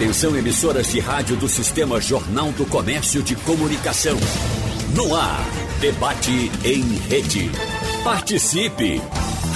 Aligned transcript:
Atenção 0.00 0.34
emissoras 0.34 0.90
de 0.90 0.98
rádio 0.98 1.36
do 1.36 1.46
Sistema 1.46 2.00
Jornal 2.00 2.50
do 2.52 2.64
Comércio 2.64 3.22
de 3.22 3.36
Comunicação. 3.36 4.16
No 4.96 5.14
ar, 5.14 5.44
debate 5.78 6.50
em 6.64 6.80
rede. 7.06 7.50
Participe! 8.02 8.98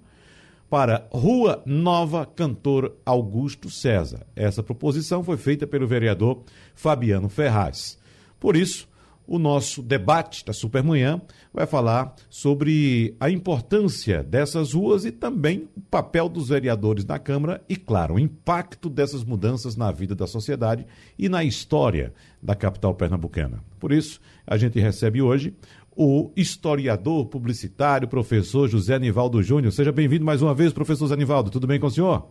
para 0.69 1.09
Rua 1.11 1.63
Nova 1.67 2.25
Cantor 2.25 2.95
Augusto 3.05 3.69
César. 3.69 4.25
Essa 4.37 4.63
proposição 4.63 5.25
foi 5.25 5.37
feita 5.37 5.67
pelo 5.67 5.89
vereador 5.89 6.45
Fabiano 6.77 7.29
Ferraz. 7.29 7.99
Por 8.39 8.57
isso, 8.57 8.89
o 9.31 9.39
nosso 9.39 9.81
debate 9.81 10.45
da 10.45 10.53
Supermanhã 10.53 11.23
vai 11.55 11.65
falar 11.65 12.17
sobre 12.29 13.15
a 13.21 13.31
importância 13.31 14.25
dessas 14.25 14.73
ruas 14.73 15.05
e 15.05 15.13
também 15.13 15.69
o 15.77 15.81
papel 15.83 16.29
dos 16.29 16.49
vereadores 16.49 17.05
na 17.05 17.17
Câmara 17.17 17.63
e, 17.69 17.77
claro, 17.77 18.15
o 18.15 18.19
impacto 18.19 18.91
dessas 18.91 19.23
mudanças 19.23 19.77
na 19.77 19.93
vida 19.93 20.17
da 20.17 20.27
sociedade 20.27 20.85
e 21.17 21.29
na 21.29 21.45
história 21.45 22.13
da 22.43 22.57
capital 22.57 22.93
pernambucana. 22.93 23.63
Por 23.79 23.93
isso, 23.93 24.21
a 24.45 24.57
gente 24.57 24.81
recebe 24.81 25.23
hoje 25.23 25.55
o 25.95 26.33
historiador 26.35 27.27
publicitário, 27.27 28.09
professor 28.09 28.69
José 28.69 28.97
Anivaldo 28.97 29.41
Júnior. 29.45 29.73
Seja 29.73 29.93
bem-vindo 29.93 30.25
mais 30.25 30.43
uma 30.43 30.55
vez, 30.55 30.73
professor 30.73 31.05
José 31.05 31.15
Anivaldo. 31.15 31.51
Tudo 31.51 31.69
bem 31.69 31.79
com 31.79 31.87
o 31.87 31.91
senhor? 31.91 32.27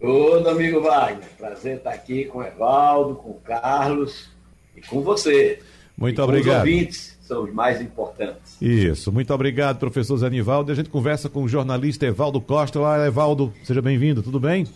Ô, 0.00 0.48
amigo 0.48 0.80
Wagner. 0.80 1.30
Prazer 1.36 1.78
estar 1.78 1.90
aqui 1.90 2.26
com 2.26 2.38
o 2.38 2.44
Evaldo, 2.44 3.16
com 3.16 3.30
o 3.30 3.40
Carlos 3.40 4.33
e 4.76 4.80
com 4.80 5.00
você. 5.02 5.60
Muito 5.96 6.20
e 6.20 6.24
obrigado. 6.24 6.54
os 6.54 6.58
ouvintes 6.60 7.18
são 7.20 7.44
os 7.44 7.52
mais 7.52 7.80
importantes. 7.80 8.60
Isso, 8.60 9.10
muito 9.12 9.32
obrigado, 9.32 9.78
professor 9.78 10.16
Zanivaldo. 10.16 10.70
A 10.70 10.74
gente 10.74 10.90
conversa 10.90 11.28
com 11.28 11.42
o 11.42 11.48
jornalista 11.48 12.06
Evaldo 12.06 12.40
Costa. 12.40 12.78
Olá, 12.78 13.06
Evaldo, 13.06 13.52
seja 13.62 13.80
bem-vindo, 13.80 14.22
tudo 14.22 14.38
bem? 14.38 14.66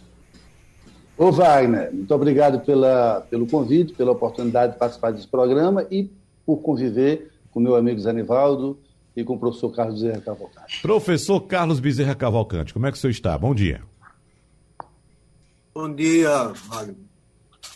Ô 1.16 1.32
Wagner, 1.32 1.92
muito 1.92 2.14
obrigado 2.14 2.60
pela, 2.60 3.26
pelo 3.28 3.46
convite, 3.46 3.92
pela 3.92 4.12
oportunidade 4.12 4.74
de 4.74 4.78
participar 4.78 5.10
desse 5.10 5.26
programa 5.26 5.84
e 5.90 6.08
por 6.46 6.58
conviver 6.58 7.32
com 7.50 7.58
meu 7.58 7.74
amigo 7.74 7.98
Zanivaldo 7.98 8.78
e 9.16 9.24
com 9.24 9.34
o 9.34 9.38
professor 9.38 9.70
Carlos 9.70 10.00
Bezerra 10.00 10.20
Cavalcante. 10.20 10.80
Professor 10.80 11.40
Carlos 11.40 11.80
Bezerra 11.80 12.14
Cavalcante, 12.14 12.72
como 12.72 12.86
é 12.86 12.92
que 12.92 12.96
o 12.96 13.00
senhor 13.00 13.10
está? 13.10 13.36
Bom 13.36 13.52
dia. 13.52 13.82
Bom 15.74 15.92
dia, 15.92 16.52
Wagner. 16.68 17.07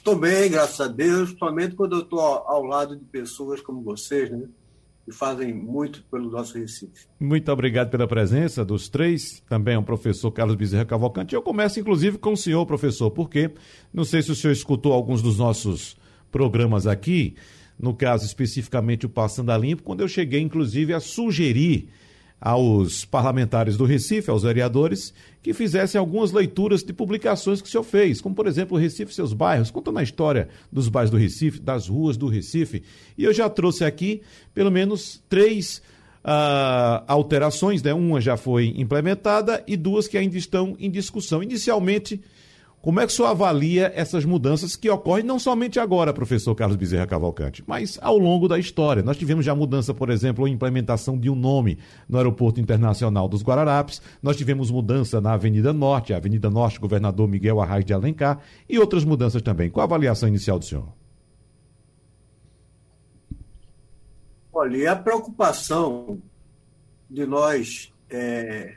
Estou 0.02 0.18
bem, 0.18 0.50
graças 0.50 0.80
a 0.80 0.88
Deus, 0.88 1.32
somente 1.38 1.76
quando 1.76 1.94
eu 1.94 2.00
estou 2.00 2.18
ao 2.18 2.64
lado 2.64 2.96
de 2.96 3.04
pessoas 3.04 3.60
como 3.60 3.84
vocês, 3.84 4.28
né? 4.32 4.48
Que 5.04 5.12
fazem 5.12 5.54
muito 5.54 6.02
pelo 6.10 6.28
nosso 6.28 6.58
Recife. 6.58 7.06
Muito 7.20 7.52
obrigado 7.52 7.88
pela 7.88 8.08
presença 8.08 8.64
dos 8.64 8.88
três, 8.88 9.40
também 9.48 9.76
o 9.76 9.82
professor 9.84 10.32
Carlos 10.32 10.56
Bezerra 10.56 10.84
Cavalcante. 10.84 11.36
Eu 11.36 11.40
começo, 11.40 11.78
inclusive, 11.78 12.18
com 12.18 12.32
o 12.32 12.36
senhor, 12.36 12.66
professor, 12.66 13.12
porque 13.12 13.52
não 13.94 14.02
sei 14.02 14.22
se 14.22 14.32
o 14.32 14.34
senhor 14.34 14.52
escutou 14.52 14.92
alguns 14.92 15.22
dos 15.22 15.38
nossos 15.38 15.96
programas 16.32 16.84
aqui, 16.88 17.36
no 17.78 17.94
caso 17.94 18.26
especificamente 18.26 19.06
o 19.06 19.08
Passando 19.08 19.50
a 19.50 19.56
Limpo, 19.56 19.84
quando 19.84 20.00
eu 20.00 20.08
cheguei, 20.08 20.40
inclusive, 20.40 20.92
a 20.92 20.98
sugerir 20.98 21.90
aos 22.44 23.04
parlamentares 23.04 23.76
do 23.76 23.84
Recife, 23.84 24.28
aos 24.28 24.42
vereadores, 24.42 25.14
que 25.40 25.54
fizessem 25.54 25.96
algumas 25.96 26.32
leituras 26.32 26.82
de 26.82 26.92
publicações 26.92 27.62
que 27.62 27.68
o 27.68 27.70
senhor 27.70 27.84
fez, 27.84 28.20
como 28.20 28.34
por 28.34 28.48
exemplo 28.48 28.76
o 28.76 28.80
Recife 28.80 29.12
e 29.12 29.14
seus 29.14 29.32
bairros, 29.32 29.70
contando 29.70 30.00
a 30.00 30.02
história 30.02 30.48
dos 30.70 30.88
bairros 30.88 31.12
do 31.12 31.16
Recife, 31.16 31.60
das 31.60 31.86
ruas 31.86 32.16
do 32.16 32.26
Recife. 32.26 32.82
E 33.16 33.22
eu 33.22 33.32
já 33.32 33.48
trouxe 33.48 33.84
aqui 33.84 34.22
pelo 34.52 34.72
menos 34.72 35.22
três 35.28 35.80
uh, 36.24 37.04
alterações, 37.06 37.80
né? 37.80 37.94
uma 37.94 38.20
já 38.20 38.36
foi 38.36 38.74
implementada 38.76 39.62
e 39.64 39.76
duas 39.76 40.08
que 40.08 40.18
ainda 40.18 40.36
estão 40.36 40.76
em 40.80 40.90
discussão. 40.90 41.44
Inicialmente, 41.44 42.20
como 42.82 42.98
é 42.98 43.06
que 43.06 43.12
o 43.12 43.14
senhor 43.14 43.28
avalia 43.28 43.92
essas 43.94 44.24
mudanças 44.24 44.74
que 44.74 44.90
ocorrem 44.90 45.24
não 45.24 45.38
somente 45.38 45.78
agora, 45.78 46.12
professor 46.12 46.52
Carlos 46.52 46.76
Bezerra 46.76 47.06
Cavalcante, 47.06 47.62
mas 47.64 47.96
ao 48.02 48.18
longo 48.18 48.48
da 48.48 48.58
história? 48.58 49.04
Nós 49.04 49.16
tivemos 49.16 49.44
já 49.44 49.54
mudança, 49.54 49.94
por 49.94 50.10
exemplo, 50.10 50.44
a 50.44 50.50
implementação 50.50 51.16
de 51.16 51.30
um 51.30 51.36
nome 51.36 51.78
no 52.08 52.18
Aeroporto 52.18 52.60
Internacional 52.60 53.28
dos 53.28 53.40
Guararapes, 53.40 54.02
nós 54.20 54.36
tivemos 54.36 54.68
mudança 54.68 55.20
na 55.20 55.34
Avenida 55.34 55.72
Norte, 55.72 56.12
a 56.12 56.16
Avenida 56.16 56.50
Norte, 56.50 56.80
governador 56.80 57.28
Miguel 57.28 57.60
Arraes 57.60 57.84
de 57.84 57.94
Alencar, 57.94 58.40
e 58.68 58.80
outras 58.80 59.04
mudanças 59.04 59.40
também. 59.42 59.70
Qual 59.70 59.82
a 59.82 59.86
avaliação 59.86 60.28
inicial 60.28 60.58
do 60.58 60.64
senhor? 60.64 60.88
Olha, 64.52 64.90
a 64.90 64.96
preocupação 64.96 66.20
de 67.08 67.24
nós, 67.26 67.92
é, 68.10 68.74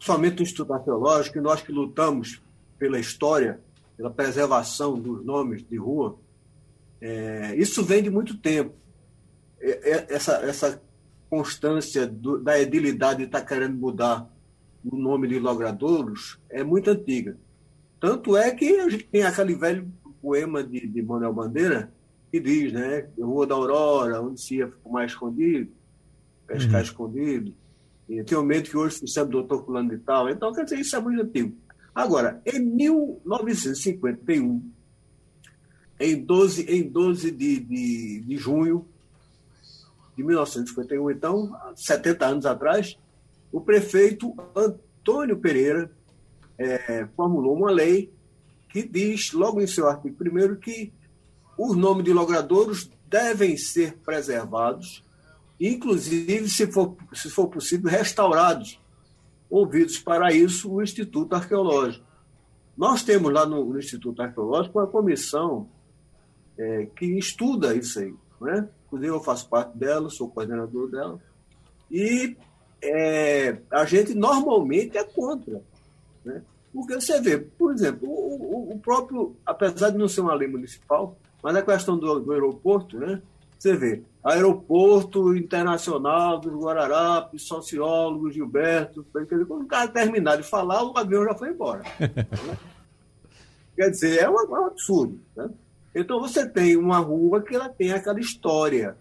somente 0.00 0.38
no 0.38 0.42
Instituto 0.42 0.74
Arqueológico, 0.74 1.40
nós 1.40 1.62
que 1.62 1.70
lutamos 1.70 2.44
pela 2.78 2.98
história, 2.98 3.60
pela 3.96 4.10
preservação 4.10 4.98
dos 4.98 5.24
nomes 5.24 5.66
de 5.66 5.76
rua, 5.76 6.18
é, 7.00 7.54
isso 7.56 7.84
vem 7.84 8.02
de 8.02 8.10
muito 8.10 8.36
tempo. 8.38 8.74
É, 9.60 9.90
é, 9.92 10.06
essa, 10.10 10.34
essa 10.44 10.82
constância 11.28 12.06
do, 12.06 12.38
da 12.38 12.60
edilidade 12.60 13.20
de 13.20 13.24
estar 13.24 13.40
tá 13.40 13.46
querendo 13.46 13.76
mudar 13.76 14.30
o 14.84 14.96
nome 14.96 15.26
de 15.28 15.38
logradouros 15.38 16.38
é 16.48 16.62
muito 16.62 16.90
antiga. 16.90 17.36
Tanto 17.98 18.36
é 18.36 18.50
que 18.54 18.78
a 18.78 18.88
gente 18.88 19.04
tem 19.04 19.22
aquele 19.22 19.54
velho 19.54 19.90
poema 20.22 20.62
de, 20.62 20.86
de 20.86 21.02
Manuel 21.02 21.32
Bandeira 21.32 21.92
que 22.30 22.40
diz, 22.40 22.72
né? 22.72 23.08
Rua 23.18 23.46
da 23.46 23.54
Aurora, 23.54 24.20
onde 24.20 24.40
se 24.40 24.56
ia 24.56 24.72
mais 24.84 25.12
escondido, 25.12 25.70
pescar 26.46 26.76
uhum. 26.76 26.82
escondido. 26.82 27.54
E 28.08 28.22
um 28.36 28.42
medo 28.42 28.68
que 28.68 28.76
hoje 28.76 28.98
se 28.98 29.06
chama 29.08 29.30
doutor 29.30 29.64
fulano 29.64 29.90
de 29.90 29.98
tal. 29.98 30.28
Então, 30.28 30.52
quer 30.52 30.64
dizer, 30.64 30.78
isso 30.78 30.94
é 30.94 31.00
muito 31.00 31.22
antigo. 31.22 31.56
Agora, 31.96 32.40
em 32.44 32.60
1951, 32.60 34.70
em 35.98 36.22
12, 36.22 36.62
em 36.64 36.86
12 36.86 37.30
de, 37.30 37.58
de, 37.58 38.20
de 38.20 38.36
junho 38.36 38.86
de 40.14 40.22
1951, 40.22 41.10
então, 41.10 41.58
70 41.74 42.26
anos 42.26 42.44
atrás, 42.44 42.98
o 43.50 43.62
prefeito 43.62 44.36
Antônio 44.54 45.38
Pereira 45.38 45.90
é, 46.58 47.06
formulou 47.16 47.56
uma 47.56 47.70
lei 47.70 48.12
que 48.68 48.86
diz, 48.86 49.32
logo 49.32 49.62
em 49.62 49.66
seu 49.66 49.88
artigo 49.88 50.22
1 50.22 50.56
que 50.56 50.92
os 51.56 51.74
nomes 51.74 52.04
de 52.04 52.12
logradouros 52.12 52.90
devem 53.08 53.56
ser 53.56 53.96
preservados, 54.04 55.02
inclusive, 55.58 56.46
se 56.50 56.70
for, 56.70 56.94
se 57.14 57.30
for 57.30 57.48
possível, 57.48 57.90
restaurados 57.90 58.78
ouvidos 59.50 59.98
para 59.98 60.32
isso 60.32 60.72
o 60.72 60.82
Instituto 60.82 61.34
Arqueológico. 61.34 62.04
Nós 62.76 63.02
temos 63.02 63.32
lá 63.32 63.46
no, 63.46 63.64
no 63.64 63.78
Instituto 63.78 64.20
Arqueológico 64.22 64.78
uma 64.78 64.86
comissão 64.86 65.68
é, 66.58 66.86
que 66.96 67.06
estuda 67.18 67.74
isso 67.74 67.98
aí. 67.98 68.14
Né? 68.40 68.68
Inclusive, 68.86 69.12
eu 69.12 69.22
faço 69.22 69.48
parte 69.48 69.76
dela, 69.76 70.10
sou 70.10 70.28
coordenador 70.28 70.90
dela. 70.90 71.20
E 71.90 72.36
é, 72.82 73.58
a 73.70 73.84
gente 73.84 74.14
normalmente 74.14 74.98
é 74.98 75.04
contra. 75.04 75.62
Né? 76.24 76.42
Porque 76.72 76.94
você 76.94 77.20
vê, 77.20 77.38
por 77.38 77.72
exemplo, 77.72 78.08
o, 78.08 78.72
o, 78.74 78.78
próprio, 78.78 79.34
apesar 79.46 79.90
de 79.90 79.98
não 79.98 80.08
ser 80.08 80.20
uma 80.20 80.34
lei 80.34 80.48
municipal, 80.48 81.16
mas 81.42 81.56
a 81.56 81.62
questão 81.62 81.96
do, 81.96 82.20
do 82.20 82.32
aeroporto, 82.32 82.98
né? 82.98 83.22
Você 83.58 83.74
vê, 83.74 84.02
Aeroporto 84.22 85.34
Internacional 85.36 86.38
dos 86.38 86.52
Guararapes, 86.52 87.42
sociólogo 87.42 88.30
Gilberto. 88.30 89.06
Quando 89.12 89.62
o 89.62 89.66
cara 89.66 89.88
terminar 89.88 90.36
de 90.36 90.42
falar, 90.42 90.82
o 90.84 90.96
avião 90.96 91.24
já 91.24 91.34
foi 91.34 91.50
embora. 91.50 91.82
Quer 93.74 93.90
dizer, 93.90 94.18
é 94.18 94.28
um, 94.28 94.38
é 94.38 94.60
um 94.60 94.66
absurdo. 94.66 95.20
Né? 95.36 95.50
Então 95.94 96.20
você 96.20 96.48
tem 96.48 96.76
uma 96.76 96.98
rua 96.98 97.42
que 97.42 97.54
ela 97.54 97.68
tem 97.68 97.92
aquela 97.92 98.20
história, 98.20 98.96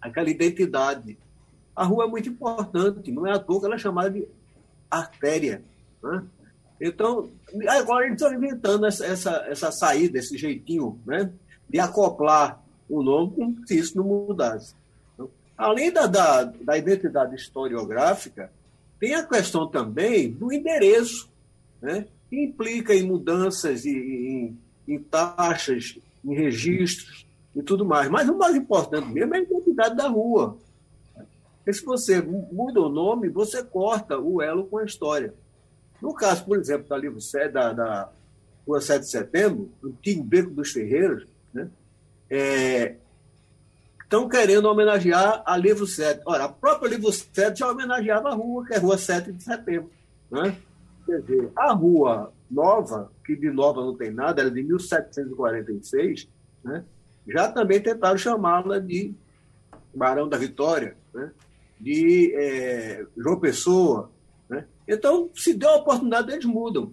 aquela 0.00 0.28
identidade. 0.28 1.18
A 1.74 1.84
rua 1.84 2.04
é 2.04 2.08
muito 2.08 2.28
importante, 2.28 3.10
não 3.10 3.26
é 3.26 3.32
à 3.32 3.38
toa 3.38 3.60
que 3.60 3.66
ela 3.66 3.76
é 3.76 3.78
chamada 3.78 4.10
de 4.10 4.26
artéria. 4.90 5.62
Né? 6.02 6.24
Então, 6.80 7.30
agora 7.68 8.06
eles 8.06 8.20
estão 8.20 8.36
inventando 8.36 8.86
essa, 8.86 9.06
essa, 9.06 9.30
essa 9.48 9.70
saída, 9.70 10.18
esse 10.18 10.36
jeitinho 10.36 10.98
né? 11.06 11.30
de 11.68 11.78
acoplar 11.78 12.60
o 12.90 13.02
nome 13.02 13.32
como 13.34 13.66
se 13.66 13.78
isso 13.78 13.96
não 13.96 14.04
mudasse. 14.04 14.74
Então, 15.14 15.30
além 15.56 15.92
da, 15.92 16.06
da, 16.06 16.44
da 16.44 16.76
identidade 16.76 17.36
historiográfica, 17.36 18.50
tem 18.98 19.14
a 19.14 19.24
questão 19.24 19.66
também 19.68 20.30
do 20.30 20.52
endereço, 20.52 21.30
né? 21.80 22.06
que 22.28 22.44
implica 22.44 22.94
em 22.94 23.02
mudanças, 23.02 23.86
em, 23.86 23.96
em, 23.96 24.58
em 24.86 24.98
taxas, 24.98 25.98
em 26.24 26.34
registros 26.34 27.26
e 27.54 27.62
tudo 27.62 27.84
mais. 27.84 28.10
Mas 28.10 28.28
o 28.28 28.36
mais 28.36 28.54
importante 28.54 29.08
mesmo 29.08 29.34
é 29.34 29.38
a 29.38 29.42
identidade 29.42 29.96
da 29.96 30.08
rua. 30.08 30.58
Porque 31.56 31.72
se 31.72 31.84
você 31.84 32.20
muda 32.20 32.80
o 32.80 32.88
nome, 32.88 33.28
você 33.28 33.62
corta 33.62 34.18
o 34.18 34.42
elo 34.42 34.64
com 34.64 34.78
a 34.78 34.84
história. 34.84 35.34
No 36.00 36.14
caso, 36.14 36.44
por 36.44 36.58
exemplo, 36.58 36.88
da, 36.88 36.96
livro 36.96 37.20
7, 37.20 37.52
da, 37.52 37.72
da 37.72 38.10
Rua 38.66 38.80
7 38.80 39.00
de 39.02 39.10
Setembro, 39.10 39.70
antigo 39.84 40.22
Beco 40.22 40.50
dos 40.50 40.70
Ferreiros, 40.70 41.26
né? 41.52 41.68
É, 42.30 42.96
estão 44.10 44.28
querendo 44.28 44.66
homenagear 44.66 45.42
a 45.46 45.56
Livro 45.56 45.86
7. 45.86 46.22
Ora, 46.24 46.44
a 46.44 46.48
própria 46.48 46.88
Livro 46.88 47.12
7 47.12 47.58
já 47.58 47.70
homenageava 47.70 48.28
a 48.30 48.34
rua, 48.34 48.64
que 48.66 48.74
é 48.74 48.76
a 48.76 48.80
Rua 48.80 48.98
7 48.98 49.32
de 49.32 49.42
Setembro. 49.42 49.90
Né? 50.30 50.56
Quer 51.06 51.20
dizer, 51.22 51.50
a 51.56 51.72
Rua 51.72 52.32
Nova, 52.50 53.10
que 53.24 53.36
de 53.36 53.50
nova 53.50 53.80
não 53.80 53.96
tem 53.96 54.10
nada, 54.10 54.42
era 54.42 54.50
de 54.50 54.62
1746, 54.62 56.28
né? 56.64 56.84
já 57.28 57.50
também 57.50 57.80
tentaram 57.80 58.18
chamá-la 58.18 58.80
de 58.80 59.14
Barão 59.94 60.28
da 60.28 60.36
Vitória, 60.36 60.96
né? 61.14 61.30
de 61.80 62.34
é, 62.34 63.06
João 63.16 63.38
Pessoa. 63.38 64.10
Né? 64.48 64.66
Então, 64.86 65.30
se 65.34 65.54
deu 65.54 65.70
a 65.70 65.76
oportunidade, 65.76 66.32
eles 66.32 66.44
mudam. 66.44 66.92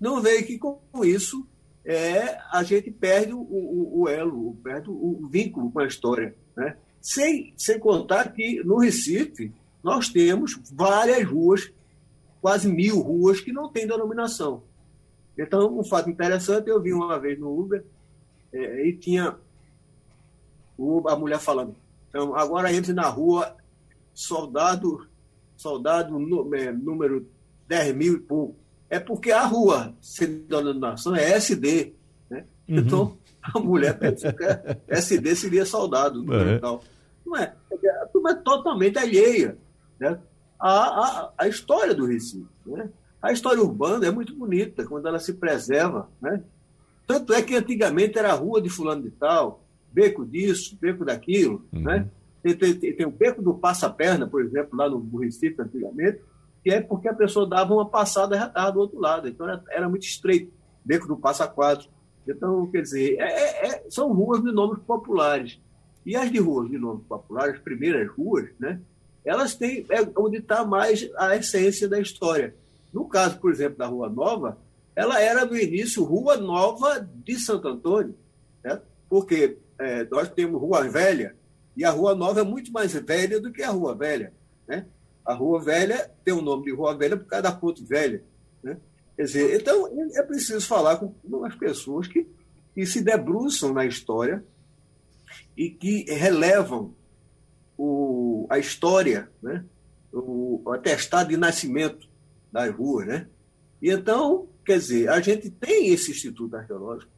Não 0.00 0.22
veio 0.22 0.46
que 0.46 0.58
com 0.58 0.80
isso 1.04 1.46
é, 1.90 2.40
a 2.52 2.62
gente 2.62 2.88
perde 2.88 3.32
o, 3.32 3.40
o, 3.40 4.02
o 4.02 4.08
elo, 4.08 4.54
perde 4.62 4.88
o, 4.88 4.92
o, 4.92 5.28
vínculo 5.28 5.72
com 5.72 5.80
a 5.80 5.86
história. 5.88 6.36
Né? 6.56 6.76
Sem, 7.00 7.52
sem 7.56 7.80
contar 7.80 8.32
que 8.32 8.62
no 8.62 8.78
Recife 8.78 9.52
nós 9.82 10.08
temos 10.08 10.56
várias 10.72 11.28
ruas, 11.28 11.72
quase 12.40 12.68
mil 12.68 13.00
ruas, 13.00 13.40
que 13.40 13.52
não 13.52 13.68
têm 13.68 13.88
denominação. 13.88 14.62
Então, 15.36 15.76
um 15.80 15.82
fato 15.82 16.08
interessante, 16.08 16.68
eu 16.68 16.80
vi 16.80 16.92
uma 16.92 17.18
vez 17.18 17.36
no 17.40 17.58
Uber 17.58 17.84
é, 18.52 18.86
e 18.86 18.96
tinha 18.96 19.36
a 21.08 21.16
mulher 21.16 21.40
falando, 21.40 21.74
então, 22.08 22.36
agora 22.36 22.72
entre 22.72 22.92
na 22.92 23.08
rua 23.08 23.56
soldado, 24.14 25.08
soldado 25.56 26.16
é, 26.54 26.72
número 26.72 27.28
10 27.66 27.96
mil 27.96 28.14
e 28.14 28.20
pouco. 28.20 28.56
É 28.90 28.98
porque 28.98 29.30
a 29.30 29.44
rua, 29.44 29.94
sem 30.02 30.40
denominação, 30.40 31.14
é 31.14 31.30
SD. 31.30 31.94
Né? 32.28 32.44
Uhum. 32.68 32.76
Então, 32.78 33.18
a 33.40 33.58
mulher 33.60 33.96
pensa 33.96 34.32
que 34.32 34.44
SD 34.88 35.36
seria 35.36 35.64
soldado. 35.64 36.24
É. 36.34 36.58
Tal. 36.58 36.82
Não 37.24 37.36
é. 37.36 37.54
A 38.02 38.06
turma 38.06 38.32
é 38.32 38.34
totalmente 38.34 38.98
alheia 38.98 39.56
né? 39.98 40.18
à, 40.58 40.70
à, 40.70 41.32
à 41.38 41.48
história 41.48 41.94
do 41.94 42.04
Recife. 42.04 42.46
Né? 42.66 42.90
A 43.22 43.32
história 43.32 43.62
urbana 43.62 44.06
é 44.06 44.10
muito 44.10 44.34
bonita 44.34 44.84
quando 44.84 45.06
ela 45.06 45.20
se 45.20 45.34
preserva. 45.34 46.08
Né? 46.20 46.42
Tanto 47.06 47.32
é 47.32 47.42
que 47.42 47.54
antigamente 47.54 48.18
era 48.18 48.32
a 48.32 48.36
rua 48.36 48.60
de 48.60 48.68
fulano 48.68 49.02
de 49.02 49.10
tal, 49.10 49.62
beco 49.92 50.26
disso, 50.26 50.76
beco 50.80 51.04
daquilo. 51.04 51.64
Uhum. 51.72 51.82
Né? 51.82 52.08
Tem, 52.42 52.54
tem, 52.54 52.74
tem, 52.74 53.06
o 53.06 53.10
beco 53.10 53.42
do 53.42 53.54
passa-perna, 53.54 54.26
por 54.26 54.42
exemplo, 54.42 54.76
lá 54.76 54.88
no, 54.88 54.98
no 54.98 55.18
Recife, 55.18 55.60
antigamente, 55.60 56.20
que 56.62 56.70
é 56.70 56.80
porque 56.80 57.08
a 57.08 57.14
pessoa 57.14 57.48
dava 57.48 57.74
uma 57.74 57.88
passada 57.88 58.36
estava 58.36 58.72
do 58.72 58.80
outro 58.80 58.98
lado. 58.98 59.28
Então 59.28 59.48
era, 59.48 59.62
era 59.70 59.88
muito 59.88 60.04
estreito, 60.04 60.52
beco 60.84 61.08
do 61.08 61.16
passa-quadro. 61.16 61.88
Então, 62.26 62.66
quer 62.70 62.82
dizer, 62.82 63.18
é, 63.18 63.24
é, 63.24 63.66
é, 63.66 63.84
são 63.88 64.12
ruas 64.12 64.42
de 64.42 64.52
nomes 64.52 64.82
populares. 64.84 65.58
E 66.04 66.14
as 66.16 66.30
de 66.30 66.38
ruas 66.38 66.70
de 66.70 66.78
nomes 66.78 67.04
populares, 67.06 67.54
as 67.54 67.60
primeiras 67.60 68.08
ruas, 68.10 68.48
né, 68.58 68.80
elas 69.24 69.54
têm 69.54 69.86
é 69.90 70.00
onde 70.16 70.38
está 70.38 70.64
mais 70.64 71.08
a 71.16 71.36
essência 71.36 71.88
da 71.88 72.00
história. 72.00 72.54
No 72.92 73.06
caso, 73.06 73.38
por 73.38 73.50
exemplo, 73.52 73.78
da 73.78 73.86
Rua 73.86 74.08
Nova, 74.08 74.58
ela 74.96 75.20
era 75.20 75.44
no 75.44 75.56
início 75.56 76.02
Rua 76.02 76.36
Nova 76.36 77.00
de 77.00 77.38
Santo 77.38 77.68
Antônio, 77.68 78.14
né? 78.64 78.80
porque 79.08 79.58
é, 79.78 80.04
nós 80.10 80.28
temos 80.28 80.60
Rua 80.60 80.88
Velha, 80.88 81.36
e 81.76 81.84
a 81.84 81.90
Rua 81.90 82.14
Nova 82.14 82.40
é 82.40 82.44
muito 82.44 82.72
mais 82.72 82.92
velha 82.92 83.40
do 83.40 83.52
que 83.52 83.62
a 83.62 83.70
Rua 83.70 83.94
Velha. 83.94 84.32
Né? 84.66 84.86
A 85.24 85.34
Rua 85.34 85.62
Velha 85.62 86.10
tem 86.24 86.34
o 86.34 86.42
nome 86.42 86.64
de 86.64 86.72
Rua 86.72 86.96
Velha 86.96 87.16
por 87.16 87.26
causa 87.26 87.42
da 87.42 87.52
Ponte 87.52 87.84
Velha. 87.84 88.22
Né? 88.62 88.76
Quer 89.16 89.24
dizer, 89.24 89.60
então 89.60 89.88
é 90.14 90.22
preciso 90.22 90.66
falar 90.66 90.96
com 90.96 91.44
as 91.44 91.54
pessoas 91.54 92.06
que, 92.06 92.26
que 92.74 92.86
se 92.86 93.02
debruçam 93.02 93.72
na 93.72 93.84
história 93.84 94.44
e 95.56 95.70
que 95.70 96.04
relevam 96.10 96.94
o, 97.76 98.46
a 98.50 98.58
história, 98.58 99.30
né? 99.42 99.64
o, 100.12 100.62
o 100.64 100.72
atestado 100.72 101.30
de 101.30 101.36
nascimento 101.36 102.08
das 102.52 102.74
ruas. 102.74 103.06
Né? 103.06 103.26
E 103.80 103.90
então, 103.90 104.48
quer 104.64 104.78
dizer, 104.78 105.08
a 105.08 105.20
gente 105.20 105.50
tem 105.50 105.88
esse 105.88 106.10
Instituto 106.10 106.56
Arqueológico, 106.56 107.10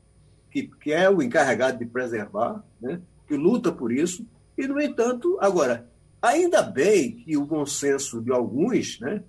que, 0.50 0.68
que 0.80 0.92
é 0.92 1.08
o 1.08 1.22
encarregado 1.22 1.78
de 1.78 1.86
preservar, 1.86 2.62
né? 2.80 3.00
que 3.26 3.36
luta 3.36 3.72
por 3.72 3.90
isso, 3.90 4.26
e, 4.56 4.66
no 4.66 4.80
entanto, 4.80 5.38
agora, 5.40 5.90
ainda 6.22 6.62
bem 6.62 7.16
que 7.16 7.36
o 7.36 7.44
bom 7.44 7.66
senso 7.66 8.22
de 8.22 8.32
alguns 8.32 8.98
né, 9.00 9.22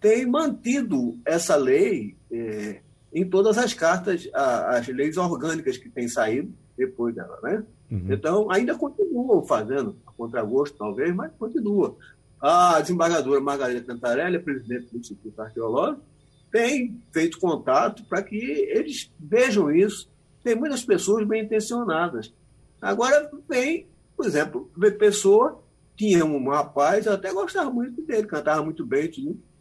tem 0.00 0.26
mantido 0.26 1.18
essa 1.24 1.56
lei 1.56 2.16
é, 2.30 2.80
em 3.12 3.28
todas 3.28 3.56
as 3.56 3.72
cartas, 3.72 4.28
a, 4.34 4.76
as 4.76 4.88
leis 4.88 5.16
orgânicas 5.16 5.78
que 5.78 5.88
têm 5.88 6.08
saído 6.08 6.52
depois 6.76 7.14
dela. 7.14 7.38
Né? 7.42 7.64
Uhum. 7.90 8.12
Então, 8.12 8.50
ainda 8.50 8.74
continuam 8.74 9.44
fazendo, 9.44 9.96
a 10.06 10.12
contragosto 10.12 10.76
talvez, 10.76 11.14
mas 11.14 11.32
continua. 11.38 11.96
A 12.40 12.80
desembargadora 12.80 13.40
Margarida 13.40 13.82
Cantarelli, 13.82 14.38
presidente 14.38 14.90
do 14.90 14.98
Instituto 14.98 15.40
Arqueológico, 15.40 16.02
tem 16.50 17.00
feito 17.12 17.38
contato 17.38 18.02
para 18.04 18.22
que 18.22 18.36
eles 18.36 19.10
vejam 19.18 19.70
isso. 19.70 20.10
Tem 20.42 20.56
muitas 20.56 20.84
pessoas 20.84 21.26
bem 21.26 21.44
intencionadas. 21.44 22.34
Agora 22.80 23.30
vem 23.48 23.86
por 24.20 24.26
exemplo, 24.26 24.70
Pessoa 24.98 25.64
tinha 26.00 26.24
um 26.24 26.48
rapaz, 26.48 27.04
eu 27.04 27.12
até 27.12 27.30
gostava 27.30 27.70
muito 27.70 28.00
dele, 28.00 28.26
cantava 28.26 28.64
muito 28.64 28.86
bem, 28.86 29.10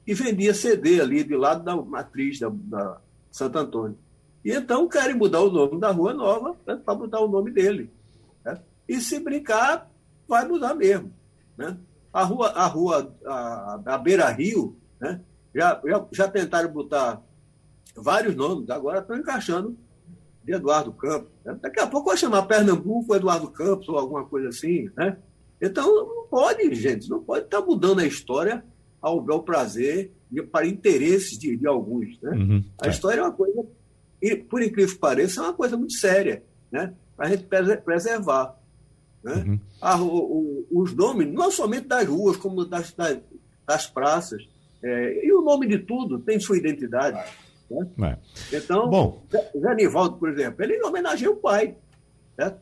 e 0.07 0.13
vendia 0.13 0.53
CD 0.53 1.01
ali 1.01 1.21
de 1.21 1.35
lado 1.35 1.65
da 1.65 1.75
matriz 1.75 2.39
da, 2.39 2.49
da 2.49 3.01
Santo 3.29 3.57
Antônio. 3.57 3.97
E 4.45 4.53
então 4.53 4.87
querem 4.87 5.17
mudar 5.17 5.41
o 5.41 5.51
nome 5.51 5.81
da 5.81 5.91
Rua 5.91 6.13
Nova 6.13 6.55
né, 6.65 6.77
para 6.77 6.95
mudar 6.95 7.19
o 7.19 7.27
nome 7.27 7.51
dele. 7.51 7.91
Né? 8.45 8.57
E 8.87 9.01
se 9.01 9.19
brincar, 9.19 9.91
vai 10.29 10.47
mudar 10.47 10.73
mesmo. 10.75 11.11
Né? 11.57 11.75
A 12.13 12.23
rua, 12.23 12.47
a 12.51 12.65
rua, 12.67 13.13
a, 13.25 13.81
a 13.85 13.97
Beira 13.97 14.29
Rio, 14.29 14.77
né? 14.97 15.19
já, 15.53 15.81
já, 15.83 16.05
já 16.09 16.27
tentaram 16.29 16.71
botar 16.71 17.21
vários 17.93 18.33
nomes, 18.33 18.69
agora 18.69 18.99
estão 18.99 19.17
encaixando 19.17 19.77
de 20.45 20.53
Eduardo 20.53 20.93
Campos. 20.93 21.29
Né? 21.43 21.59
Daqui 21.61 21.81
a 21.81 21.87
pouco 21.87 22.07
vai 22.07 22.15
chamar 22.15 22.43
Pernambuco 22.43 23.13
Eduardo 23.13 23.51
Campos 23.51 23.89
ou 23.89 23.97
alguma 23.97 24.23
coisa 24.23 24.47
assim. 24.47 24.89
Né? 24.95 25.17
Então, 25.61 26.05
não 26.05 26.27
pode, 26.27 26.73
gente, 26.75 27.09
não 27.09 27.21
pode 27.21 27.45
estar 27.45 27.61
tá 27.61 27.65
mudando 27.65 27.99
a 27.99 28.05
história 28.05 28.63
ao 29.01 29.21
bel 29.21 29.41
prazer 29.41 30.11
e 30.31 30.41
para 30.41 30.67
interesses 30.67 31.37
de, 31.37 31.55
de 31.57 31.67
alguns. 31.67 32.19
Né? 32.21 32.31
Uhum, 32.31 32.63
a 32.81 32.87
é. 32.87 32.89
história 32.89 33.19
é 33.19 33.23
uma 33.23 33.31
coisa, 33.31 33.65
e, 34.21 34.35
por 34.35 34.61
incrível 34.61 34.93
que 34.93 34.99
pareça, 34.99 35.41
é 35.41 35.43
uma 35.43 35.53
coisa 35.53 35.77
muito 35.77 35.93
séria 35.93 36.43
né? 36.71 36.93
para 37.15 37.27
a 37.27 37.29
gente 37.29 37.47
preservar. 37.83 38.57
Né? 39.23 39.33
Uhum. 39.47 39.59
A, 39.81 40.01
o, 40.01 40.65
o, 40.71 40.81
os 40.81 40.93
nomes, 40.93 41.31
não 41.31 41.51
somente 41.51 41.87
das 41.87 42.07
ruas, 42.07 42.37
como 42.37 42.65
das, 42.65 42.93
das, 42.93 43.19
das 43.67 43.87
praças, 43.87 44.47
é, 44.81 45.25
e 45.25 45.31
o 45.33 45.41
nome 45.41 45.67
de 45.67 45.79
tudo 45.79 46.19
tem 46.19 46.39
sua 46.39 46.57
identidade. 46.57 47.19
Né? 47.69 48.17
É. 48.51 48.57
Então, 48.57 48.89
Bom. 48.89 49.25
Zé 49.57 49.75
Nivaldo, 49.75 50.17
por 50.17 50.29
exemplo, 50.29 50.63
ele 50.63 50.81
homenageia 50.83 51.29
o 51.29 51.35
pai. 51.35 51.75
Né? 52.37 52.55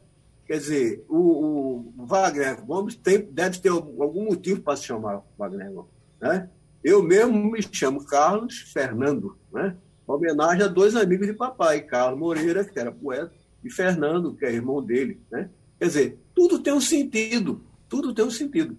Quer 0.48 0.60
dizer, 0.60 1.06
o, 1.10 1.92
o 1.98 2.06
Wagner 2.06 2.66
Gomes 2.66 2.96
tem, 2.96 3.22
deve 3.22 3.60
ter 3.60 3.70
algum 3.70 4.26
motivo 4.26 4.62
para 4.62 4.78
se 4.78 4.86
chamar 4.86 5.22
Wagner 5.38 5.72
Gomes. 5.72 5.92
Né? 6.22 6.50
Eu 6.82 7.04
mesmo 7.04 7.52
me 7.52 7.62
chamo 7.62 8.06
Carlos 8.06 8.60
Fernando, 8.72 9.38
né? 9.52 9.76
homenagem 10.08 10.64
a 10.64 10.68
dois 10.68 10.96
amigos 10.96 11.28
de 11.28 11.34
papai, 11.34 11.82
Carlos 11.82 12.18
Moreira, 12.18 12.64
que 12.64 12.80
era 12.80 12.92
poeta, 12.92 13.34
e 13.62 13.70
Fernando, 13.70 14.34
que 14.36 14.46
é 14.46 14.54
irmão 14.54 14.82
dele. 14.82 15.20
Né? 15.30 15.50
Quer 15.78 15.86
dizer, 15.86 16.20
tudo 16.34 16.60
tem 16.60 16.72
um 16.72 16.80
sentido, 16.80 17.62
tudo 17.90 18.14
tem 18.14 18.24
um 18.24 18.32
sentido. 18.32 18.78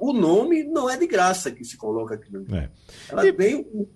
O 0.00 0.12
nome 0.12 0.64
não 0.64 0.90
é 0.90 0.96
de 0.96 1.06
graça 1.06 1.50
que 1.50 1.64
se 1.64 1.76
coloca 1.76 2.14
aqui 2.14 2.32
no 2.32 2.44
é. 2.56 2.70
Ela 3.08 3.28
e... 3.28 3.32
tem 3.32 3.88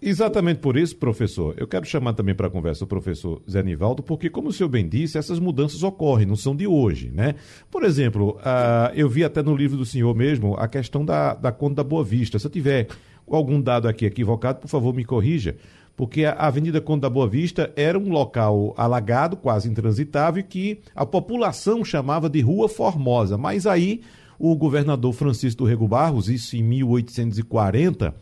Exatamente 0.00 0.58
por 0.60 0.76
isso, 0.76 0.94
professor, 0.96 1.54
eu 1.56 1.66
quero 1.66 1.86
chamar 1.86 2.12
também 2.12 2.34
para 2.34 2.48
a 2.48 2.50
conversa 2.50 2.84
o 2.84 2.86
professor 2.86 3.40
Zé 3.50 3.62
Nivaldo, 3.62 4.02
porque, 4.02 4.28
como 4.28 4.50
o 4.50 4.52
senhor 4.52 4.68
bem 4.68 4.86
disse, 4.86 5.16
essas 5.16 5.38
mudanças 5.38 5.82
ocorrem, 5.82 6.26
não 6.26 6.36
são 6.36 6.54
de 6.54 6.66
hoje, 6.66 7.10
né? 7.10 7.34
Por 7.70 7.82
exemplo, 7.82 8.36
uh, 8.36 8.94
eu 8.94 9.08
vi 9.08 9.24
até 9.24 9.42
no 9.42 9.56
livro 9.56 9.78
do 9.78 9.86
senhor 9.86 10.14
mesmo 10.14 10.54
a 10.54 10.68
questão 10.68 11.02
da, 11.02 11.34
da 11.34 11.50
Conta 11.50 11.76
da 11.76 11.84
Boa 11.84 12.04
Vista. 12.04 12.38
Se 12.38 12.46
eu 12.46 12.50
tiver 12.50 12.88
algum 13.26 13.60
dado 13.60 13.88
aqui 13.88 14.04
equivocado, 14.04 14.60
por 14.60 14.68
favor, 14.68 14.94
me 14.94 15.02
corrija, 15.02 15.56
porque 15.96 16.26
a 16.26 16.32
Avenida 16.34 16.78
Conta 16.78 17.02
da 17.02 17.10
Boa 17.10 17.26
Vista 17.26 17.72
era 17.74 17.98
um 17.98 18.10
local 18.10 18.74
alagado, 18.76 19.34
quase 19.34 19.66
intransitável, 19.66 20.44
que 20.44 20.78
a 20.94 21.06
população 21.06 21.82
chamava 21.82 22.28
de 22.28 22.42
Rua 22.42 22.68
Formosa. 22.68 23.38
Mas 23.38 23.66
aí 23.66 24.02
o 24.38 24.54
governador 24.54 25.14
Francisco 25.14 25.64
do 25.64 25.68
Rego 25.68 25.88
Barros, 25.88 26.28
isso 26.28 26.54
em 26.54 26.62
1840 26.62 28.14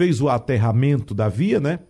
fez 0.00 0.18
o 0.22 0.30
aterramento 0.30 1.12
da 1.12 1.28
via, 1.28 1.60
né? 1.60 1.80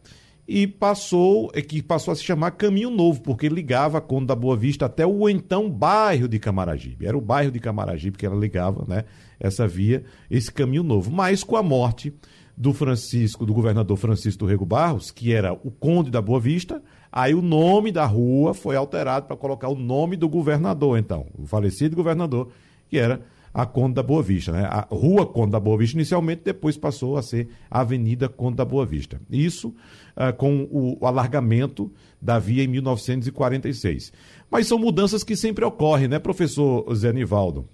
E 0.49 0.67
passou, 0.67 1.49
é 1.55 1.62
que 1.62 1.81
passou 1.81 2.11
a 2.11 2.17
se 2.17 2.25
chamar 2.25 2.50
Caminho 2.50 2.90
Novo, 2.90 3.21
porque 3.21 3.49
ligava 3.49 3.99
a 3.99 4.00
Conde 4.00 4.26
da 4.26 4.35
Boa 4.35 4.57
Vista 4.57 4.87
até 4.87 5.07
o 5.07 5.29
então 5.29 5.71
bairro 5.71 6.26
de 6.26 6.40
Camaragibe. 6.40 7.07
Era 7.07 7.17
o 7.17 7.21
bairro 7.21 7.52
de 7.52 7.61
Camaragibe 7.61 8.19
que 8.19 8.26
ela 8.26 8.35
ligava, 8.35 8.85
né? 8.88 9.05
Essa 9.38 9.69
via, 9.69 10.02
esse 10.29 10.50
Caminho 10.50 10.83
Novo. 10.83 11.09
Mas 11.09 11.45
com 11.45 11.55
a 11.55 11.62
morte 11.62 12.12
do 12.57 12.73
Francisco, 12.73 13.47
do 13.47 13.55
governador 13.55 13.97
Francisco 13.97 14.45
Rego 14.45 14.67
Barros, 14.67 15.12
que 15.12 15.33
era 15.33 15.52
o 15.52 15.71
Conde 15.71 16.11
da 16.11 16.21
Boa 16.21 16.40
Vista, 16.40 16.83
aí 17.12 17.33
o 17.33 17.40
nome 17.40 17.93
da 17.93 18.07
rua 18.07 18.55
foi 18.55 18.75
alterado 18.75 19.29
para 19.29 19.37
colocar 19.37 19.69
o 19.69 19.76
nome 19.76 20.17
do 20.17 20.29
governador, 20.29 20.99
então, 20.99 21.26
o 21.38 21.47
falecido 21.47 21.95
governador, 21.95 22.49
que 22.88 22.99
era 22.99 23.21
a 23.52 23.66
Conde 23.66 23.95
da 23.95 24.02
Boa 24.02 24.23
Vista. 24.23 24.52
Né? 24.52 24.64
A 24.64 24.87
Rua 24.90 25.26
Conde 25.26 25.52
da 25.52 25.61
Boa 25.61 25.76
Vista 25.78 25.97
inicialmente, 25.97 26.42
depois 26.45 26.76
passou 26.76 27.16
a 27.16 27.23
ser 27.23 27.49
Avenida 27.71 28.28
Conde 28.28 28.57
da 28.57 28.64
Boa 28.64 28.87
Vista. 28.87 29.21
Isso 29.30 29.75
uh, 30.16 30.33
com 30.37 30.69
o, 30.71 30.99
o, 31.00 31.07
alargamento 31.07 31.92
da 32.21 32.38
via 32.38 32.62
em 32.62 32.69
1946. 32.69 34.12
Mas 34.50 34.66
são 34.66 34.78
mudanças 34.78 35.25
que 35.25 35.37
sempre 35.37 35.64
ocorrem, 35.64 36.09
né, 36.09 36.19
professor 36.19 36.92
Zé 36.95 37.12
Nivaldo? 37.12 37.69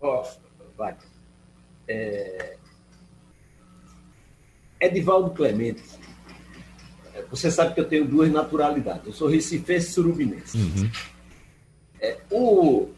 Ó, 0.00 0.24
oh, 0.78 0.84
é... 1.86 2.56
Edivaldo 4.80 5.30
Clemente, 5.30 5.82
você 7.30 7.50
sabe 7.50 7.74
que 7.74 7.80
eu 7.80 7.88
tenho 7.88 8.04
duas 8.04 8.30
naturalidades. 8.32 9.06
Eu 9.06 9.12
sou 9.12 9.28
recifense 9.28 9.88
e 9.88 9.92
surubinense. 9.92 10.58
Uhum. 10.58 10.90
É, 12.02 12.18
o 12.32 12.88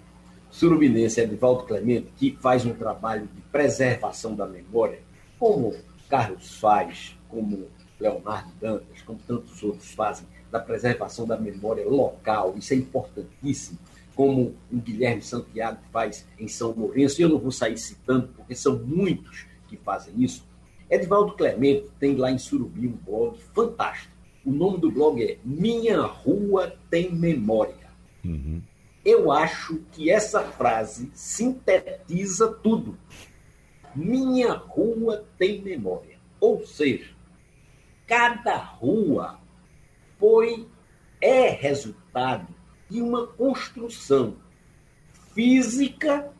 surubinense 0.50 1.20
Edvaldo 1.20 1.64
Clemente, 1.64 2.11
que 2.16 2.38
faz 2.40 2.64
um 2.64 2.73
trabalho 2.73 3.28
de 3.34 3.40
preservação 3.52 4.34
da 4.34 4.46
memória, 4.46 4.99
como 5.38 5.75
Carlos 6.08 6.54
faz, 6.54 7.14
como 7.28 7.68
Leonardo 8.00 8.50
Dantas, 8.58 9.02
como 9.02 9.18
tantos 9.26 9.62
outros 9.62 9.92
fazem, 9.92 10.26
da 10.50 10.58
preservação 10.58 11.26
da 11.26 11.37
memória 11.37 11.87
local, 11.87 12.54
isso 12.56 12.73
é 12.73 12.76
importantíssimo, 12.76 13.78
como 14.14 14.54
o 14.73 14.76
Guilherme 14.76 15.20
Santiago 15.20 15.80
faz 15.92 16.26
em 16.38 16.49
São 16.49 16.70
Lourenço, 16.70 17.20
e 17.20 17.25
eu 17.25 17.28
não 17.28 17.38
vou 17.38 17.52
sair 17.52 17.76
citando, 17.76 18.28
porque 18.28 18.54
são 18.54 18.78
muitos 18.78 19.44
que 19.68 19.76
fazem 19.76 20.14
isso. 20.16 20.46
Edvaldo 20.88 21.32
Clemente 21.32 21.90
tem 22.00 22.16
lá 22.16 22.30
em 22.30 22.38
Surubi 22.38 22.87
um 22.87 22.92
blog 22.92 23.37
fantástico. 23.54 24.14
O 24.46 24.50
nome 24.50 24.78
do 24.78 24.90
blog 24.90 25.23
é 25.23 25.37
Minha 25.44 26.00
Rua 26.02 26.75
Tem 26.88 27.12
Memória. 27.12 27.84
Uhum. 28.25 28.62
Eu 29.04 29.30
acho 29.30 29.80
que 29.92 30.11
essa 30.11 30.42
frase 30.42 31.11
sintetiza 31.14 32.52
tudo. 32.62 32.99
Minha 33.94 34.54
rua 34.54 35.26
tem 35.38 35.61
memória. 35.61 36.18
Ou 36.40 36.64
seja, 36.66 37.14
cada 38.06 38.56
rua 38.56 39.38
foi, 40.18 40.66
é 41.20 41.49
resultado 41.49 42.46
de 42.88 43.02
uma 43.02 43.26
construção 43.26 44.37
física 45.34 46.32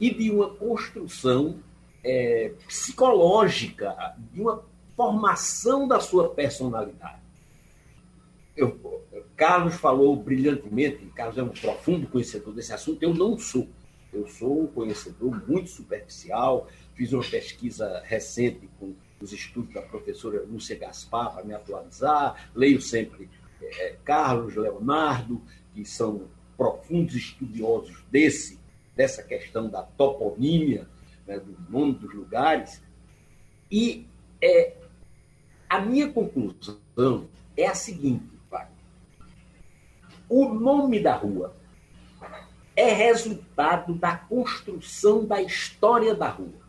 e 0.00 0.12
de 0.12 0.30
uma 0.30 0.50
construção 0.50 1.58
é, 2.04 2.52
psicológica, 2.66 4.16
de 4.32 4.40
uma 4.40 4.64
formação 4.96 5.88
da 5.88 6.00
sua 6.00 6.28
personalidade. 6.28 7.22
Eu, 8.56 9.02
Carlos 9.36 9.74
falou 9.74 10.16
brilhantemente, 10.16 11.04
Carlos 11.14 11.38
é 11.38 11.42
um 11.42 11.48
profundo 11.48 12.06
conhecedor 12.06 12.54
desse 12.54 12.72
assunto, 12.72 13.02
eu 13.02 13.14
não 13.14 13.38
sou. 13.38 13.68
Eu 14.12 14.26
sou 14.26 14.64
um 14.64 14.66
conhecedor 14.66 15.42
muito 15.48 15.70
superficial, 15.70 16.68
fiz 16.94 17.12
uma 17.12 17.24
pesquisa 17.24 18.02
recente 18.04 18.68
com 18.78 18.94
os 19.20 19.32
estudos 19.32 19.72
da 19.72 19.80
professora 19.80 20.42
Lúcia 20.42 20.76
Gaspar 20.76 21.32
para 21.32 21.44
me 21.44 21.54
atualizar, 21.54 22.50
leio 22.54 22.80
sempre 22.80 23.30
é, 23.62 23.96
Carlos, 24.04 24.54
Leonardo, 24.54 25.40
que 25.74 25.84
são 25.84 26.28
profundos 26.56 27.14
estudiosos 27.14 28.04
desse, 28.10 28.58
dessa 28.94 29.22
questão 29.22 29.68
da 29.68 29.82
toponímia, 29.82 30.88
né, 31.26 31.38
do 31.38 31.56
nome 31.70 31.94
dos 31.94 32.12
lugares. 32.12 32.82
E 33.70 34.06
é, 34.40 34.74
a 35.68 35.80
minha 35.80 36.12
conclusão 36.12 37.28
é 37.56 37.66
a 37.66 37.74
seguinte: 37.74 38.31
o 40.32 40.48
nome 40.48 40.98
da 40.98 41.14
rua 41.14 41.54
é 42.74 42.90
resultado 42.90 43.92
da 43.94 44.16
construção 44.16 45.26
da 45.26 45.42
história 45.42 46.14
da 46.14 46.28
rua. 46.28 46.62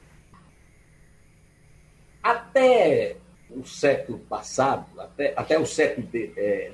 Até 2.21 3.15
o 3.49 3.65
século 3.65 4.19
passado, 4.19 4.99
até, 4.99 5.33
até 5.37 5.57
o 5.57 5.65
século 5.65 6.05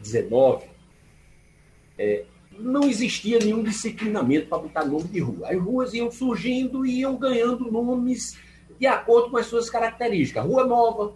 XIX, 0.04 0.70
é, 1.96 2.00
é, 2.00 2.26
não 2.58 2.90
existia 2.90 3.38
nenhum 3.38 3.62
disciplinamento 3.62 4.48
para 4.48 4.58
botar 4.58 4.84
nome 4.84 5.10
de 5.10 5.20
rua. 5.20 5.48
As 5.50 5.62
ruas 5.62 5.94
iam 5.94 6.10
surgindo 6.10 6.84
e 6.88 7.02
iam 7.02 7.16
ganhando 7.18 7.72
nomes 7.72 8.36
de 8.80 8.88
acordo 8.88 9.30
com 9.30 9.38
as 9.38 9.46
suas 9.46 9.70
características. 9.70 10.44
Rua 10.44 10.66
Nova, 10.66 11.14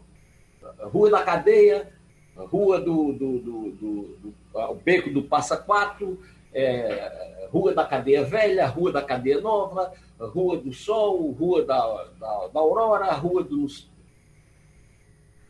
Rua 0.92 1.10
da 1.10 1.24
Cadeia, 1.24 1.92
Rua 2.36 2.80
do, 2.80 3.14
do, 3.14 3.40
do, 3.40 3.72
do 3.72 4.34
o 4.54 4.76
Beco 4.76 5.10
do 5.10 5.24
Passa 5.24 5.56
Quatro, 5.56 6.20
é, 6.54 7.48
Rua 7.52 7.74
da 7.74 7.86
Cadeia 7.86 8.24
Velha, 8.24 8.68
Rua 8.68 8.92
da 8.92 9.02
Cadeia 9.02 9.40
Nova, 9.40 9.94
Rua 10.20 10.58
do 10.58 10.74
Sol, 10.74 11.32
Rua 11.32 11.64
da, 11.64 12.06
da, 12.20 12.48
da 12.48 12.60
Aurora, 12.60 13.12
Rua 13.14 13.44
dos. 13.44 13.90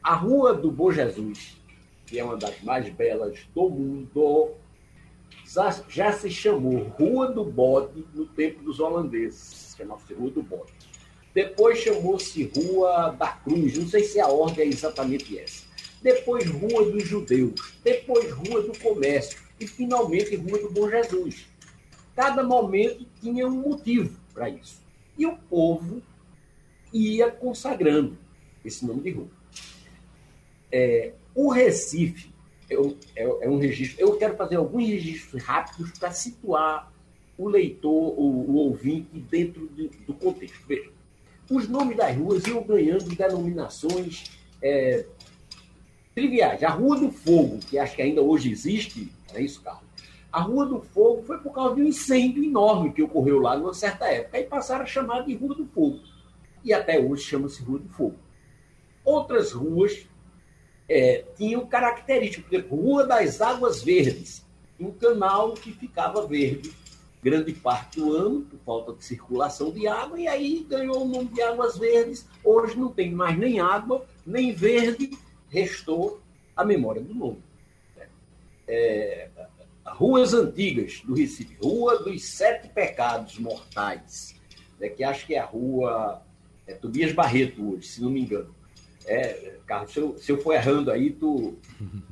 A 0.02 0.16
Rua 0.16 0.54
do 0.54 0.70
Bom 0.70 0.92
Jesus, 0.92 1.62
que 2.06 2.20
é 2.20 2.24
uma 2.24 2.36
das 2.36 2.62
mais 2.62 2.90
belas 2.90 3.40
do 3.56 3.70
mundo, 3.70 4.52
já, 5.88 6.12
se 6.12 6.30
chamou 6.30 6.84
Rua 7.00 7.32
do 7.32 7.46
Bode 7.46 8.06
no 8.14 8.26
tempo 8.26 8.64
dos 8.64 8.80
holandeses. 8.80 9.74
Chamava-se 9.78 10.14
Rua 10.14 10.32
do 10.32 10.44
Bode. 10.44 10.74
Depois 11.34 11.80
chamou-se 11.80 12.52
Rua 12.56 13.16
da 13.18 13.28
Cruz. 13.28 13.78
Não 13.78 13.88
sei 13.88 14.04
se 14.04 14.20
a 14.20 14.28
ordem 14.28 14.66
é 14.66 14.68
exatamente 14.68 15.38
essa 15.38 15.73
depois 16.04 16.46
Rua 16.46 16.92
dos 16.92 17.08
Judeus, 17.08 17.74
depois 17.84 18.30
Rua 18.32 18.62
do 18.62 18.78
Comércio 18.78 19.40
e 19.60 19.66
finalmente 19.66 20.36
Rua 20.36 20.60
do 20.60 20.70
Bom 20.70 20.90
Jesus. 20.90 21.48
Cada 22.14 22.44
momento 22.44 23.08
tinha 23.22 23.48
um 23.48 23.62
motivo 23.62 24.20
para 24.34 24.50
isso. 24.50 24.84
E 25.18 25.26
o 25.26 25.38
povo 25.38 26.02
ia 26.92 27.32
consagrando 27.32 28.18
esse 28.64 28.86
nome 28.86 29.02
de 29.02 29.12
rua. 29.12 29.28
É, 30.72 31.14
o 31.34 31.50
Recife 31.50 32.32
é, 32.70 32.76
é, 33.16 33.24
é, 33.24 33.50
um 33.50 33.58
registro. 33.58 34.00
Eu 34.00 34.18
quero 34.18 34.36
fazer 34.36 34.58
alguns 34.58 34.88
registros 34.88 35.42
rápidos 35.42 35.98
para 35.98 36.12
situar 36.12 36.92
o 37.38 37.48
leitor, 37.48 37.92
o, 37.92 38.52
o 38.52 38.56
ouvinte, 38.56 39.20
dentro 39.20 39.68
de, 39.70 39.88
do 40.06 40.14
contexto. 40.14 40.60
Veja, 40.68 40.90
os 41.50 41.68
nomes 41.68 41.98
das 41.98 42.16
ruas 42.16 42.46
iam 42.46 42.64
ganhando 42.64 43.16
denominações 43.16 44.24
é, 44.62 45.06
triviais. 46.14 46.64
A 46.64 46.70
Rua 46.70 47.00
do 47.00 47.12
Fogo, 47.12 47.60
que 47.60 47.78
acho 47.78 47.96
que 47.96 48.02
ainda 48.02 48.22
hoje 48.22 48.52
existe, 48.52 49.12
é 49.34 49.42
isso, 49.42 49.62
Carlos? 49.62 49.84
A 50.32 50.42
Rua 50.42 50.66
do 50.66 50.80
Fogo 50.80 51.22
foi 51.24 51.38
por 51.38 51.54
causa 51.54 51.76
de 51.76 51.82
um 51.82 51.86
incêndio 51.86 52.44
enorme 52.44 52.92
que 52.92 53.04
ocorreu 53.04 53.40
lá 53.40 53.56
numa 53.56 53.74
certa 53.74 54.06
época. 54.06 54.40
E 54.40 54.44
passaram 54.44 54.84
a 54.84 54.88
chamar 54.88 55.22
de 55.22 55.36
Rua 55.36 55.56
do 55.56 55.66
Fogo. 55.68 56.00
E 56.64 56.74
até 56.74 57.00
hoje 57.00 57.24
chama-se 57.24 57.62
Rua 57.62 57.80
do 57.80 57.90
Fogo. 57.90 58.16
Outras 59.06 59.52
ruas 59.52 60.08
é, 60.90 61.26
tinham 61.38 61.66
características. 61.68 62.46
Por 62.46 62.56
exemplo, 62.56 62.78
Rua 62.78 63.06
das 63.06 63.42
Águas 63.42 63.84
Verdes. 63.84 64.44
Um 64.80 64.92
canal 64.92 65.54
que 65.54 65.72
ficava 65.72 66.26
verde 66.26 66.74
grande 67.24 67.54
parte 67.54 68.00
do 68.00 68.12
ano, 68.14 68.42
por 68.42 68.60
falta 68.66 68.94
de 68.94 69.06
circulação 69.06 69.72
de 69.72 69.88
água, 69.88 70.20
e 70.20 70.28
aí 70.28 70.66
ganhou 70.70 71.04
o 71.04 71.08
nome 71.08 71.30
de 71.30 71.42
Águas 71.42 71.78
Verdes. 71.78 72.28
Hoje 72.44 72.78
não 72.78 72.90
tem 72.90 73.14
mais 73.14 73.38
nem 73.38 73.62
água, 73.62 74.06
nem 74.26 74.54
verde, 74.54 75.18
restou 75.54 76.20
a 76.56 76.66
memória 76.66 77.00
do 77.00 77.14
nome. 77.14 77.44
É, 78.68 79.30
ruas 79.86 80.34
antigas 80.34 81.02
do 81.02 81.14
Recife, 81.14 81.56
Rua 81.62 82.00
dos 82.00 82.26
Sete 82.26 82.70
Pecados 82.70 83.38
Mortais, 83.38 84.36
né, 84.80 84.90
que 84.90 85.04
acho 85.04 85.28
que 85.28 85.36
é 85.36 85.40
a 85.40 85.46
rua 85.46 86.24
É 86.66 86.74
Tobias 86.74 87.12
Barreto 87.12 87.74
hoje, 87.74 87.88
se 87.88 88.02
não 88.02 88.10
me 88.10 88.22
engano. 88.22 88.56
É, 89.06 89.58
Carlos, 89.68 89.92
se 89.94 90.00
eu, 90.00 90.18
se 90.18 90.32
eu 90.32 90.42
for 90.42 90.54
errando 90.54 90.90
aí, 90.90 91.12
tu, 91.12 91.58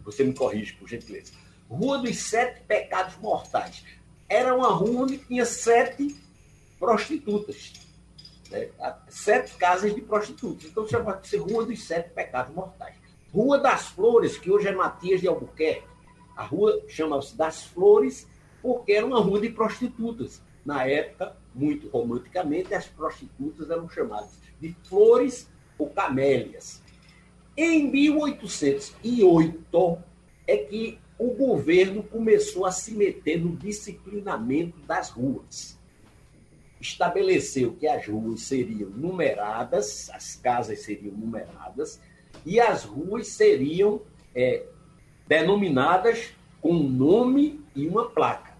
você 0.03 0.23
me 0.23 0.33
corrige, 0.33 0.73
por 0.73 0.87
gentileza. 0.87 1.31
Rua 1.69 1.97
dos 1.99 2.17
Sete 2.17 2.61
Pecados 2.67 3.15
Mortais. 3.17 3.83
Era 4.27 4.53
uma 4.55 4.67
rua 4.67 5.03
onde 5.03 5.17
tinha 5.17 5.45
sete 5.45 6.15
prostitutas. 6.77 7.73
Né? 8.49 8.69
Sete 9.07 9.55
casas 9.55 9.95
de 9.95 10.01
prostitutas. 10.01 10.65
Então 10.65 10.85
chama-se 10.85 11.37
Rua 11.37 11.65
dos 11.65 11.87
Sete 11.87 12.09
Pecados 12.09 12.53
Mortais. 12.53 13.00
Rua 13.33 13.57
das 13.57 13.87
Flores, 13.87 14.37
que 14.37 14.51
hoje 14.51 14.67
é 14.67 14.73
Matias 14.73 15.21
de 15.21 15.27
Albuquerque. 15.27 15.87
A 16.35 16.43
rua 16.43 16.81
chama-se 16.87 17.35
das 17.35 17.63
Flores 17.63 18.27
porque 18.61 18.91
era 18.91 19.05
uma 19.05 19.19
rua 19.19 19.39
de 19.39 19.49
prostitutas. 19.49 20.41
Na 20.65 20.85
época, 20.85 21.35
muito 21.53 21.87
romanticamente, 21.89 22.73
as 22.73 22.87
prostitutas 22.87 23.69
eram 23.69 23.89
chamadas 23.89 24.39
de 24.59 24.75
flores 24.83 25.49
ou 25.77 25.89
camélias. 25.89 26.81
Em 27.57 27.91
1808 27.91 29.97
é 30.47 30.57
que 30.57 30.99
o 31.17 31.33
governo 31.33 32.03
começou 32.03 32.65
a 32.65 32.71
se 32.71 32.93
meter 32.93 33.39
no 33.39 33.55
disciplinamento 33.55 34.79
das 34.81 35.09
ruas. 35.09 35.79
Estabeleceu 36.79 37.73
que 37.73 37.87
as 37.87 38.07
ruas 38.07 38.41
seriam 38.41 38.89
numeradas, 38.89 40.09
as 40.11 40.35
casas 40.35 40.81
seriam 40.81 41.15
numeradas, 41.15 41.99
e 42.45 42.59
as 42.59 42.83
ruas 42.83 43.27
seriam 43.27 44.01
é, 44.35 44.63
denominadas 45.27 46.33
com 46.61 46.71
um 46.73 46.89
nome 46.89 47.63
e 47.75 47.87
uma 47.87 48.09
placa. 48.09 48.51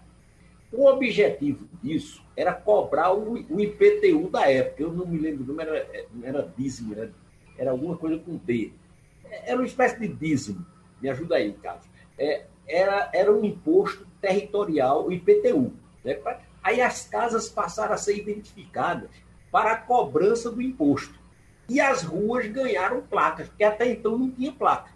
O 0.72 0.86
objetivo 0.86 1.68
disso 1.82 2.22
era 2.36 2.54
cobrar 2.54 3.12
o, 3.12 3.34
o 3.34 3.60
IPTU 3.60 4.30
da 4.30 4.50
época. 4.50 4.82
Eu 4.82 4.92
não 4.92 5.06
me 5.06 5.18
lembro, 5.18 5.52
não 5.52 5.60
era, 5.60 5.86
era 6.22 6.52
dízimo, 6.56 6.94
era, 6.94 7.12
era 7.58 7.70
alguma 7.70 7.96
coisa 7.96 8.18
com 8.18 8.36
D. 8.36 8.72
Era 9.30 9.56
uma 9.56 9.66
espécie 9.66 9.98
de 9.98 10.08
dízimo. 10.08 10.64
Me 11.00 11.10
ajuda 11.10 11.36
aí, 11.36 11.52
Carlos. 11.54 11.84
É, 12.18 12.44
era, 12.66 13.10
era 13.12 13.32
um 13.32 13.44
imposto 13.44 14.06
territorial, 14.20 15.06
o 15.06 15.12
IPTU. 15.12 15.72
Né? 16.02 16.18
Aí 16.62 16.80
as 16.80 17.06
casas 17.06 17.48
passaram 17.48 17.94
a 17.94 17.98
ser 17.98 18.16
identificadas 18.16 19.10
para 19.50 19.72
a 19.72 19.76
cobrança 19.76 20.50
do 20.50 20.62
imposto. 20.62 21.20
E 21.72 21.80
as 21.80 22.02
ruas 22.02 22.46
ganharam 22.48 23.00
placas, 23.00 23.48
porque 23.48 23.64
até 23.64 23.90
então 23.90 24.18
não 24.18 24.30
tinha 24.30 24.52
placa. 24.52 24.90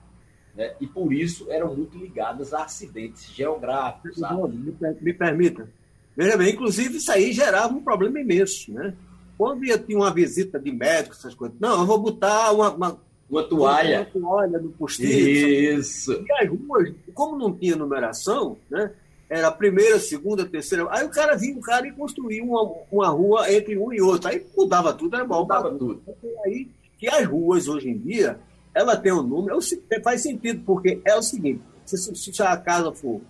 Né? 0.54 0.74
E 0.78 0.86
por 0.86 1.10
isso 1.10 1.50
eram 1.50 1.74
muito 1.74 1.96
ligadas 1.96 2.52
a 2.52 2.64
acidentes 2.64 3.30
geográficos. 3.32 4.18
Me, 4.18 4.74
me 5.00 5.12
permita. 5.14 5.66
Veja 6.14 6.36
bem, 6.36 6.52
inclusive 6.52 6.98
isso 6.98 7.10
aí 7.10 7.32
gerava 7.32 7.72
um 7.72 7.82
problema 7.82 8.20
imenso. 8.20 8.70
Né? 8.70 8.92
Quando 9.38 9.64
ia 9.64 9.78
tinha 9.78 9.96
uma 9.96 10.12
visita 10.12 10.60
de 10.60 10.70
médico, 10.70 11.14
essas 11.14 11.34
coisas, 11.34 11.56
não, 11.58 11.80
eu 11.80 11.86
vou 11.86 11.98
botar 11.98 12.52
uma, 12.52 12.70
uma, 12.70 13.00
uma 13.30 13.42
toalha. 13.42 14.08
Uma 14.14 14.20
toalha 14.20 14.58
no 14.58 14.68
postiço. 14.72 15.08
Isso. 15.08 16.24
E 16.28 16.32
as 16.32 16.48
ruas, 16.50 16.92
como 17.14 17.38
não 17.38 17.54
tinha 17.54 17.74
numeração, 17.74 18.58
né? 18.70 18.92
Era 19.28 19.48
a 19.48 19.52
primeira, 19.52 19.98
segunda, 19.98 20.44
terceira. 20.44 20.86
Aí 20.90 21.04
o 21.04 21.10
cara 21.10 21.34
vinha, 21.36 21.56
o 21.56 21.60
cara 21.60 21.86
e 21.86 21.92
construía 21.92 22.42
uma, 22.42 22.62
uma 22.90 23.08
rua 23.08 23.52
entre 23.52 23.76
um 23.76 23.92
e 23.92 24.00
outro. 24.00 24.28
Aí 24.28 24.44
mudava 24.56 24.92
tudo, 24.92 25.16
era 25.16 25.24
bom. 25.24 25.40
Mudava 25.40 25.70
tudo. 25.70 26.00
Aí 26.44 26.68
que 26.98 27.08
as 27.08 27.26
ruas 27.26 27.68
hoje 27.68 27.90
em 27.90 27.98
dia, 27.98 28.38
ela 28.74 28.96
tem 28.96 29.12
um 29.12 29.22
número, 29.22 29.58
faz 30.02 30.22
sentido, 30.22 30.62
porque 30.64 31.00
é 31.04 31.16
o 31.16 31.22
seguinte: 31.22 31.60
se, 31.84 31.96
se 32.14 32.42
a 32.42 32.56
casa 32.56 32.92
for 32.92 33.20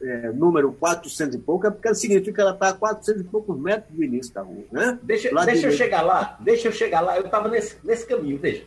é, 0.00 0.32
número 0.32 0.72
400 0.72 1.34
e 1.34 1.38
pouco, 1.38 1.66
é 1.66 1.70
porque 1.70 1.94
significa 1.94 2.32
que 2.32 2.40
ela 2.40 2.52
está 2.52 2.70
a 2.70 2.74
400 2.74 3.20
e 3.20 3.24
poucos 3.24 3.58
metros 3.58 3.94
do 3.94 4.02
início 4.02 4.32
da 4.32 4.42
rua. 4.42 4.64
Né? 4.70 4.98
Deixa, 5.02 5.30
deixa 5.44 5.66
eu 5.66 5.72
chegar 5.72 6.02
lá, 6.02 6.38
deixa 6.40 6.68
eu 6.68 6.72
chegar 6.72 7.00
lá, 7.00 7.16
eu 7.16 7.24
estava 7.24 7.48
nesse, 7.48 7.76
nesse 7.84 8.06
caminho, 8.06 8.38
veja. 8.38 8.64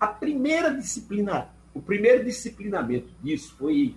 A 0.00 0.08
primeira 0.08 0.74
disciplina, 0.74 1.48
o 1.72 1.80
primeiro 1.80 2.24
disciplinamento 2.24 3.08
disso 3.22 3.54
foi 3.56 3.94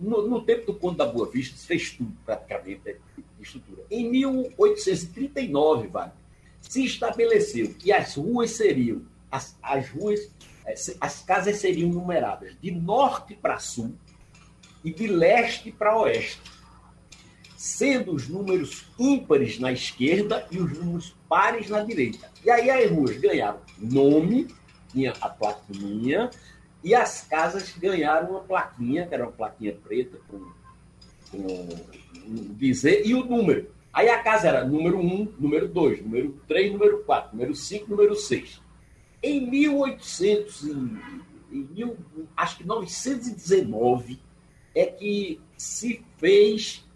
no, 0.00 0.26
no 0.26 0.40
tempo 0.42 0.66
do 0.66 0.78
Conde 0.78 0.98
da 0.98 1.06
Boa 1.06 1.30
Vista, 1.30 1.56
se 1.56 1.66
fez 1.66 1.90
tudo 1.90 2.12
praticamente 2.24 2.80
de 2.82 3.42
estrutura. 3.42 3.84
Em 3.90 4.08
1839, 4.10 5.88
vale, 5.88 6.12
se 6.60 6.84
estabeleceu 6.84 7.74
que 7.74 7.92
as 7.92 8.14
ruas 8.16 8.50
seriam, 8.52 9.02
as, 9.30 9.56
as 9.62 9.88
ruas, 9.90 10.30
eh, 10.66 10.74
as 11.00 11.20
casas 11.20 11.56
seriam 11.56 11.90
numeradas 11.90 12.56
de 12.60 12.70
norte 12.70 13.34
para 13.34 13.58
sul 13.58 13.94
e 14.84 14.92
de 14.92 15.06
leste 15.06 15.70
para 15.70 15.96
oeste, 15.98 16.40
sendo 17.56 18.12
os 18.14 18.28
números 18.28 18.86
ímpares 18.98 19.58
na 19.58 19.72
esquerda 19.72 20.46
e 20.50 20.58
os 20.58 20.78
números 20.78 21.16
pares 21.28 21.68
na 21.68 21.82
direita. 21.82 22.30
E 22.44 22.50
aí 22.50 22.70
as 22.70 22.90
ruas 22.90 23.16
ganharam 23.16 23.60
nome, 23.78 24.48
tinha 24.92 25.12
a 25.20 25.28
plaquinha, 25.28 26.30
e 26.88 26.94
as 26.94 27.20
casas 27.20 27.76
ganharam 27.76 28.30
uma 28.30 28.40
plaquinha, 28.40 29.06
que 29.06 29.12
era 29.12 29.24
uma 29.24 29.32
plaquinha 29.32 29.74
preta 29.74 30.18
com, 30.26 30.50
com 31.30 31.68
dizer, 32.56 33.06
e 33.06 33.12
o 33.12 33.26
número. 33.26 33.70
Aí 33.92 34.08
a 34.08 34.22
casa 34.22 34.48
era 34.48 34.64
número 34.64 34.98
1, 34.98 35.34
número 35.38 35.68
2, 35.68 36.00
número 36.00 36.40
3, 36.48 36.72
número 36.72 37.04
4, 37.04 37.36
número 37.36 37.54
5, 37.54 37.90
número 37.90 38.14
6. 38.14 38.62
Em 39.22 39.50
1800, 39.50 40.64
em, 40.64 41.00
em 41.52 41.68
mil, 41.74 41.98
acho 42.34 42.56
que 42.56 42.66
919, 42.66 44.18
é 44.74 44.86
que 44.86 45.42
se 45.58 46.02
fez 46.16 46.88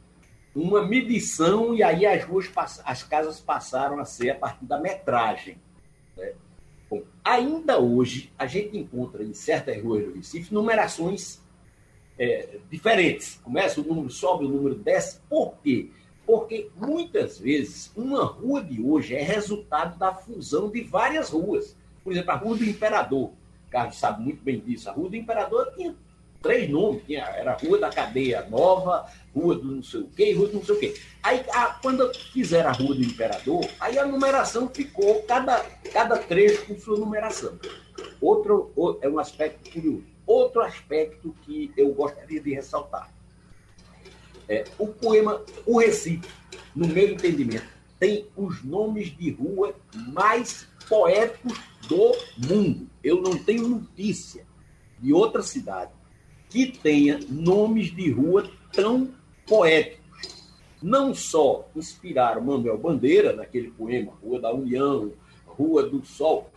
uma 0.55 0.87
medição 0.87 1.74
e 1.74 1.83
aí 1.83 2.07
as 2.07 2.24
ruas, 2.24 2.50
as 2.83 3.02
casas 3.02 3.40
passaram 3.40 4.00
a 4.00 4.07
ser 4.07 4.31
a 4.31 4.37
partir 4.37 4.64
da 4.64 4.81
metragem. 4.81 5.59
Né? 6.16 6.33
Bom, 6.92 7.05
ainda 7.24 7.78
hoje, 7.78 8.31
a 8.38 8.44
gente 8.44 8.76
encontra 8.76 9.24
em 9.24 9.33
certas 9.33 9.83
ruas 9.83 10.05
do 10.05 10.12
Recife 10.12 10.52
numerações 10.52 11.40
é, 12.18 12.59
diferentes. 12.70 13.40
Começa 13.42 13.81
o 13.81 13.85
número, 13.85 14.11
sobe, 14.11 14.44
o 14.44 14.48
número 14.48 14.74
desce. 14.74 15.18
Por 15.26 15.57
quê? 15.62 15.88
Porque 16.26 16.68
muitas 16.76 17.38
vezes 17.38 17.90
uma 17.96 18.26
rua 18.26 18.62
de 18.62 18.83
hoje 18.83 19.14
é 19.14 19.22
resultado 19.22 19.98
da 19.98 20.12
fusão 20.12 20.68
de 20.68 20.83
várias 20.83 21.31
ruas. 21.31 21.74
Por 22.05 22.12
exemplo, 22.12 22.31
a 22.31 22.37
Rua 22.37 22.59
do 22.59 22.64
Imperador. 22.66 23.31
Carlos 23.70 23.96
sabe 23.96 24.22
muito 24.22 24.44
bem 24.44 24.61
disso. 24.61 24.90
A 24.90 24.92
Rua 24.92 25.09
do 25.09 25.16
Imperador 25.16 25.72
tinha 25.74 25.96
três 26.42 26.68
nomes, 26.68 27.02
tinha, 27.07 27.24
era 27.24 27.55
Rua 27.55 27.78
da 27.78 27.88
Cadeia 27.88 28.46
Nova, 28.50 29.07
Rua 29.35 29.55
do 29.55 29.76
não 29.76 29.83
sei 29.83 30.00
o 30.00 30.09
quê, 30.09 30.33
Rua 30.33 30.48
do 30.48 30.55
não 30.55 30.64
sei 30.64 30.74
o 30.74 30.78
quê. 30.78 30.94
Aí, 31.22 31.44
a, 31.55 31.66
quando 31.81 32.12
fizeram 32.33 32.70
a 32.70 32.72
Rua 32.72 32.94
do 32.94 33.02
Imperador, 33.02 33.64
aí 33.81 33.98
a 33.98 34.05
numeração 34.05 34.68
ficou, 34.68 35.22
cada, 35.22 35.64
cada 35.92 36.18
trecho 36.18 36.66
com 36.66 36.78
sua 36.78 36.98
numeração. 36.98 37.59
Outro, 38.20 38.98
é 39.00 39.09
um 39.09 39.18
aspecto 39.18 39.70
curioso. 39.70 40.05
Outro 40.26 40.62
aspecto 40.62 41.35
que 41.42 41.72
eu 41.76 41.92
gostaria 41.94 42.40
de 42.40 42.55
ressaltar. 42.55 43.12
É, 44.48 44.64
o 44.78 44.88
poema 44.88 45.42
O 45.64 45.78
Recife, 45.78 46.28
no 46.74 46.87
meu 46.88 47.09
entendimento, 47.11 47.66
tem 47.98 48.26
os 48.37 48.64
nomes 48.64 49.16
de 49.16 49.31
rua 49.31 49.74
mais 50.12 50.66
poéticos 50.88 51.59
do 51.88 52.12
mundo. 52.48 52.90
Eu 53.02 53.22
não 53.22 53.38
tenho 53.38 53.68
notícia 53.68 54.44
de 54.98 55.12
outra 55.12 55.42
cidade 55.42 55.92
que 56.52 56.66
tenha 56.66 57.18
nomes 57.30 57.96
de 57.96 58.10
rua 58.10 58.50
tão 58.70 59.08
poéticos. 59.46 60.02
Não 60.82 61.14
só 61.14 61.66
inspiraram 61.74 62.42
Manuel 62.42 62.76
Bandeira 62.76 63.32
naquele 63.32 63.70
poema 63.70 64.12
Rua 64.22 64.38
da 64.38 64.52
União, 64.52 65.12
Rua 65.46 65.84
do 65.88 66.04
Sol. 66.04 66.50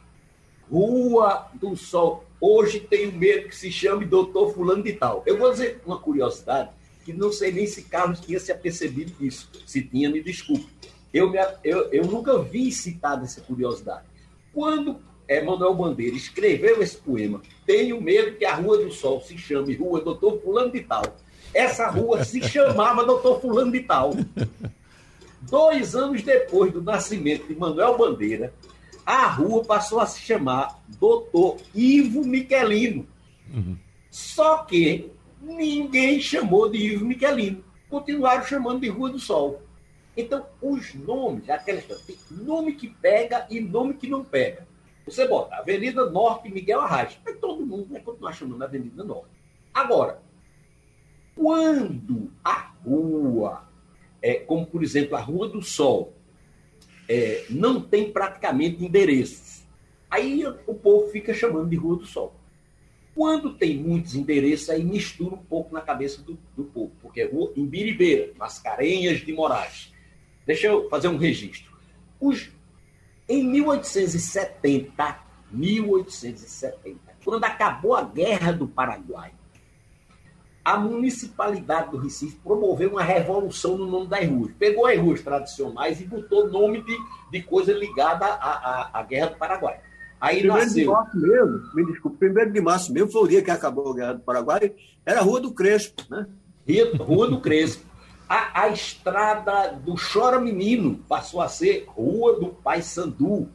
Rua 0.70 1.48
do 1.54 1.78
Sol. 1.78 2.26
Hoje 2.42 2.82
tenho 2.82 3.14
medo 3.14 3.48
que 3.48 3.56
se 3.56 3.72
chame 3.72 4.04
Doutor 4.04 4.54
Fulano 4.54 4.84
de 4.84 4.94
Tal. 4.94 5.24
Eu 5.26 5.38
vou 5.38 5.52
dizer 5.52 5.82
uma 5.86 5.98
curiosidade 5.98 6.72
que 7.06 7.14
não 7.14 7.32
sei 7.32 7.52
nem 7.52 7.66
se 7.66 7.84
Carlos 7.84 8.20
tinha 8.20 8.40
se 8.40 8.52
apercebido 8.52 9.12
disso. 9.18 9.50
Se 9.66 9.82
tinha, 9.82 10.10
me 10.10 10.22
desculpe. 10.22 10.68
Eu, 11.14 11.30
me, 11.30 11.38
eu, 11.64 11.90
eu 11.94 12.06
nunca 12.06 12.38
vi 12.42 12.70
citada 12.72 13.24
essa 13.24 13.40
curiosidade. 13.40 14.04
Quando 14.52 15.00
Emanuel 15.28 15.74
Bandeira 15.74 16.16
escreveu 16.16 16.82
esse 16.82 16.98
poema, 16.98 17.42
Tenho 17.66 18.00
medo 18.00 18.38
que 18.38 18.46
a 18.46 18.56
Rua 18.56 18.78
do 18.78 18.92
Sol 18.92 19.22
se 19.22 19.38
chame 19.38 19.76
Rua 19.76 20.02
Doutor 20.02 20.40
Fulano 20.42 20.72
de 20.72 20.82
Tal. 20.82 21.04
Essa 21.54 21.90
rua 21.90 22.24
se 22.24 22.44
chamava 22.44 23.06
Doutor 23.06 23.40
Fulano 23.40 23.72
de 23.72 23.80
Tal. 23.82 24.14
Dois 25.42 25.96
anos 25.96 26.22
depois 26.22 26.74
do 26.74 26.82
nascimento 26.82 27.48
de 27.48 27.56
Manuel 27.56 27.98
Bandeira, 27.98 28.54
a 29.06 29.28
rua 29.28 29.64
passou 29.64 30.00
a 30.00 30.06
se 30.06 30.20
chamar 30.20 30.82
Doutor 31.00 31.58
Ivo 31.74 32.26
Miquelino. 32.26 33.08
Uhum. 33.54 33.78
Só 34.10 34.58
que 34.60 35.12
ninguém 35.42 36.20
chamou 36.20 36.70
de 36.70 36.78
Ivo 36.78 37.06
Miquelino. 37.06 37.64
Continuaram 37.90 38.44
chamando 38.44 38.82
de 38.82 38.90
Rua 38.90 39.12
do 39.12 39.20
Sol. 39.20 39.62
Então, 40.18 40.46
os 40.62 40.94
nomes, 40.96 41.50
aquela 41.50 41.80
história, 41.80 42.02
tem 42.08 42.18
nome 42.32 42.74
que 42.74 42.88
pega 42.88 43.46
e 43.50 43.60
nome 43.60 43.94
que 43.94 44.08
não 44.08 44.24
pega. 44.24 44.66
Você 45.06 45.28
bota 45.28 45.56
Avenida 45.56 46.10
Norte 46.10 46.50
Miguel 46.50 46.82
Arraes. 46.82 47.20
Aí 47.26 47.36
todo 47.36 47.66
mundo 47.66 47.88
vai 47.92 48.02
continuar 48.02 48.34
chamando 48.34 48.64
Avenida 48.64 49.04
Norte. 49.04 49.30
Agora, 49.74 50.22
quando 51.36 52.32
a 52.44 52.72
rua, 52.84 53.68
é, 54.22 54.36
como 54.36 54.66
por 54.66 54.84
exemplo 54.84 55.16
a 55.16 55.20
Rua 55.20 55.50
do 55.50 55.62
Sol, 55.62 56.14
é, 57.08 57.46
não 57.50 57.82
tem 57.82 58.12
praticamente 58.12 58.84
endereços. 58.84 59.64
Aí 60.10 60.44
o 60.66 60.74
povo 60.74 61.10
fica 61.12 61.34
chamando 61.34 61.70
de 61.70 61.76
Rua 61.76 61.98
do 61.98 62.06
Sol. 62.06 62.34
Quando 63.14 63.54
tem 63.54 63.78
muitos 63.78 64.16
endereços, 64.16 64.70
aí 64.70 64.84
mistura 64.84 65.36
um 65.36 65.44
pouco 65.44 65.74
na 65.74 65.82
cabeça 65.82 66.22
do, 66.22 66.38
do 66.56 66.66
povo, 66.66 66.92
porque 67.02 67.22
é 67.22 67.26
rua 67.26 67.54
em 67.56 67.66
Biribeira, 67.66 68.34
Mascarenhas 68.38 69.20
de 69.20 69.32
Moraes. 69.32 69.94
Deixa 70.46 70.68
eu 70.68 70.90
fazer 70.90 71.08
um 71.08 71.18
registro. 71.18 71.74
Os, 72.20 72.52
em 73.28 73.44
1870, 73.44 75.20
1870, 75.52 77.00
quando 77.24 77.44
acabou 77.44 77.96
a 77.96 78.04
Guerra 78.04 78.52
do 78.52 78.68
Paraguai, 78.68 79.32
a 80.64 80.78
municipalidade 80.78 81.92
do 81.92 81.98
Recife 81.98 82.38
promoveu 82.44 82.90
uma 82.90 83.04
revolução 83.04 83.78
no 83.78 83.86
nome 83.86 84.08
das 84.08 84.28
ruas. 84.28 84.52
Pegou 84.58 84.88
as 84.88 85.00
ruas 85.00 85.22
tradicionais 85.22 86.02
e 86.02 86.06
botou 86.06 86.50
nome 86.50 86.82
de, 86.82 86.98
de 87.32 87.44
coisa 87.44 87.72
ligada 87.72 88.26
à, 88.26 88.32
à, 88.32 89.00
à 89.00 89.04
Guerra 89.04 89.28
do 89.28 89.38
Paraguai. 89.38 89.80
Aí 90.20 90.40
primeiro 90.40 90.64
nasceu. 90.64 90.86
de 90.86 90.90
março 90.90 91.18
mesmo, 91.18 91.76
me 91.76 91.86
desculpe, 91.86 92.18
primeiro 92.18 92.52
de 92.52 92.62
março 92.62 92.92
mesmo 92.92 93.12
foi 93.12 93.24
o 93.24 93.28
dia 93.28 93.44
que 93.44 93.52
acabou 93.52 93.92
a 93.92 93.96
Guerra 93.96 94.14
do 94.14 94.22
Paraguai, 94.22 94.74
era 95.06 95.20
a 95.20 95.24
Rua 95.24 95.40
do 95.40 95.52
Crespo, 95.52 96.04
né? 96.10 96.26
Rua 97.04 97.28
do 97.28 97.40
Crespo. 97.40 97.86
A, 98.28 98.64
a 98.64 98.70
estrada 98.70 99.74
do 99.74 99.96
Chora 99.96 100.40
Menino 100.40 100.98
passou 101.08 101.42
a 101.42 101.48
ser 101.48 101.86
Rua 101.88 102.40
do 102.40 102.48
Pai 102.48 102.82
Sandu. 102.82 103.50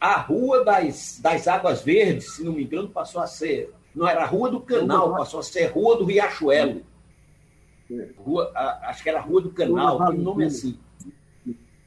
A 0.00 0.18
Rua 0.20 0.64
das, 0.64 1.18
das 1.20 1.48
Águas 1.48 1.82
Verdes, 1.82 2.36
se 2.36 2.44
não 2.44 2.52
me 2.52 2.64
engano, 2.64 2.88
passou 2.88 3.20
a 3.20 3.26
ser. 3.26 3.72
Não 3.94 4.06
era 4.06 4.22
a 4.22 4.26
Rua 4.26 4.50
do 4.50 4.60
Canal, 4.60 5.16
passou 5.16 5.40
a 5.40 5.42
ser 5.42 5.66
Rua 5.66 5.96
do 5.96 6.04
Riachuelo. 6.04 6.82
Rua, 8.18 8.52
a, 8.54 8.90
acho 8.90 9.02
que 9.02 9.08
era 9.08 9.20
Rua 9.20 9.40
do 9.40 9.50
Canal, 9.50 10.00
um 10.12 10.18
nome 10.18 10.44
assim. 10.44 10.78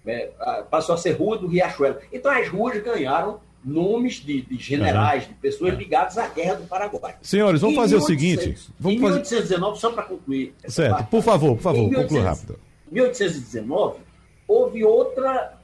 É, 0.06 0.32
passou 0.70 0.96
a 0.96 0.98
ser 0.98 1.12
Rua 1.12 1.38
do 1.38 1.48
Riachuelo. 1.48 2.00
Então 2.12 2.32
as 2.32 2.48
ruas 2.48 2.82
ganharam 2.82 3.42
nomes 3.64 4.16
de, 4.16 4.42
de 4.42 4.58
generais, 4.58 5.24
uhum. 5.24 5.30
de 5.30 5.36
pessoas 5.36 5.78
ligadas 5.78 6.18
à 6.18 6.28
Guerra 6.28 6.56
do 6.56 6.68
Paraguai. 6.68 7.16
Senhores, 7.22 7.62
vamos 7.62 7.76
em 7.76 7.80
fazer 7.82 7.96
1800, 7.96 8.04
o 8.04 8.08
seguinte. 8.08 8.74
Vamos 8.80 8.98
em 8.98 9.02
1819, 9.02 9.72
fazer... 9.72 9.82
só 9.82 9.92
para 9.92 10.04
concluir. 10.04 10.54
Certo, 10.68 10.92
parte, 10.92 11.10
por 11.10 11.22
favor, 11.22 11.56
por 11.56 11.62
favor, 11.62 11.94
conclua 11.94 12.24
rápido. 12.24 12.60
Em 12.90 12.96
1819, 12.96 14.00
houve 14.48 14.84
outra 14.84 15.58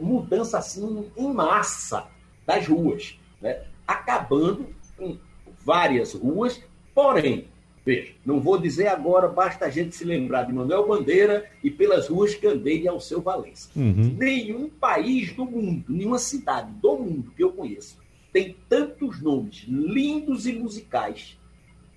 mudança 0.00 0.58
assim 0.58 1.06
em 1.16 1.32
massa 1.32 2.06
das 2.46 2.66
ruas, 2.66 3.18
né? 3.40 3.62
acabando 3.86 4.66
com 4.96 5.16
várias 5.64 6.14
ruas, 6.14 6.60
porém, 6.94 7.48
veja, 7.84 8.12
não 8.24 8.40
vou 8.40 8.58
dizer 8.58 8.88
agora, 8.88 9.28
basta 9.28 9.66
a 9.66 9.70
gente 9.70 9.94
se 9.94 10.04
lembrar 10.04 10.44
de 10.44 10.52
Manuel 10.52 10.86
Bandeira 10.86 11.50
e 11.62 11.70
pelas 11.70 12.08
ruas 12.08 12.34
que 12.34 12.46
andei 12.46 12.86
ao 12.86 13.00
seu 13.00 13.20
Valença. 13.20 13.68
Uhum. 13.76 14.16
Nenhum 14.18 14.68
país 14.68 15.32
do 15.32 15.44
mundo, 15.44 15.84
nenhuma 15.88 16.18
cidade 16.18 16.70
do 16.80 16.96
mundo 16.96 17.32
que 17.36 17.42
eu 17.42 17.52
conheço 17.52 18.02
tem 18.32 18.56
tantos 18.68 19.20
nomes 19.20 19.64
lindos 19.68 20.46
e 20.46 20.52
musicais 20.54 21.38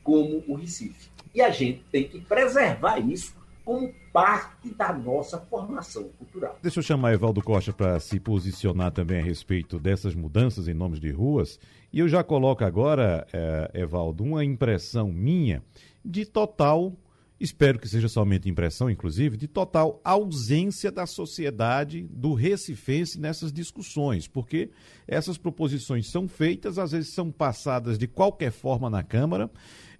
como 0.03 0.43
o 0.47 0.55
Recife. 0.55 1.09
E 1.33 1.41
a 1.41 1.49
gente 1.49 1.81
tem 1.91 2.03
que 2.03 2.19
preservar 2.19 2.99
isso 2.99 3.33
como 3.65 3.91
parte 4.13 4.69
da 4.75 4.93
nossa 4.93 5.39
formação 5.39 6.07
cultural. 6.19 6.57
Deixa 6.61 6.79
eu 6.79 6.83
chamar 6.83 7.13
Evaldo 7.13 7.41
Costa 7.41 7.73
para 7.73 7.99
se 7.99 8.19
posicionar 8.19 8.91
também 8.91 9.19
a 9.19 9.23
respeito 9.23 9.79
dessas 9.79 10.13
mudanças 10.13 10.67
em 10.67 10.73
nomes 10.73 10.99
de 10.99 11.09
ruas. 11.11 11.59
E 11.91 11.99
eu 11.99 12.07
já 12.07 12.23
coloco 12.23 12.63
agora, 12.63 13.25
é, 13.33 13.71
Evaldo, 13.73 14.23
uma 14.23 14.45
impressão 14.45 15.11
minha 15.11 15.63
de 16.03 16.25
total, 16.25 16.93
espero 17.39 17.79
que 17.79 17.87
seja 17.87 18.07
somente 18.07 18.47
impressão, 18.47 18.89
inclusive, 18.89 19.35
de 19.35 19.47
total 19.47 19.99
ausência 20.03 20.91
da 20.91 21.07
sociedade 21.07 22.07
do 22.11 22.35
recifense 22.35 23.19
nessas 23.19 23.51
discussões, 23.51 24.27
porque 24.27 24.69
essas 25.07 25.39
proposições 25.39 26.11
são 26.11 26.27
feitas, 26.27 26.77
às 26.77 26.91
vezes 26.91 27.13
são 27.13 27.31
passadas 27.31 27.97
de 27.97 28.07
qualquer 28.07 28.51
forma 28.51 28.91
na 28.91 29.01
Câmara 29.01 29.49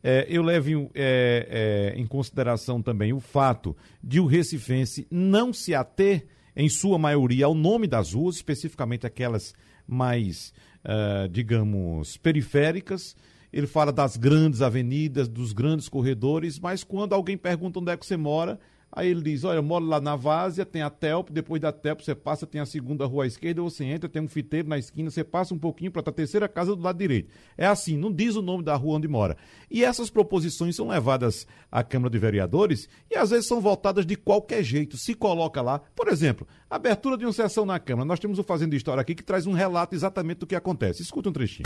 é, 0.07 0.27
eu 0.29 0.43
levo 0.43 0.69
em, 0.69 0.89
é, 0.93 1.93
é, 1.95 1.99
em 1.99 2.05
consideração 2.05 2.79
também 2.79 3.11
o 3.11 3.19
fato 3.19 3.75
de 4.03 4.19
o 4.19 4.27
recifense 4.27 5.07
não 5.09 5.51
se 5.51 5.73
ater, 5.73 6.27
em 6.55 6.69
sua 6.69 6.99
maioria, 6.99 7.47
ao 7.47 7.55
nome 7.55 7.87
das 7.87 8.13
ruas, 8.13 8.35
especificamente 8.35 9.05
aquelas 9.05 9.53
mais, 9.87 10.53
uh, 10.85 11.27
digamos, 11.27 12.17
periféricas. 12.17 13.15
Ele 13.51 13.67
fala 13.67 13.91
das 13.91 14.15
grandes 14.15 14.61
avenidas, 14.61 15.27
dos 15.27 15.51
grandes 15.51 15.89
corredores, 15.89 16.59
mas 16.59 16.83
quando 16.83 17.13
alguém 17.13 17.35
pergunta 17.35 17.79
onde 17.79 17.91
é 17.91 17.97
que 17.97 18.05
você 18.05 18.15
mora, 18.15 18.59
Aí 18.91 19.09
ele 19.09 19.21
diz: 19.21 19.43
Olha, 19.43 19.57
eu 19.57 19.63
moro 19.63 19.85
lá 19.85 19.99
na 19.99 20.15
Várzea, 20.15 20.65
tem 20.65 20.81
a 20.81 20.89
Telp, 20.89 21.29
depois 21.29 21.61
da 21.61 21.71
Telp 21.71 22.01
você 22.01 22.15
passa, 22.15 22.47
tem 22.47 22.61
a 22.61 22.65
segunda 22.65 23.05
rua 23.05 23.25
à 23.25 23.27
esquerda, 23.27 23.61
você 23.61 23.83
entra, 23.83 24.07
tem 24.07 24.21
um 24.21 24.27
fiteiro 24.27 24.69
na 24.69 24.77
esquina, 24.77 25.09
você 25.09 25.23
passa 25.23 25.53
um 25.53 25.57
pouquinho 25.57 25.91
para 25.91 26.01
a 26.01 26.13
terceira 26.13 26.47
casa 26.47 26.75
do 26.75 26.81
lado 26.81 26.97
direito. 26.97 27.29
É 27.57 27.65
assim, 27.65 27.97
não 27.97 28.11
diz 28.11 28.35
o 28.35 28.41
nome 28.41 28.63
da 28.63 28.75
rua 28.75 28.95
onde 28.95 29.07
mora. 29.07 29.35
E 29.69 29.83
essas 29.83 30.09
proposições 30.09 30.75
são 30.75 30.87
levadas 30.87 31.45
à 31.71 31.83
Câmara 31.83 32.09
de 32.09 32.17
Vereadores 32.17 32.87
e 33.11 33.15
às 33.15 33.31
vezes 33.31 33.47
são 33.47 33.59
votadas 33.59 34.05
de 34.05 34.15
qualquer 34.15 34.63
jeito. 34.63 34.97
Se 34.97 35.13
coloca 35.13 35.61
lá, 35.61 35.79
por 35.95 36.07
exemplo, 36.07 36.47
abertura 36.69 37.17
de 37.17 37.25
uma 37.25 37.33
sessão 37.33 37.65
na 37.65 37.79
Câmara. 37.79 38.07
Nós 38.07 38.19
temos 38.19 38.39
o 38.39 38.43
Fazendo 38.43 38.75
História 38.75 39.01
aqui 39.01 39.13
que 39.13 39.23
traz 39.23 39.45
um 39.45 39.53
relato 39.53 39.93
exatamente 39.93 40.39
do 40.39 40.47
que 40.47 40.55
acontece. 40.55 41.01
Escuta 41.01 41.29
um 41.29 41.33
trechinho. 41.33 41.65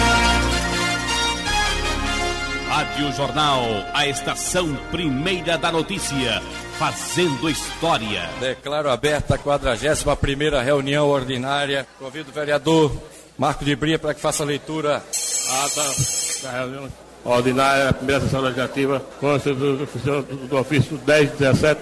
Rádio 2.70 3.12
Jornal, 3.14 3.64
a 3.96 4.06
estação 4.06 4.76
primeira 4.92 5.58
da 5.58 5.72
notícia, 5.72 6.40
fazendo 6.78 7.50
história. 7.50 8.30
Declaro 8.40 8.92
aberta 8.92 9.34
a 9.34 9.38
41 9.40 10.16
primeira 10.16 10.62
reunião 10.62 11.10
ordinária. 11.10 11.88
Convido 11.98 12.30
o 12.30 12.34
vereador 12.34 12.96
Marco 13.36 13.66
de 13.66 13.76
Bria 13.76 13.98
para 13.98 14.14
que 14.14 14.22
faça 14.22 14.44
a 14.44 14.46
leitura. 14.46 14.98
Ata 15.64 15.84
da 16.44 16.52
reunião 16.52 16.88
ordinária, 17.26 17.92
primeira 17.92 18.22
sessão 18.22 18.42
legislativa, 18.42 19.04
consta 19.20 19.52
do, 19.52 19.78
do, 19.78 20.48
do 20.48 20.58
ofício 20.58 21.02
1017, 21.08 21.82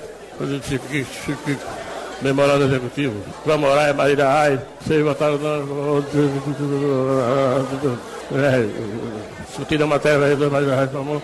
memorando 2.21 2.65
executivo. 2.65 3.15
Para 3.43 3.57
morar 3.57 3.93
Marília 3.93 4.29
Reis, 4.29 4.59
seis 4.85 5.03
votaram 5.03 5.37
no 5.37 6.03
discutindo 9.49 9.83
a 9.83 9.87
matéria 9.87 10.19
mais 10.49 10.67
reformou 10.67 11.21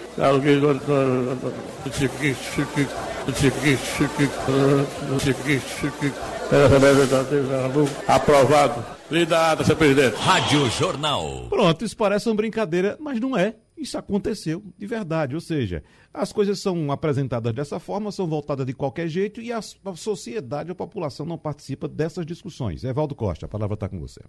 aprovado. 8.08 8.86
Lidada, 9.12 9.64
senhor 9.64 9.78
presidente. 9.78 10.16
Rádio 10.16 10.70
Jornal. 10.72 11.46
Pronto, 11.50 11.86
isso 11.86 11.96
parece 11.96 12.28
uma 12.28 12.36
brincadeira, 12.36 12.98
mas 13.00 13.20
não 13.20 13.38
é. 13.38 13.54
Isso 13.78 13.98
aconteceu 13.98 14.64
de 14.78 14.86
verdade, 14.86 15.36
ou 15.36 15.42
seja, 15.42 15.84
as 16.14 16.32
coisas 16.32 16.60
são 16.60 16.92
apresentadas 16.92 17.54
dessa 17.54 17.80
forma, 17.80 18.12
são 18.12 18.28
voltadas 18.28 18.66
de 18.66 18.74
qualquer 18.74 19.08
jeito 19.08 19.42
e 19.42 19.52
a, 19.52 19.58
a 19.58 19.96
sociedade, 19.96 20.72
a 20.72 20.76
população 20.76 21.26
não 21.26 21.38
participa 21.38 21.88
dessas 21.88 22.26
discussões. 22.26 22.84
Evaldo 22.84 23.16
Costa, 23.16 23.46
a 23.46 23.50
palavra 23.50 23.74
está 23.74 23.90
com 23.90 24.00
você. 24.00 24.22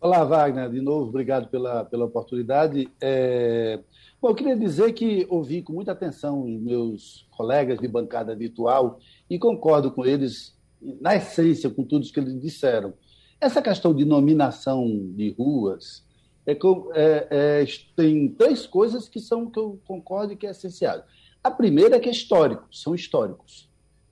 Olá, 0.00 0.24
Wagner, 0.24 0.70
de 0.70 0.80
novo, 0.80 1.10
obrigado 1.10 1.48
pela, 1.48 1.84
pela 1.84 2.06
oportunidade. 2.06 2.88
É... 3.02 3.78
Bom, 4.20 4.30
eu 4.30 4.34
queria 4.34 4.56
dizer 4.56 4.94
que 4.94 5.26
ouvi 5.28 5.60
com 5.60 5.74
muita 5.74 5.92
atenção 5.92 6.42
os 6.42 6.58
meus 6.58 7.28
colegas 7.30 7.78
de 7.78 7.86
bancada 7.86 8.34
virtual 8.34 8.98
e 9.28 9.38
concordo 9.38 9.90
com 9.90 10.06
eles, 10.06 10.56
na 11.02 11.16
essência, 11.16 11.68
com 11.68 11.84
tudo 11.84 12.10
que 12.10 12.18
eles 12.18 12.40
disseram. 12.40 12.94
Essa 13.38 13.60
questão 13.60 13.94
de 13.94 14.06
nominação 14.06 14.86
de 15.14 15.34
ruas 15.38 16.02
é, 16.50 17.28
é, 17.30 17.62
é, 17.62 17.66
tem 17.96 18.28
três 18.28 18.66
coisas 18.66 19.08
que 19.08 19.20
são 19.20 19.50
que 19.50 19.58
eu 19.58 19.80
concordo 19.86 20.36
que 20.36 20.46
é 20.46 20.50
essencial. 20.50 21.04
A 21.42 21.50
primeira 21.50 21.96
é 21.96 22.00
que 22.00 22.08
é 22.08 22.12
histórico, 22.12 22.66
são 22.70 22.94
históricos 22.94 23.70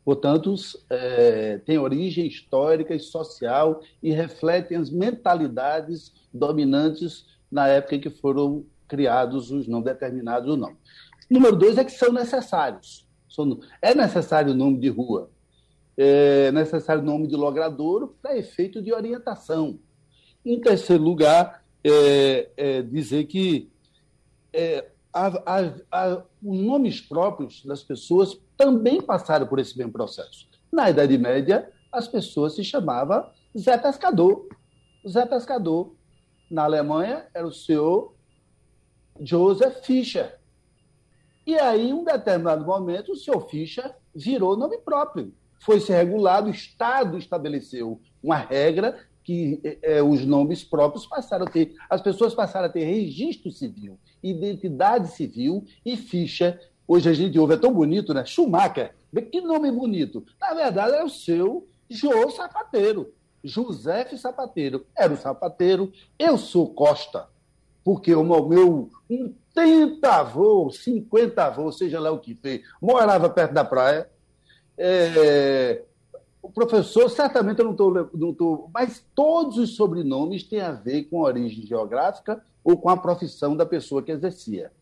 portanto, 0.08 0.54
é, 0.88 1.58
têm 1.66 1.76
origem 1.76 2.26
histórica 2.26 2.94
e 2.94 2.98
social 2.98 3.82
e 4.02 4.10
refletem 4.10 4.78
as 4.78 4.88
mentalidades 4.88 6.14
dominantes 6.32 7.26
na 7.52 7.68
época 7.68 7.96
em 7.96 8.00
que 8.00 8.08
foram 8.08 8.64
criados 8.88 9.50
os 9.50 9.68
não 9.68 9.82
determinados 9.82 10.48
ou 10.48 10.56
não. 10.56 10.78
Número 11.28 11.54
dois 11.54 11.76
é 11.76 11.84
que 11.84 11.92
são 11.92 12.10
necessários. 12.10 13.06
É 13.82 13.94
necessário 13.94 14.52
o 14.52 14.56
nome 14.56 14.78
de 14.78 14.88
rua, 14.88 15.30
é 15.94 16.50
necessário 16.52 17.02
o 17.02 17.04
nome 17.04 17.26
de 17.26 17.36
logradouro 17.36 18.16
para 18.22 18.34
efeito 18.34 18.80
de 18.80 18.94
orientação. 18.94 19.78
Em 20.42 20.58
terceiro 20.58 21.02
lugar, 21.02 21.57
é, 21.84 22.50
é 22.56 22.82
dizer 22.82 23.24
que 23.24 23.70
é, 24.52 24.88
os 26.42 26.58
nomes 26.60 27.00
próprios 27.00 27.64
das 27.64 27.82
pessoas 27.82 28.38
também 28.56 29.00
passaram 29.00 29.46
por 29.46 29.58
esse 29.58 29.76
mesmo 29.76 29.92
processo. 29.92 30.48
Na 30.70 30.90
Idade 30.90 31.16
Média, 31.16 31.70
as 31.90 32.06
pessoas 32.06 32.54
se 32.54 32.62
chamavam 32.62 33.28
Zé 33.56 33.76
Pescador. 33.78 34.48
Zé 35.08 35.24
Pescador. 35.26 35.94
Na 36.50 36.64
Alemanha, 36.64 37.26
era 37.34 37.46
o 37.46 37.52
senhor 37.52 38.14
Joseph 39.20 39.84
Fischer. 39.84 40.38
E 41.46 41.58
aí, 41.58 41.88
em 41.88 41.92
um 41.92 42.04
determinado 42.04 42.64
momento, 42.64 43.12
o 43.12 43.16
senhor 43.16 43.48
Fischer 43.48 43.94
virou 44.14 44.56
nome 44.56 44.78
próprio. 44.78 45.32
foi 45.60 45.80
ser 45.80 45.96
regulado, 45.96 46.48
o 46.48 46.52
Estado 46.52 47.18
estabeleceu 47.18 48.00
uma 48.22 48.36
regra 48.36 49.07
que 49.28 49.60
é, 49.82 50.02
os 50.02 50.24
nomes 50.24 50.64
próprios 50.64 51.04
passaram 51.04 51.44
a 51.44 51.50
ter, 51.50 51.74
as 51.90 52.00
pessoas 52.00 52.34
passaram 52.34 52.64
a 52.64 52.70
ter 52.70 52.84
registro 52.84 53.50
civil, 53.50 53.98
identidade 54.22 55.08
civil 55.08 55.66
e 55.84 55.98
ficha. 55.98 56.58
Hoje 56.86 57.10
a 57.10 57.12
gente 57.12 57.38
ouve, 57.38 57.52
é 57.52 57.58
tão 57.58 57.70
bonito, 57.70 58.14
né? 58.14 58.24
Schumacher. 58.24 58.94
Que 59.30 59.42
nome 59.42 59.70
bonito. 59.70 60.24
Na 60.40 60.54
verdade, 60.54 60.96
é 60.96 61.04
o 61.04 61.10
seu 61.10 61.68
João 61.90 62.30
Sapateiro. 62.30 63.12
José 63.44 64.06
Sapateiro. 64.16 64.86
Era 64.96 65.12
o 65.12 65.16
sapateiro. 65.18 65.92
Eu 66.18 66.38
sou 66.38 66.72
Costa. 66.72 67.28
Porque 67.84 68.14
o 68.14 68.24
meu 68.24 68.88
um 69.10 69.34
30 69.54 70.08
avô, 70.08 70.70
50 70.70 71.44
avô, 71.44 71.70
seja 71.70 72.00
lá 72.00 72.10
o 72.10 72.18
que 72.18 72.34
fez, 72.34 72.62
morava 72.80 73.28
perto 73.28 73.52
da 73.52 73.62
praia. 73.62 74.08
É, 74.78 75.82
o 76.48 76.52
professor, 76.52 77.10
certamente 77.10 77.58
eu 77.58 77.66
não 77.66 77.72
estou. 77.72 78.10
Não 78.14 78.32
tô, 78.32 78.70
mas 78.72 79.04
todos 79.14 79.58
os 79.58 79.76
sobrenomes 79.76 80.42
têm 80.42 80.60
a 80.60 80.72
ver 80.72 81.04
com 81.04 81.18
a 81.18 81.28
origem 81.28 81.66
geográfica 81.66 82.42
ou 82.64 82.76
com 82.78 82.88
a 82.88 82.96
profissão 82.96 83.54
da 83.54 83.66
pessoa 83.66 84.02
que 84.02 84.10
exercia. 84.10 84.72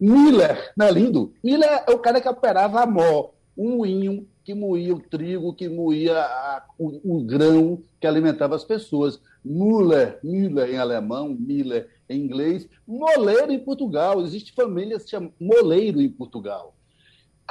Miller, 0.00 0.72
não 0.76 0.86
é 0.86 0.90
lindo? 0.90 1.32
Miller 1.42 1.84
é 1.86 1.90
o 1.92 1.98
cara 1.98 2.20
que 2.20 2.28
operava 2.28 2.80
a 2.80 2.86
mó, 2.86 3.30
um 3.56 3.76
moinho 3.76 4.26
que 4.42 4.52
moía 4.52 4.92
o 4.92 4.98
trigo, 4.98 5.54
que 5.54 5.68
moía 5.68 6.18
a, 6.20 6.64
o, 6.76 7.18
o, 7.18 7.22
grão 7.22 7.80
que 8.00 8.06
alimentava 8.06 8.56
as 8.56 8.64
pessoas. 8.64 9.20
Müller, 9.44 10.18
Müller 10.24 10.70
em 10.70 10.78
alemão, 10.78 11.28
Miller 11.28 11.88
em 12.08 12.20
inglês, 12.20 12.68
moleiro 12.84 13.52
em 13.52 13.60
Portugal. 13.60 14.20
Existe 14.22 14.52
família 14.52 14.96
que 14.96 15.04
se 15.04 15.10
chama 15.10 15.30
moleiro 15.38 16.00
em 16.00 16.08
Portugal. 16.08 16.74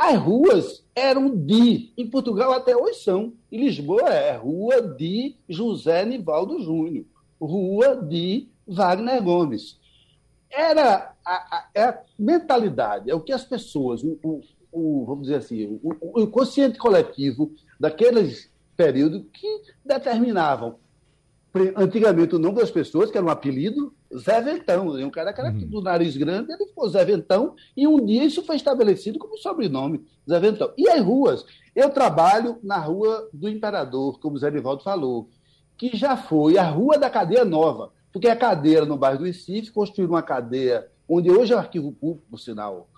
As 0.02 0.18
ruas 0.18 0.84
eram 0.96 1.30
de, 1.30 1.94
em 1.96 2.10
Portugal 2.10 2.54
até 2.54 2.76
hoje 2.76 3.04
são. 3.04 3.34
Em 3.52 3.66
Lisboa 3.66 4.10
é 4.10 4.36
Rua 4.36 4.82
de 4.82 5.36
José 5.48 6.04
Nivaldo 6.04 6.60
Júnior, 6.60 7.06
Rua 7.40 7.98
de 7.98 8.48
Wagner 8.68 9.22
Gomes. 9.22 9.80
Era 10.50 11.14
a, 11.24 11.34
a, 11.34 11.70
é 11.76 11.84
a 11.84 12.02
mentalidade, 12.18 13.12
é 13.12 13.14
o 13.14 13.22
que 13.22 13.32
as 13.32 13.44
pessoas, 13.44 14.04
o, 14.04 14.18
o, 14.24 14.42
o 14.72 15.06
vamos 15.06 15.28
dizer 15.28 15.36
assim, 15.36 15.80
o, 15.84 16.24
o 16.24 16.28
consciente 16.28 16.80
coletivo 16.80 17.52
daqueles 17.80 18.52
períodos 18.76 19.22
que 19.32 19.62
determinavam 19.86 20.78
antigamente 21.76 22.34
o 22.36 22.40
nome 22.40 22.56
das 22.56 22.72
pessoas, 22.72 23.12
que 23.12 23.20
era 23.20 23.28
um 23.28 23.30
apelido, 23.30 23.94
Zé 24.18 24.42
Ventão. 24.42 24.88
Um 24.90 25.10
cara 25.10 25.34
que 25.34 25.42
era 25.42 25.50
uhum. 25.52 25.68
do 25.68 25.82
nariz 25.82 26.16
grande, 26.18 26.52
ele 26.52 26.66
ficou 26.66 26.90
Zé 26.90 27.04
Ventão, 27.06 27.56
e 27.76 27.88
um 27.88 28.04
dia 28.06 28.24
isso 28.24 28.44
foi 28.44 28.56
estabelecido 28.56 29.20
como 29.20 29.38
sobrenome, 29.38 30.06
Zé 30.30 30.40
Ventão. 30.40 30.72
E 30.78 30.90
as 30.90 31.02
ruas? 31.02 31.46
Eu 31.76 31.90
trabalho 31.90 32.60
na 32.64 32.78
Rua 32.78 33.30
do 33.34 33.48
Imperador, 33.48 34.20
como 34.20 34.36
o 34.36 34.40
Zé 34.40 34.52
Nivaldo 34.52 34.84
falou, 34.84 35.30
que 35.78 35.96
já 35.96 36.18
foi 36.18 36.58
a 36.58 36.64
Rua 36.64 36.98
da 36.98 37.10
Cadeia 37.10 37.46
Nova, 37.46 37.92
porque 38.12 38.28
a 38.28 38.36
cadeia 38.36 38.84
no 38.86 38.98
bairro 38.98 39.20
do 39.20 39.26
Recife 39.26 39.72
construiu 39.72 40.10
uma 40.10 40.22
cadeia, 40.22 40.88
onde 41.08 41.32
hoje 41.32 41.54
é 41.54 41.56
o 41.56 41.60
arquivo 41.60 41.92
público, 41.92 42.28
por 42.30 42.40
sinal, 42.40 42.90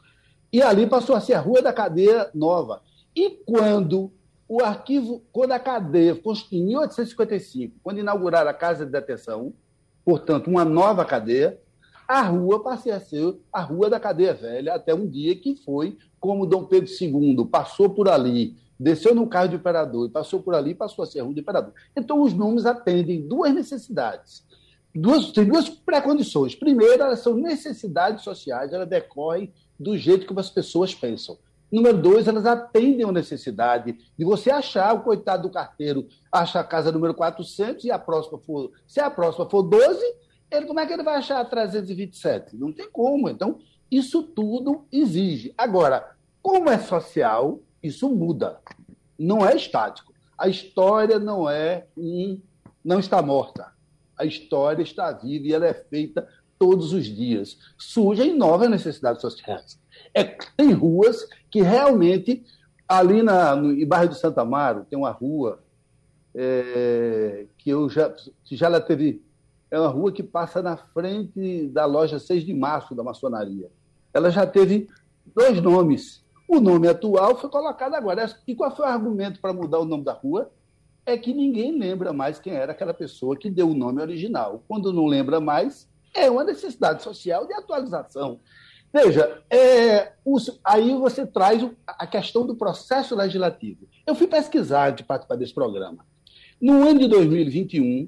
e 0.52 0.62
ali 0.62 0.86
passou 0.86 1.16
a 1.16 1.22
ser 1.22 1.34
a 1.34 1.40
Rua 1.40 1.62
da 1.64 1.74
Cadeia 1.74 2.30
Nova. 2.34 2.84
E 3.16 3.30
quando 3.44 4.12
o 4.48 4.62
arquivo, 4.62 5.24
quando 5.32 5.52
a 5.52 5.60
cadeia, 5.60 6.12
em 6.52 6.66
1855, 6.66 7.76
quando 7.82 8.00
inauguraram 8.00 8.52
a 8.52 8.54
Casa 8.54 8.86
de 8.86 8.92
Detenção, 8.92 9.54
portanto, 10.04 10.50
uma 10.50 10.66
nova 10.66 11.06
cadeia, 11.06 11.60
a 12.08 12.22
rua 12.22 12.62
passou 12.62 12.92
a 12.92 13.00
ser 13.00 13.36
a 13.52 13.62
Rua 13.62 13.90
da 13.90 14.00
Cadeia 14.00 14.34
Velha, 14.34 14.74
até 14.74 14.94
um 14.94 15.08
dia 15.08 15.36
que 15.36 15.56
foi, 15.56 15.98
como 16.20 16.46
Dom 16.46 16.66
Pedro 16.66 16.90
II 16.90 17.46
passou 17.46 17.90
por 17.90 18.10
ali, 18.10 18.56
desceu 18.80 19.16
no 19.16 19.28
carro 19.28 19.50
de 19.50 19.56
imperador 19.56 20.08
e 20.08 20.12
passou 20.12 20.42
por 20.42 20.54
ali, 20.54 20.76
passou 20.76 21.04
a 21.04 21.06
ser 21.06 21.22
a 21.22 21.24
Rua 21.24 21.34
do 21.34 21.40
Imperador. 21.40 21.74
Então, 21.96 22.22
os 22.22 22.34
nomes 22.34 22.66
atendem 22.66 23.28
duas 23.28 23.54
necessidades. 23.54 24.46
Duas, 24.94 25.32
tem 25.32 25.46
duas 25.46 25.70
pré-condições. 25.70 26.54
Primeiro, 26.54 27.02
elas 27.02 27.20
são 27.20 27.36
necessidades 27.36 28.24
sociais, 28.24 28.74
elas 28.74 28.88
decorrem 28.88 29.52
do 29.80 29.98
jeito 29.98 30.28
como 30.28 30.40
as 30.40 30.50
pessoas 30.50 30.94
pensam. 30.94 31.38
Número 31.74 31.98
dois, 31.98 32.28
elas 32.28 32.46
atendem 32.46 33.04
a 33.04 33.12
necessidade 33.12 33.98
de 34.16 34.24
você 34.24 34.52
achar 34.52 34.94
o 34.94 35.02
coitado 35.02 35.48
do 35.48 35.52
carteiro, 35.52 36.08
acha 36.32 36.60
a 36.60 36.64
casa 36.64 36.92
número 36.92 37.16
400 37.16 37.84
e 37.86 37.90
a 37.90 37.98
próxima 37.98 38.38
for, 38.38 38.72
se 38.86 39.00
a 39.00 39.10
próxima 39.10 39.50
for 39.50 39.64
12, 39.64 40.00
ele, 40.52 40.68
como 40.68 40.80
é 40.80 40.86
que 40.86 40.94
ele 40.94 41.02
vai 41.02 41.16
achar 41.16 41.40
a 41.40 41.46
327? 41.46 42.56
Não 42.58 42.72
tem 42.72 42.88
como. 42.92 43.28
Então, 43.28 43.58
isso 43.90 44.22
tudo 44.22 44.86
exige. 44.92 45.52
Agora, 45.58 46.16
como 46.44 46.70
é 46.70 46.78
social, 46.78 47.60
isso 47.82 48.08
muda. 48.08 48.60
Não 49.18 49.44
é 49.44 49.56
estático. 49.56 50.14
A 50.38 50.48
história 50.48 51.18
não 51.18 51.50
é 51.50 51.88
um, 51.98 52.40
não 52.86 53.00
está 53.00 53.20
morta. 53.20 53.74
A 54.16 54.26
história 54.26 54.84
está 54.84 55.12
viva 55.12 55.48
e 55.48 55.54
ela 55.54 55.66
é 55.66 55.74
feita 55.74 56.30
todos 56.60 56.94
os 56.94 57.06
dias. 57.06 57.58
Surgem 57.80 58.38
novas 58.38 58.70
necessidades 58.70 59.22
sociais. 59.22 59.82
É, 60.14 60.24
tem 60.24 60.72
ruas 60.72 61.28
que 61.50 61.62
realmente, 61.62 62.44
ali 62.88 63.24
na, 63.24 63.56
no 63.56 63.86
bairro 63.88 64.10
de 64.10 64.20
Santa 64.20 64.42
Amaro, 64.42 64.86
tem 64.90 64.98
uma 64.98 65.12
rua 65.12 65.64
é, 66.36 67.46
que 67.58 67.70
eu 67.70 67.90
já, 67.90 68.14
já 68.52 68.68
lá 68.68 68.80
teve. 68.80 69.22
É 69.72 69.80
uma 69.80 69.90
rua 69.90 70.12
que 70.12 70.22
passa 70.22 70.62
na 70.62 70.78
frente 70.78 71.68
da 71.70 71.86
loja 71.86 72.20
6 72.20 72.46
de 72.46 72.54
março 72.54 72.94
da 72.94 73.04
maçonaria. 73.04 73.72
Ela 74.14 74.30
já 74.30 74.46
teve 74.46 74.88
dois 75.36 75.60
nomes. 75.62 76.24
O 76.48 76.60
nome 76.60 76.88
atual 76.88 77.36
foi 77.36 77.50
colocado 77.50 77.96
agora. 77.96 78.32
E 78.48 78.54
qual 78.54 78.76
foi 78.76 78.86
o 78.86 78.90
argumento 78.90 79.40
para 79.42 79.54
mudar 79.54 79.80
o 79.80 79.86
nome 79.86 80.04
da 80.04 80.14
rua? 80.14 80.52
É 81.06 81.18
que 81.18 81.34
ninguém 81.34 81.78
lembra 81.78 82.14
mais 82.14 82.40
quem 82.40 82.54
era 82.54 82.72
aquela 82.72 82.94
pessoa 82.94 83.36
que 83.36 83.50
deu 83.50 83.70
o 83.70 83.74
nome 83.74 84.02
original. 84.02 84.64
Quando 84.68 84.94
não 84.94 85.08
lembra 85.08 85.40
mais, 85.40 85.90
é 86.14 86.30
uma 86.30 86.44
necessidade 86.44 87.02
social 87.02 87.48
de 87.48 87.54
atualização. 87.54 88.40
Veja, 88.94 89.42
é, 89.50 90.12
aí 90.64 90.94
você 90.94 91.26
traz 91.26 91.68
a 91.88 92.06
questão 92.06 92.46
do 92.46 92.56
processo 92.56 93.16
legislativo. 93.16 93.88
Eu 94.06 94.14
fui 94.14 94.28
pesquisar 94.28 94.92
de 94.92 95.04
participar 95.04 95.36
desse 95.36 95.54
programa. 95.54 96.06
No 96.62 96.88
ano 96.88 97.00
de 97.00 97.08
2021, 97.08 98.08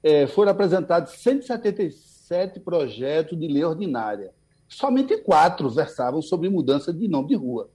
é, 0.00 0.28
foram 0.28 0.52
apresentados 0.52 1.14
177 1.14 2.60
projetos 2.60 3.36
de 3.36 3.48
lei 3.48 3.64
ordinária. 3.64 4.32
Somente 4.68 5.16
quatro 5.18 5.68
versavam 5.68 6.22
sobre 6.22 6.48
mudança 6.48 6.92
de 6.92 7.08
nome 7.08 7.28
de 7.30 7.34
rua. 7.34 7.68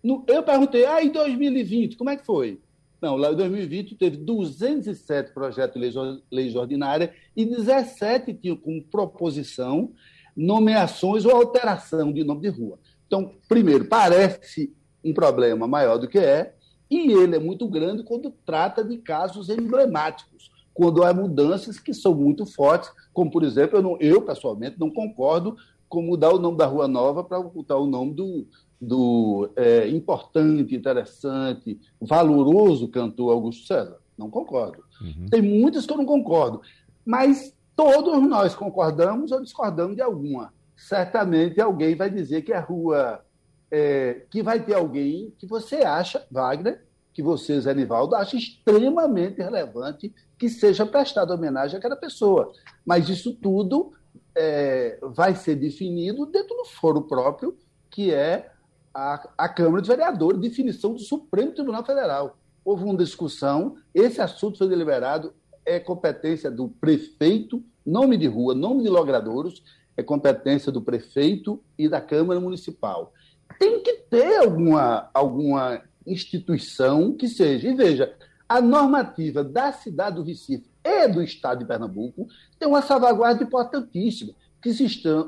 No, 0.00 0.24
eu 0.28 0.44
perguntei, 0.44 0.86
ah, 0.86 1.02
em 1.02 1.10
2020, 1.10 1.96
como 1.96 2.10
é 2.10 2.16
que 2.16 2.24
foi? 2.24 2.60
Não, 3.02 3.16
lá 3.16 3.32
em 3.32 3.36
2020 3.36 3.96
teve 3.96 4.16
207 4.18 5.32
projetos 5.32 5.74
de 5.74 6.22
leis 6.30 6.54
ordinárias 6.54 7.10
e 7.36 7.44
17 7.44 8.34
tinham 8.34 8.56
como 8.56 8.82
proposição 8.84 9.92
nomeações 10.38 11.24
ou 11.24 11.32
alteração 11.32 12.12
de 12.12 12.22
nome 12.22 12.42
de 12.42 12.48
rua. 12.48 12.78
Então, 13.08 13.32
primeiro, 13.48 13.86
parece 13.86 14.72
um 15.04 15.12
problema 15.12 15.66
maior 15.66 15.98
do 15.98 16.06
que 16.06 16.18
é, 16.18 16.54
e 16.88 17.12
ele 17.12 17.34
é 17.34 17.38
muito 17.40 17.66
grande 17.66 18.04
quando 18.04 18.32
trata 18.46 18.84
de 18.84 18.98
casos 18.98 19.48
emblemáticos, 19.48 20.50
quando 20.72 21.02
há 21.02 21.12
mudanças 21.12 21.80
que 21.80 21.92
são 21.92 22.14
muito 22.14 22.46
fortes, 22.46 22.90
como, 23.12 23.30
por 23.30 23.42
exemplo, 23.42 23.78
eu, 23.78 23.82
não, 23.82 23.96
eu 23.98 24.22
pessoalmente 24.22 24.78
não 24.78 24.90
concordo 24.90 25.56
com 25.88 26.02
mudar 26.02 26.32
o 26.32 26.38
nome 26.38 26.56
da 26.56 26.66
Rua 26.66 26.86
Nova 26.86 27.24
para 27.24 27.40
botar 27.42 27.76
o 27.76 27.86
nome 27.86 28.14
do, 28.14 28.46
do 28.80 29.50
é, 29.56 29.88
importante, 29.88 30.76
interessante, 30.76 31.80
valoroso 32.00 32.86
cantor 32.88 33.32
Augusto 33.32 33.66
César. 33.66 33.98
Não 34.16 34.30
concordo. 34.30 34.84
Uhum. 35.00 35.26
Tem 35.28 35.42
muitas 35.42 35.84
que 35.84 35.92
eu 35.92 35.96
não 35.96 36.06
concordo. 36.06 36.60
Mas 37.04 37.54
todos 37.78 38.20
nós 38.28 38.56
concordamos 38.56 39.30
ou 39.30 39.40
discordamos 39.40 39.94
de 39.94 40.02
alguma. 40.02 40.52
Certamente 40.76 41.60
alguém 41.60 41.94
vai 41.94 42.10
dizer 42.10 42.42
que 42.42 42.52
a 42.52 42.60
rua. 42.60 43.24
É, 43.70 44.22
que 44.30 44.42
vai 44.42 44.58
ter 44.58 44.74
alguém 44.74 45.32
que 45.38 45.46
você 45.46 45.76
acha, 45.76 46.26
Wagner, 46.30 46.82
que 47.12 47.22
você, 47.22 47.60
Zé 47.60 47.74
Nivaldo, 47.74 48.16
acha 48.16 48.34
extremamente 48.34 49.42
relevante 49.42 50.12
que 50.38 50.48
seja 50.48 50.86
prestada 50.86 51.34
homenagem 51.34 51.78
àquela 51.78 51.94
pessoa. 51.94 52.50
Mas 52.84 53.10
isso 53.10 53.34
tudo 53.34 53.92
é, 54.34 54.98
vai 55.02 55.36
ser 55.36 55.54
definido 55.54 56.24
dentro 56.26 56.56
do 56.56 56.64
foro 56.64 57.02
próprio, 57.02 57.56
que 57.90 58.12
é 58.12 58.50
a, 58.92 59.28
a 59.36 59.48
Câmara 59.48 59.82
de 59.82 59.88
Vereadores, 59.88 60.40
definição 60.40 60.94
do 60.94 61.00
Supremo 61.00 61.52
Tribunal 61.52 61.84
Federal. 61.84 62.38
Houve 62.64 62.84
uma 62.84 62.96
discussão, 62.96 63.76
esse 63.94 64.20
assunto 64.20 64.56
foi 64.58 64.68
deliberado, 64.68 65.34
é 65.68 65.78
competência 65.78 66.50
do 66.50 66.68
prefeito, 66.68 67.62
nome 67.84 68.16
de 68.16 68.26
rua, 68.26 68.54
nome 68.54 68.82
de 68.82 68.88
logradouros, 68.88 69.62
é 69.94 70.02
competência 70.02 70.72
do 70.72 70.80
prefeito 70.80 71.62
e 71.78 71.88
da 71.88 72.00
Câmara 72.00 72.40
Municipal. 72.40 73.12
Tem 73.58 73.82
que 73.82 73.92
ter 74.08 74.38
alguma, 74.38 75.10
alguma 75.12 75.82
instituição 76.06 77.12
que 77.12 77.28
seja. 77.28 77.68
E 77.68 77.74
veja, 77.74 78.14
a 78.48 78.62
normativa 78.62 79.44
da 79.44 79.70
cidade 79.72 80.16
do 80.16 80.22
Recife 80.22 80.64
e 80.82 81.08
do 81.08 81.22
Estado 81.22 81.58
de 81.58 81.66
Pernambuco 81.66 82.26
tem 82.58 82.66
uma 82.66 82.80
salvaguarda 82.80 83.44
importantíssima, 83.44 84.32
que 84.62 84.72
se, 84.72 84.86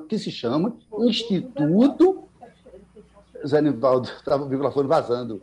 que 0.08 0.18
se 0.18 0.30
chama 0.30 0.76
Instituto 1.00 2.29
Zé 3.46 3.60
Nivaldo, 3.60 4.08
estava 4.08 4.44
o 4.44 4.48
microfone 4.48 4.88
vazando. 4.88 5.42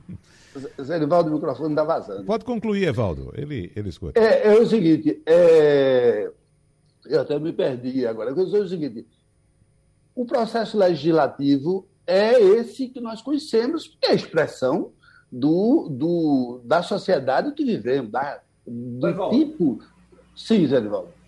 Zé 0.80 0.98
Nivaldo, 0.98 1.30
o 1.30 1.34
microfone 1.34 1.70
está 1.70 1.84
vazando. 1.84 2.24
Pode 2.24 2.44
concluir, 2.44 2.88
Evaldo. 2.88 3.32
Ele, 3.36 3.72
ele 3.74 3.88
escuta. 3.88 4.18
É, 4.18 4.48
é 4.48 4.58
o 4.58 4.66
seguinte, 4.66 5.22
é... 5.26 6.30
eu 7.06 7.20
até 7.20 7.38
me 7.38 7.52
perdi 7.52 8.06
agora. 8.06 8.30
Eu 8.30 8.44
dizer 8.44 8.60
o 8.60 8.68
seguinte: 8.68 9.06
o 10.14 10.24
processo 10.24 10.76
legislativo 10.76 11.86
é 12.06 12.40
esse 12.40 12.88
que 12.88 13.00
nós 13.00 13.22
conhecemos, 13.22 13.86
que 13.86 14.06
é 14.06 14.10
a 14.10 14.14
expressão 14.14 14.92
do, 15.30 15.88
do, 15.88 16.60
da 16.64 16.82
sociedade 16.82 17.52
que 17.52 17.64
vivemos, 17.64 18.10
da, 18.10 18.40
do 18.66 19.30
tipo. 19.30 19.80
Sim, 20.34 20.66
Zé 20.66 20.80
Nivaldo 20.80 21.19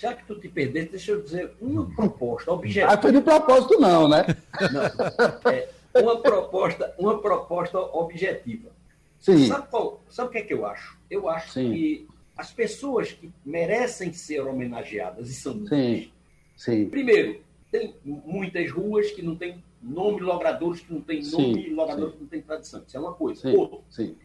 já 0.00 0.14
que 0.14 0.24
tu 0.24 0.34
te 0.40 0.48
perdeste, 0.48 0.90
deixa 0.90 1.12
eu 1.12 1.22
dizer 1.22 1.52
uma 1.60 1.88
proposta 1.94 2.50
objetiva. 2.52 2.92
Ah, 2.92 3.00
foi 3.00 3.12
de 3.12 3.20
propósito, 3.20 3.78
não, 3.78 4.08
né? 4.08 4.24
Não. 4.72 5.52
É, 5.52 5.68
uma, 6.02 6.20
proposta, 6.20 6.94
uma 6.98 7.20
proposta 7.20 7.78
objetiva. 7.78 8.70
Sim. 9.18 9.46
Sabe, 9.46 9.68
qual, 9.68 10.02
sabe 10.08 10.28
o 10.28 10.32
que 10.32 10.38
é 10.38 10.42
que 10.42 10.54
eu 10.54 10.64
acho? 10.64 10.98
Eu 11.10 11.28
acho 11.28 11.52
Sim. 11.52 11.72
que 11.72 12.08
as 12.36 12.50
pessoas 12.50 13.12
que 13.12 13.30
merecem 13.44 14.12
ser 14.12 14.40
homenageadas, 14.40 15.28
e 15.28 15.34
são 15.34 15.54
muitas. 15.54 16.08
Sim. 16.56 16.88
Primeiro, 16.88 17.42
tem 17.70 17.94
muitas 18.04 18.70
ruas 18.70 19.10
que 19.10 19.20
não 19.20 19.36
têm 19.36 19.62
nome, 19.82 20.20
logradores 20.20 20.80
que 20.80 20.92
não 20.92 21.00
têm 21.02 21.22
nome, 21.22 21.64
sim, 21.64 21.74
logradores 21.74 22.12
sim. 22.12 22.16
que 22.16 22.22
não 22.22 22.28
têm 22.30 22.42
tradição. 22.42 22.82
Isso 22.86 22.96
é 22.96 23.00
uma 23.00 23.12
coisa. 23.12 23.42
Sim, 23.42 23.56
Outro, 23.56 23.84
sim. 23.90 24.16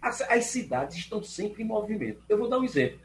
As, 0.00 0.22
as, 0.22 0.44
cidades 0.46 0.96
estão 0.96 1.22
sempre 1.22 1.62
em 1.62 1.66
movimento. 1.66 2.22
Eu 2.26 2.38
vou 2.38 2.48
dar 2.48 2.58
um 2.58 2.64
exemplo. 2.64 2.98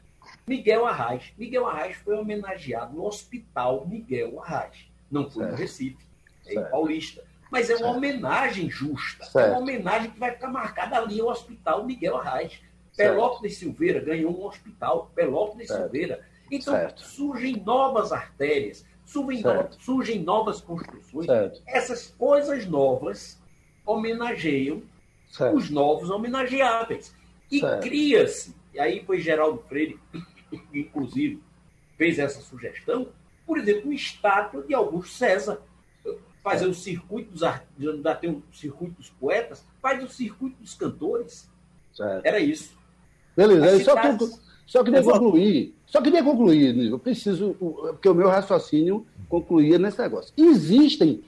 Miguel 0.46 0.86
Arraes. 0.86 1.32
Miguel 1.36 1.66
Arraes 1.66 1.96
foi 1.96 2.16
homenageado 2.16 2.94
no 2.94 3.04
Hospital 3.04 3.86
Miguel 3.86 4.40
Arraes. 4.40 4.88
Não 5.10 5.28
foi 5.28 5.42
certo. 5.42 5.50
no 5.50 5.56
Recife, 5.56 6.06
é 6.46 6.52
certo. 6.52 6.66
em 6.66 6.70
Paulista. 6.70 7.24
Mas 7.50 7.68
é 7.68 7.74
uma 7.74 7.78
certo. 7.78 7.96
homenagem 7.96 8.70
justa. 8.70 9.40
É 9.40 9.50
uma 9.50 9.58
homenagem 9.58 10.10
que 10.10 10.18
vai 10.18 10.32
ficar 10.32 10.48
marcada 10.48 10.98
ali 10.98 11.18
no 11.18 11.28
Hospital 11.28 11.84
Miguel 11.84 12.16
Arraes. 12.16 12.60
Pelópolis 12.96 13.58
Silveira 13.58 14.00
ganhou 14.00 14.32
um 14.32 14.46
hospital, 14.46 15.10
Pelópolis 15.14 15.68
Silveira. 15.68 16.24
Então 16.50 16.74
surgem 16.96 17.56
novas 17.56 18.12
artérias, 18.12 18.86
surgem, 19.04 19.42
no, 19.42 19.72
surgem 19.72 20.22
novas 20.22 20.60
construções. 20.60 21.26
Essas 21.66 22.14
coisas 22.16 22.66
novas 22.66 23.38
homenageiam 23.84 24.82
os 25.52 25.70
novos 25.70 26.08
homenageáveis. 26.08 27.14
E 27.50 27.60
cria-se, 27.80 28.54
e 28.72 28.80
aí 28.80 29.04
foi 29.04 29.20
Geraldo 29.20 29.62
Freire 29.68 30.00
inclusive, 30.72 31.42
fez 31.96 32.18
essa 32.18 32.40
sugestão, 32.40 33.08
por 33.46 33.58
exemplo, 33.58 33.84
uma 33.84 33.94
estátua 33.94 34.62
de 34.62 34.74
Augusto 34.74 35.14
César. 35.14 35.60
Fazer 36.42 36.66
o 36.66 36.74
circuito 36.74 37.32
dos 37.32 37.42
ainda 37.42 38.14
tem 38.14 38.30
o 38.30 38.42
circuito 38.52 38.94
dos 38.94 39.10
poetas, 39.10 39.66
faz 39.82 40.02
o 40.04 40.08
circuito 40.08 40.56
dos 40.60 40.74
cantores. 40.74 41.50
Certo. 41.92 42.24
Era 42.24 42.38
isso. 42.38 42.76
Beleza, 43.36 43.84
só, 43.84 43.96
que, 43.96 44.30
só 44.64 44.84
queria 44.84 45.02
concluir, 45.02 45.74
só 45.86 46.00
queria 46.00 46.22
concluir, 46.22 46.88
eu 46.88 46.98
preciso, 46.98 47.54
porque 47.58 48.08
o 48.08 48.14
meu 48.14 48.28
raciocínio 48.28 49.04
concluía 49.28 49.78
nesse 49.78 50.00
negócio. 50.00 50.32
Existem, 50.36 51.24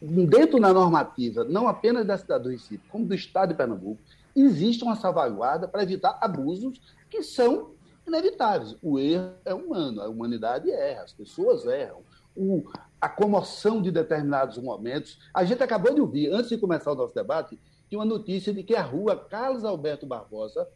dentro 0.00 0.60
da 0.60 0.72
normativa, 0.72 1.44
não 1.44 1.66
apenas 1.66 2.06
da 2.06 2.16
cidade 2.16 2.44
do 2.44 2.50
Recife, 2.50 2.82
como 2.88 3.04
do 3.04 3.14
Estado 3.14 3.50
de 3.50 3.54
Pernambuco, 3.56 4.00
existe 4.34 4.84
uma 4.84 4.96
salvaguarda 4.96 5.68
para 5.68 5.82
evitar 5.82 6.18
abusos 6.22 6.80
que 7.10 7.22
são 7.22 7.71
inevitáveis. 8.06 8.76
O 8.82 8.98
erro 8.98 9.32
é 9.44 9.54
humano, 9.54 10.00
a 10.00 10.08
humanidade 10.08 10.70
erra, 10.70 11.02
as 11.02 11.12
pessoas 11.12 11.66
erram. 11.66 12.02
O, 12.34 12.64
a 13.00 13.08
comoção 13.08 13.82
de 13.82 13.90
determinados 13.90 14.58
momentos. 14.58 15.18
A 15.34 15.44
gente 15.44 15.62
acabou 15.62 15.94
de 15.94 16.00
ouvir, 16.00 16.32
antes 16.32 16.48
de 16.48 16.58
começar 16.58 16.92
o 16.92 16.94
nosso 16.94 17.14
debate, 17.14 17.58
que 17.88 17.96
uma 17.96 18.04
notícia 18.04 18.54
de 18.54 18.62
que 18.62 18.74
a 18.74 18.82
rua 18.82 19.16
Carlos 19.16 19.64
Alberto 19.64 20.06
Barbosa, 20.06 20.66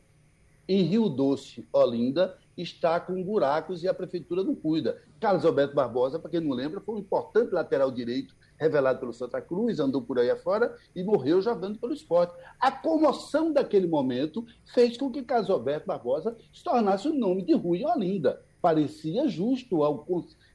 em 0.68 0.82
Rio 0.82 1.08
Doce, 1.08 1.66
Olinda, 1.72 2.36
está 2.56 2.98
com 2.98 3.22
buracos 3.22 3.82
e 3.82 3.88
a 3.88 3.94
prefeitura 3.94 4.42
não 4.42 4.54
cuida. 4.54 5.00
Carlos 5.20 5.44
Alberto 5.44 5.74
Barbosa, 5.74 6.18
para 6.18 6.30
quem 6.30 6.40
não 6.40 6.54
lembra, 6.54 6.80
foi 6.80 6.96
um 6.96 6.98
importante 6.98 7.52
lateral 7.52 7.90
direito 7.90 8.34
revelado 8.58 9.00
pelo 9.00 9.12
Santa 9.12 9.40
Cruz, 9.40 9.78
andou 9.78 10.02
por 10.02 10.18
aí 10.18 10.30
afora 10.30 10.76
e 10.94 11.02
morreu 11.02 11.40
jogando 11.40 11.78
pelo 11.78 11.92
esporte. 11.92 12.34
A 12.60 12.70
comoção 12.70 13.52
daquele 13.52 13.86
momento 13.86 14.44
fez 14.74 14.96
com 14.96 15.10
que 15.10 15.22
Carlos 15.22 15.50
Alberto 15.50 15.86
Barbosa 15.86 16.36
se 16.52 16.62
tornasse 16.62 17.08
o 17.08 17.14
nome 17.14 17.42
de 17.42 17.54
Rui 17.54 17.84
Olinda. 17.84 18.42
Parecia 18.60 19.28
justo 19.28 19.84
ao 19.84 20.04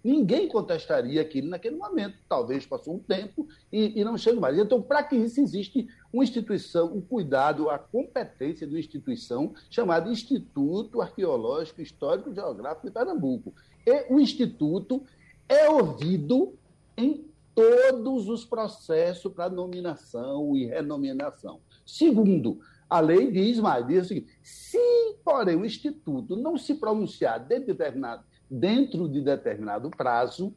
Ninguém 0.03 0.47
contestaria 0.47 1.21
aquilo 1.21 1.47
naquele 1.47 1.77
momento. 1.77 2.17
Talvez 2.27 2.65
passou 2.65 2.95
um 2.95 2.99
tempo 2.99 3.47
e, 3.71 3.99
e 3.99 4.03
não 4.03 4.17
chega 4.17 4.39
mais. 4.39 4.57
Então, 4.57 4.81
para 4.81 5.03
que 5.03 5.15
isso 5.15 5.39
existe 5.39 5.87
uma 6.11 6.23
instituição, 6.23 6.93
um 6.93 6.99
cuidado, 6.99 7.69
a 7.69 7.77
competência 7.77 8.67
de 8.67 8.73
uma 8.73 8.79
instituição 8.79 9.53
chamada 9.69 10.09
Instituto 10.09 11.01
Arqueológico 11.01 11.81
Histórico 11.81 12.33
Geográfico 12.33 12.87
de 12.87 12.91
Pernambuco. 12.91 13.53
E 13.85 14.11
o 14.11 14.19
Instituto 14.19 15.03
é 15.47 15.69
ouvido 15.69 16.53
em 16.97 17.30
todos 17.53 18.29
os 18.29 18.45
processos 18.45 19.31
para 19.31 19.49
nominação 19.49 20.55
e 20.55 20.65
renominação. 20.65 21.59
Segundo, 21.85 22.59
a 22.89 22.99
lei 22.99 23.31
diz 23.31 23.59
mais, 23.59 23.85
diz 23.87 24.05
o 24.05 24.07
seguinte, 24.07 24.39
se, 24.43 25.15
porém, 25.23 25.55
o 25.55 25.65
Instituto 25.65 26.35
não 26.35 26.57
se 26.57 26.75
pronunciar 26.75 27.39
dentro 27.39 27.67
de 27.67 27.73
determinado, 27.73 28.23
dentro 28.49 29.07
de 29.07 29.21
determinado 29.21 29.89
prazo, 29.89 30.53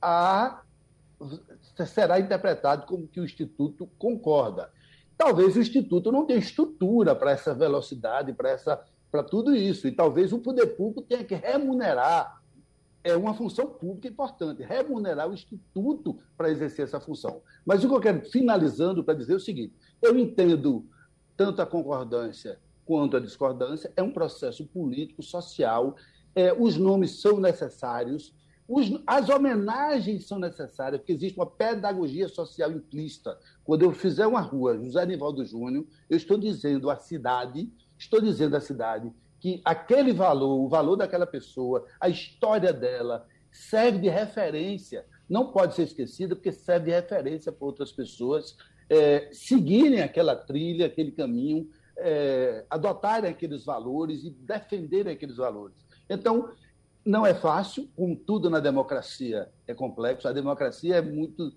a, 0.00 0.62
será 1.86 2.20
interpretado 2.20 2.86
como 2.86 3.08
que 3.08 3.20
o 3.20 3.24
Instituto 3.24 3.88
concorda. 3.98 4.70
Talvez 5.16 5.56
o 5.56 5.60
Instituto 5.60 6.12
não 6.12 6.26
tenha 6.26 6.38
estrutura 6.38 7.14
para 7.14 7.30
essa 7.30 7.54
velocidade, 7.54 8.32
para 8.32 8.50
essa 8.50 8.84
para 9.10 9.22
tudo 9.22 9.54
isso. 9.54 9.88
E 9.88 9.92
talvez 9.92 10.32
o 10.32 10.38
poder 10.38 10.76
público 10.76 11.02
tenha 11.02 11.24
que 11.24 11.34
remunerar 11.34 12.42
é 13.06 13.16
uma 13.16 13.34
função 13.34 13.66
pública 13.66 14.08
importante, 14.08 14.64
remunerar 14.64 15.30
o 15.30 15.32
Instituto 15.32 16.18
para 16.36 16.50
exercer 16.50 16.84
essa 16.84 16.98
função. 16.98 17.40
Mas 17.64 17.84
o 17.84 17.88
que 17.88 17.94
eu 17.94 18.00
quero, 18.00 18.28
finalizando, 18.28 19.04
para 19.04 19.14
dizer 19.14 19.34
é 19.34 19.36
o 19.36 19.40
seguinte: 19.40 19.74
eu 20.02 20.18
entendo 20.18 20.84
tanto 21.36 21.62
a 21.62 21.66
concordância 21.66 22.58
quanto 22.84 23.16
a 23.16 23.20
discordância, 23.20 23.92
é 23.96 24.02
um 24.02 24.10
processo 24.10 24.66
político, 24.66 25.22
social, 25.22 25.94
é, 26.34 26.52
os 26.52 26.76
nomes 26.76 27.20
são 27.20 27.38
necessários, 27.38 28.34
os, 28.68 29.00
as 29.06 29.28
homenagens 29.28 30.26
são 30.26 30.38
necessárias, 30.40 31.00
porque 31.00 31.12
existe 31.12 31.38
uma 31.38 31.46
pedagogia 31.46 32.28
social 32.28 32.72
implícita. 32.72 33.38
Quando 33.64 33.82
eu 33.82 33.92
fizer 33.92 34.26
uma 34.26 34.40
rua, 34.40 34.78
José 34.78 35.06
Nivaldo 35.06 35.44
Júnior, 35.44 35.86
eu 36.10 36.16
estou 36.16 36.36
dizendo 36.36 36.90
à 36.90 36.96
cidade, 36.96 37.72
estou 37.96 38.20
dizendo 38.20 38.56
à 38.56 38.60
cidade 38.60 39.12
que 39.40 39.60
aquele 39.64 40.12
valor, 40.12 40.60
o 40.60 40.68
valor 40.68 40.96
daquela 40.96 41.26
pessoa, 41.26 41.86
a 42.00 42.08
história 42.08 42.72
dela, 42.72 43.26
serve 43.50 43.98
de 43.98 44.08
referência, 44.08 45.04
não 45.28 45.52
pode 45.52 45.74
ser 45.74 45.82
esquecida, 45.82 46.34
porque 46.34 46.52
serve 46.52 46.86
de 46.86 46.92
referência 46.92 47.50
para 47.50 47.66
outras 47.66 47.92
pessoas 47.92 48.56
é, 48.88 49.28
seguirem 49.32 50.00
aquela 50.00 50.36
trilha, 50.36 50.86
aquele 50.86 51.10
caminho, 51.10 51.68
é, 51.98 52.64
adotarem 52.68 53.30
aqueles 53.30 53.64
valores 53.64 54.24
e 54.24 54.30
defenderem 54.30 55.12
aqueles 55.12 55.36
valores. 55.36 55.76
Então, 56.08 56.50
não 57.04 57.24
é 57.24 57.34
fácil, 57.34 57.88
como 57.96 58.16
tudo 58.16 58.50
na 58.50 58.60
democracia 58.60 59.48
é 59.66 59.74
complexo, 59.74 60.28
a 60.28 60.32
democracia 60.32 60.96
é 60.96 61.02
muito 61.02 61.52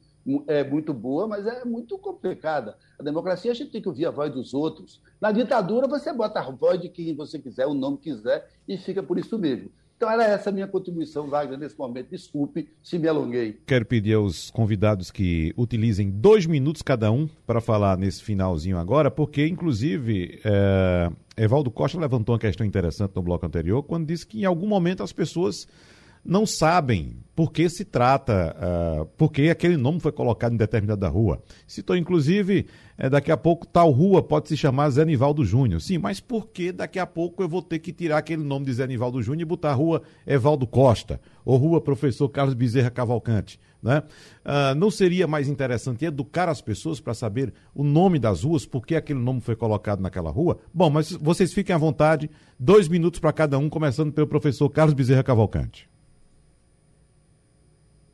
é 0.47 0.63
muito 0.63 0.93
boa, 0.93 1.27
mas 1.27 1.45
é 1.45 1.65
muito 1.65 1.97
complicada. 1.97 2.77
A 2.99 3.03
democracia 3.03 3.51
a 3.51 3.55
gente 3.55 3.71
tem 3.71 3.81
que 3.81 3.87
ouvir 3.87 4.05
a 4.05 4.11
voz 4.11 4.31
dos 4.31 4.53
outros. 4.53 5.01
Na 5.19 5.31
ditadura 5.31 5.87
você 5.87 6.13
bota 6.13 6.39
a 6.39 6.51
voz 6.51 6.79
de 6.81 6.89
quem 6.89 7.15
você 7.15 7.39
quiser, 7.39 7.65
o 7.65 7.73
nome 7.73 7.97
quiser, 7.97 8.49
e 8.67 8.77
fica 8.77 9.01
por 9.01 9.17
isso 9.17 9.37
mesmo. 9.37 9.69
Então 9.99 10.09
era 10.09 10.23
essa 10.23 10.49
a 10.49 10.53
minha 10.53 10.65
contribuição, 10.65 11.27
Wagner, 11.27 11.59
nesse 11.59 11.77
momento. 11.77 12.11
Desculpe 12.11 12.69
se 12.81 12.97
me 12.97 13.05
alonguei. 13.05 13.59
Quero 13.67 13.85
pedir 13.85 14.13
aos 14.13 14.49
convidados 14.49 15.11
que 15.11 15.53
utilizem 15.57 16.09
dois 16.09 16.45
minutos 16.45 16.81
cada 16.81 17.11
um 17.11 17.27
para 17.45 17.59
falar 17.59 17.97
nesse 17.97 18.23
finalzinho 18.23 18.77
agora, 18.77 19.11
porque, 19.11 19.45
inclusive, 19.45 20.39
é... 20.45 21.11
Evaldo 21.35 21.69
Costa 21.69 21.99
levantou 21.99 22.33
uma 22.33 22.39
questão 22.39 22.65
interessante 22.65 23.13
no 23.13 23.21
bloco 23.21 23.45
anterior, 23.45 23.83
quando 23.83 24.05
disse 24.07 24.25
que 24.25 24.39
em 24.39 24.45
algum 24.45 24.67
momento 24.67 25.03
as 25.03 25.11
pessoas 25.11 25.67
não 26.23 26.45
sabem 26.45 27.17
por 27.39 27.53
que 27.53 27.69
se 27.69 27.85
trata, 27.85 28.53
uh, 28.59 29.05
por 29.17 29.31
que 29.31 29.49
aquele 29.49 29.77
nome 29.77 30.01
foi 30.01 30.11
colocado 30.11 30.53
em 30.53 30.57
determinada 30.57 31.07
rua. 31.07 31.41
Citou, 31.65 31.95
inclusive, 31.95 32.65
é, 32.97 33.09
daqui 33.09 33.31
a 33.31 33.37
pouco 33.37 33.65
tal 33.65 33.91
rua 33.91 34.21
pode 34.21 34.49
se 34.49 34.57
chamar 34.57 34.89
Zé 34.89 35.05
Nivaldo 35.05 35.45
Júnior. 35.45 35.79
Sim, 35.79 35.99
mas 35.99 36.19
por 36.19 36.49
que 36.49 36.73
daqui 36.73 36.99
a 36.99 37.07
pouco 37.07 37.41
eu 37.41 37.47
vou 37.47 37.61
ter 37.61 37.79
que 37.79 37.93
tirar 37.93 38.17
aquele 38.17 38.43
nome 38.43 38.65
de 38.65 38.73
Zé 38.73 38.85
Nivaldo 38.85 39.21
Júnior 39.21 39.43
e 39.43 39.45
botar 39.45 39.69
a 39.69 39.73
rua 39.73 40.01
Evaldo 40.27 40.67
Costa 40.67 41.21
ou 41.45 41.55
rua 41.55 41.79
Professor 41.79 42.27
Carlos 42.27 42.53
Bezerra 42.53 42.89
Cavalcante? 42.89 43.57
Né? 43.81 44.03
Uh, 44.43 44.75
não 44.75 44.91
seria 44.91 45.25
mais 45.25 45.47
interessante 45.47 46.03
educar 46.03 46.49
as 46.49 46.59
pessoas 46.59 46.99
para 46.99 47.13
saber 47.13 47.53
o 47.73 47.85
nome 47.85 48.19
das 48.19 48.43
ruas, 48.43 48.65
por 48.65 48.85
que 48.85 48.95
aquele 48.95 49.19
nome 49.19 49.39
foi 49.39 49.55
colocado 49.55 50.01
naquela 50.01 50.29
rua? 50.29 50.59
Bom, 50.73 50.89
mas 50.89 51.13
vocês 51.13 51.53
fiquem 51.53 51.73
à 51.73 51.77
vontade, 51.79 52.29
dois 52.59 52.89
minutos 52.89 53.21
para 53.21 53.31
cada 53.31 53.57
um, 53.57 53.69
começando 53.69 54.11
pelo 54.11 54.27
professor 54.27 54.69
Carlos 54.69 54.93
Bezerra 54.93 55.23
Cavalcante. 55.23 55.88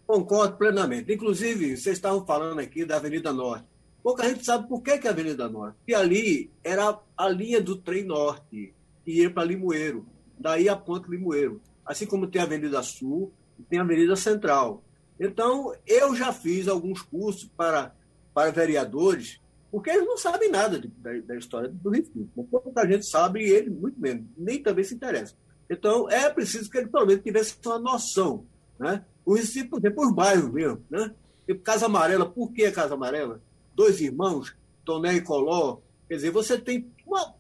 Concordo 0.06 0.58
plenamente. 0.58 1.14
Inclusive, 1.14 1.76
vocês 1.76 1.98
estavam 1.98 2.26
falando 2.26 2.60
aqui 2.60 2.86
da 2.86 2.98
Avenida 2.98 3.34
Norte. 3.34 3.66
Pouca 4.04 4.28
gente 4.30 4.46
sabe 4.46 4.68
por 4.68 4.84
que, 4.84 4.92
é 4.92 5.08
a 5.08 5.10
Avenida 5.10 5.50
Norte. 5.50 5.78
E 5.88 5.96
ali 5.96 6.52
era 6.64 7.00
a 7.18 7.28
linha 7.28 7.60
do 7.60 7.76
trem 7.76 8.04
norte, 8.04 8.74
que 9.04 9.12
ia 9.12 9.32
para 9.32 9.46
Limoeiro. 9.46 10.06
Daí 10.38 10.70
a 10.70 10.76
Ponte 10.76 11.10
Limoeiro. 11.10 11.60
Assim 11.84 12.06
como 12.06 12.28
tem 12.28 12.40
a 12.40 12.46
Avenida 12.46 12.84
Sul 12.84 13.34
e 13.60 13.64
tem 13.64 13.80
a 13.80 13.82
Avenida 13.82 14.16
Central. 14.16 14.84
Então, 15.20 15.74
eu 15.88 16.16
já 16.16 16.32
fiz 16.32 16.68
alguns 16.68 17.02
cursos 17.02 17.50
para, 17.58 17.96
para 18.34 18.52
vereadores, 18.52 19.40
porque 19.72 19.90
eles 19.90 20.06
não 20.06 20.18
sabem 20.18 20.52
nada 20.52 20.80
de, 20.80 20.88
da, 20.88 21.12
da, 21.22 21.36
história 21.36 21.70
do 21.70 21.90
Recife. 21.90 22.30
Pouca 22.36 22.88
gente 22.88 23.08
sabe 23.08 23.42
e 23.42 23.50
ele 23.50 23.72
muito 23.72 24.00
menos, 24.00 24.26
nem 24.38 24.62
também 24.62 24.84
se 24.84 24.94
interessa. 24.94 25.34
Então, 25.70 26.08
é 26.10 26.30
preciso 26.30 26.70
que 26.70 26.78
ele, 26.78 26.90
pelo 26.90 27.08
menos, 27.08 27.24
tivesse 27.24 27.58
uma 27.66 27.80
noção. 27.80 28.46
Né? 28.78 29.04
O 29.26 29.34
Recife, 29.34 29.68
por 29.68 29.80
exemplo, 29.80 30.06
os 30.06 30.14
bairros 30.14 30.52
mesmo. 30.52 30.84
Né? 30.90 31.12
Tipo, 31.48 31.62
Casa 31.62 31.88
Amarela, 31.88 32.26
por 32.26 32.52
que 32.52 32.70
Casa 32.72 32.94
Amarela? 32.94 33.42
Dois 33.74 34.00
irmãos, 34.00 34.56
Toné 34.84 35.16
e 35.16 35.22
Coló. 35.22 35.80
Quer 36.08 36.16
dizer, 36.16 36.32
você 36.32 36.58
tem 36.58 36.88
uma 37.06 37.34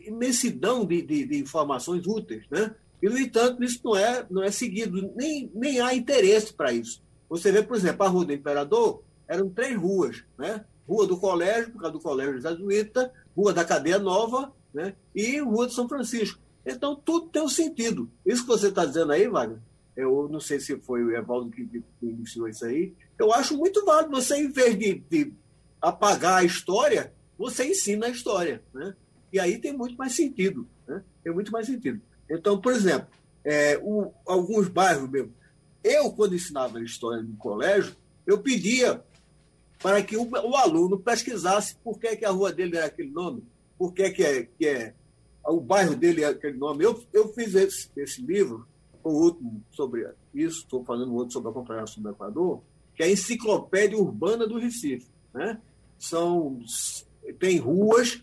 imensidão 0.00 0.84
de, 0.84 1.02
de, 1.02 1.26
de 1.26 1.38
informações 1.38 2.06
úteis. 2.06 2.44
Né? 2.50 2.74
E, 3.02 3.08
no 3.08 3.18
entanto, 3.18 3.62
isso 3.62 3.80
não 3.84 3.96
é, 3.96 4.26
não 4.30 4.42
é 4.42 4.50
seguido, 4.50 5.12
nem, 5.16 5.50
nem 5.54 5.80
há 5.80 5.94
interesse 5.94 6.52
para 6.52 6.72
isso. 6.72 7.02
Você 7.28 7.52
vê, 7.52 7.62
por 7.62 7.76
exemplo, 7.76 8.04
a 8.04 8.08
Rua 8.08 8.24
do 8.24 8.32
Imperador, 8.32 9.02
eram 9.26 9.48
três 9.48 9.76
ruas, 9.76 10.24
né? 10.36 10.64
Rua 10.86 11.06
do 11.06 11.16
Colégio, 11.16 11.70
por 11.70 11.82
causa 11.82 11.92
do 11.92 12.00
Colégio 12.00 12.40
Jesuíta, 12.40 13.12
Rua 13.36 13.52
da 13.52 13.64
Cadeia 13.64 14.00
Nova 14.00 14.52
né? 14.74 14.94
e 15.14 15.38
Rua 15.38 15.68
de 15.68 15.74
São 15.74 15.88
Francisco. 15.88 16.40
Então, 16.66 16.96
tudo 16.96 17.28
tem 17.28 17.40
um 17.40 17.48
sentido. 17.48 18.10
Isso 18.26 18.42
que 18.42 18.48
você 18.48 18.68
está 18.68 18.84
dizendo 18.84 19.12
aí, 19.12 19.28
Wagner, 19.28 19.60
eu 19.96 20.28
não 20.30 20.40
sei 20.40 20.60
se 20.60 20.76
foi 20.80 21.02
o 21.02 21.14
Evaldo 21.14 21.50
que, 21.50 21.82
iniciou 22.02 22.48
isso 22.48 22.64
aí, 22.64 22.94
eu 23.18 23.32
acho 23.32 23.56
muito 23.56 23.84
válido. 23.84 24.14
Você, 24.14 24.36
em 24.36 24.50
vez 24.50 24.78
de, 24.78 25.02
de 25.10 25.32
apagar 25.80 26.38
a 26.38 26.44
história, 26.44 27.12
você 27.38 27.66
ensina 27.66 28.06
a 28.06 28.10
história. 28.10 28.62
Né? 28.72 28.94
E 29.32 29.38
aí 29.38 29.58
tem 29.58 29.72
muito 29.72 29.96
mais 29.96 30.14
sentido. 30.14 30.66
Né? 30.86 31.02
Tem 31.22 31.32
muito 31.32 31.52
mais 31.52 31.66
sentido. 31.66 32.00
Então, 32.28 32.60
por 32.60 32.72
exemplo, 32.72 33.08
é, 33.44 33.78
o, 33.82 34.12
alguns 34.26 34.68
bairros 34.68 35.08
mesmo. 35.10 35.34
Eu, 35.82 36.12
quando 36.12 36.34
ensinava 36.34 36.82
história 36.82 37.22
no 37.22 37.36
colégio, 37.36 37.96
eu 38.26 38.38
pedia 38.38 39.02
para 39.82 40.02
que 40.02 40.16
o, 40.16 40.28
o, 40.28 40.56
aluno 40.56 40.98
pesquisasse 40.98 41.74
por 41.76 41.98
que, 41.98 42.16
que 42.16 42.24
a 42.24 42.30
rua 42.30 42.52
dele 42.52 42.76
era 42.76 42.86
aquele 42.86 43.10
nome, 43.10 43.42
por 43.78 43.94
que, 43.94 44.10
que, 44.10 44.22
é, 44.22 44.42
que 44.44 44.66
é 44.66 44.94
o 45.44 45.60
bairro 45.60 45.96
dele 45.96 46.22
é 46.22 46.26
aquele 46.26 46.58
nome. 46.58 46.84
Eu, 46.84 47.02
eu 47.12 47.32
fiz 47.32 47.54
esse, 47.54 47.90
esse 47.96 48.20
livro, 48.22 48.66
o 49.02 49.10
último 49.10 49.62
sobre 49.70 50.08
isso, 50.34 50.60
estou 50.60 50.84
fazendo 50.84 51.14
outro 51.14 51.32
sobre 51.32 51.50
a 51.50 51.54
Confederação 51.54 52.02
do 52.02 52.10
Equador, 52.10 52.62
que 52.94 53.02
é 53.02 53.06
a 53.06 53.10
Enciclopédia 53.10 53.98
Urbana 53.98 54.46
do 54.46 54.58
Recife. 54.58 55.06
Né? 55.32 55.60
São, 55.98 56.60
tem 57.38 57.58
ruas, 57.58 58.22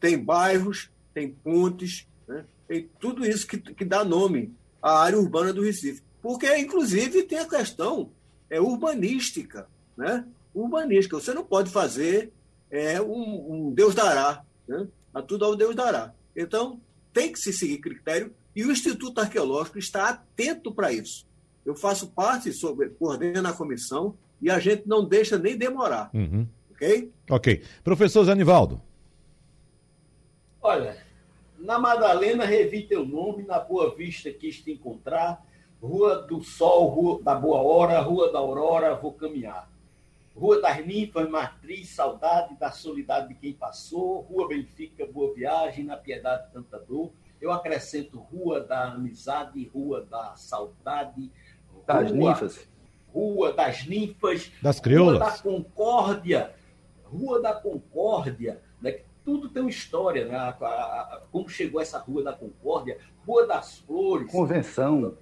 tem 0.00 0.18
bairros, 0.18 0.90
tem 1.12 1.30
pontes, 1.30 2.06
né? 2.26 2.44
tem 2.66 2.88
tudo 2.98 3.24
isso 3.24 3.46
que, 3.46 3.58
que 3.58 3.84
dá 3.84 4.04
nome 4.04 4.52
à 4.82 4.98
área 5.00 5.18
urbana 5.18 5.52
do 5.52 5.62
Recife. 5.62 6.02
Porque, 6.20 6.56
inclusive, 6.56 7.22
tem 7.24 7.38
a 7.38 7.48
questão 7.48 8.10
é, 8.48 8.60
urbanística. 8.60 9.68
Né? 9.96 10.26
Urbanística. 10.54 11.20
Você 11.20 11.34
não 11.34 11.44
pode 11.44 11.70
fazer 11.70 12.32
é, 12.70 13.00
um, 13.00 13.68
um 13.68 13.72
Deus 13.72 13.94
dará. 13.94 14.44
Né? 14.66 14.88
A 15.12 15.22
tudo 15.22 15.44
ao 15.44 15.54
Deus 15.54 15.74
dará. 15.74 16.14
Então, 16.34 16.80
tem 17.12 17.32
que 17.32 17.38
se 17.38 17.52
seguir 17.52 17.78
critério 17.78 18.34
e 18.54 18.64
o 18.64 18.70
Instituto 18.70 19.20
Arqueológico 19.20 19.78
está 19.78 20.08
atento 20.08 20.72
para 20.72 20.92
isso. 20.92 21.26
Eu 21.64 21.74
faço 21.74 22.08
parte, 22.08 22.52
sobre, 22.52 22.90
coordeno 22.90 23.48
a 23.48 23.52
comissão 23.52 24.16
e 24.40 24.50
a 24.50 24.58
gente 24.58 24.86
não 24.86 25.04
deixa 25.04 25.38
nem 25.38 25.56
demorar. 25.56 26.10
Uhum. 26.12 26.46
Ok? 26.70 27.12
Ok. 27.30 27.62
Professor 27.82 28.24
Zanivaldo. 28.24 28.80
Olha, 30.60 30.96
na 31.58 31.78
Madalena 31.78 32.44
revi 32.44 32.82
teu 32.82 33.04
nome, 33.06 33.42
na 33.42 33.58
Boa 33.58 33.94
Vista 33.94 34.30
quis 34.30 34.60
te 34.60 34.72
encontrar, 34.72 35.44
Rua 35.80 36.22
do 36.22 36.42
Sol, 36.42 36.88
Rua 36.88 37.22
da 37.22 37.34
Boa 37.34 37.60
Hora, 37.60 38.00
Rua 38.00 38.32
da 38.32 38.38
Aurora, 38.38 38.94
vou 38.94 39.12
caminhar. 39.12 39.70
Rua 40.34 40.60
das 40.60 40.84
Ninfas, 40.84 41.28
Matriz, 41.28 41.90
Saudade 41.90 42.56
da 42.56 42.70
Solidade 42.70 43.28
de 43.28 43.34
quem 43.34 43.52
passou, 43.52 44.20
Rua 44.22 44.48
Benfica, 44.48 45.06
Boa 45.06 45.32
Viagem, 45.32 45.84
na 45.84 45.96
Piedade, 45.96 46.50
Tanta 46.52 46.78
Dor. 46.78 47.12
Eu 47.40 47.52
acrescento 47.52 48.18
Rua 48.18 48.60
da 48.60 48.92
Amizade, 48.92 49.70
Rua 49.72 50.06
da 50.08 50.34
Saudade, 50.36 51.30
das 51.86 52.10
rua, 52.10 52.30
Ninfas. 52.30 52.68
Rua 53.12 53.52
das 53.52 53.86
Ninfas, 53.86 54.52
das 54.62 54.80
Crioulas. 54.80 55.18
Rua 55.18 55.30
da 55.30 55.38
Concórdia, 55.38 56.54
Rua 57.04 57.40
da 57.40 57.54
Concórdia, 57.54 58.62
né? 58.80 59.00
tudo 59.24 59.48
tem 59.48 59.62
uma 59.62 59.70
história, 59.70 60.26
né? 60.26 60.36
A, 60.36 60.48
a, 60.48 61.00
a, 61.16 61.22
como 61.32 61.48
chegou 61.48 61.80
essa 61.80 61.98
Rua 61.98 62.22
da 62.22 62.32
Concórdia, 62.32 62.98
Rua 63.26 63.46
das 63.46 63.78
Flores. 63.78 64.30
Convenção. 64.30 65.16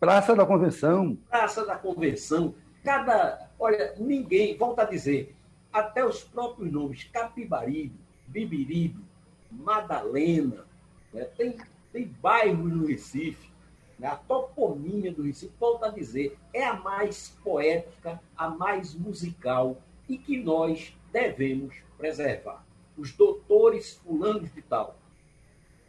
Praça 0.00 0.34
da 0.34 0.46
Convenção. 0.46 1.18
Praça 1.28 1.66
da 1.66 1.76
Convenção. 1.76 2.54
Cada. 2.82 3.50
Olha, 3.58 3.94
ninguém, 3.98 4.56
volta 4.56 4.82
a 4.82 4.84
dizer, 4.84 5.36
até 5.72 6.04
os 6.04 6.22
próprios 6.22 6.72
nomes, 6.72 7.04
Capibaribe, 7.04 7.98
Bibiribe, 8.26 9.04
Madalena, 9.50 10.64
né? 11.12 11.24
tem, 11.36 11.56
tem 11.92 12.06
bairros 12.20 12.72
no 12.72 12.86
Recife, 12.86 13.50
né? 13.98 14.08
a 14.08 14.16
toponímia 14.16 15.12
do 15.12 15.22
Recife, 15.22 15.52
volta 15.58 15.86
a 15.86 15.90
dizer, 15.90 16.36
é 16.52 16.64
a 16.64 16.74
mais 16.74 17.36
poética, 17.42 18.20
a 18.36 18.48
mais 18.48 18.94
musical 18.94 19.76
e 20.08 20.16
que 20.16 20.36
nós 20.42 20.94
devemos 21.12 21.74
preservar. 21.96 22.64
Os 22.96 23.12
doutores 23.12 23.96
fulanos 23.96 24.52
de 24.52 24.62
tal, 24.62 24.96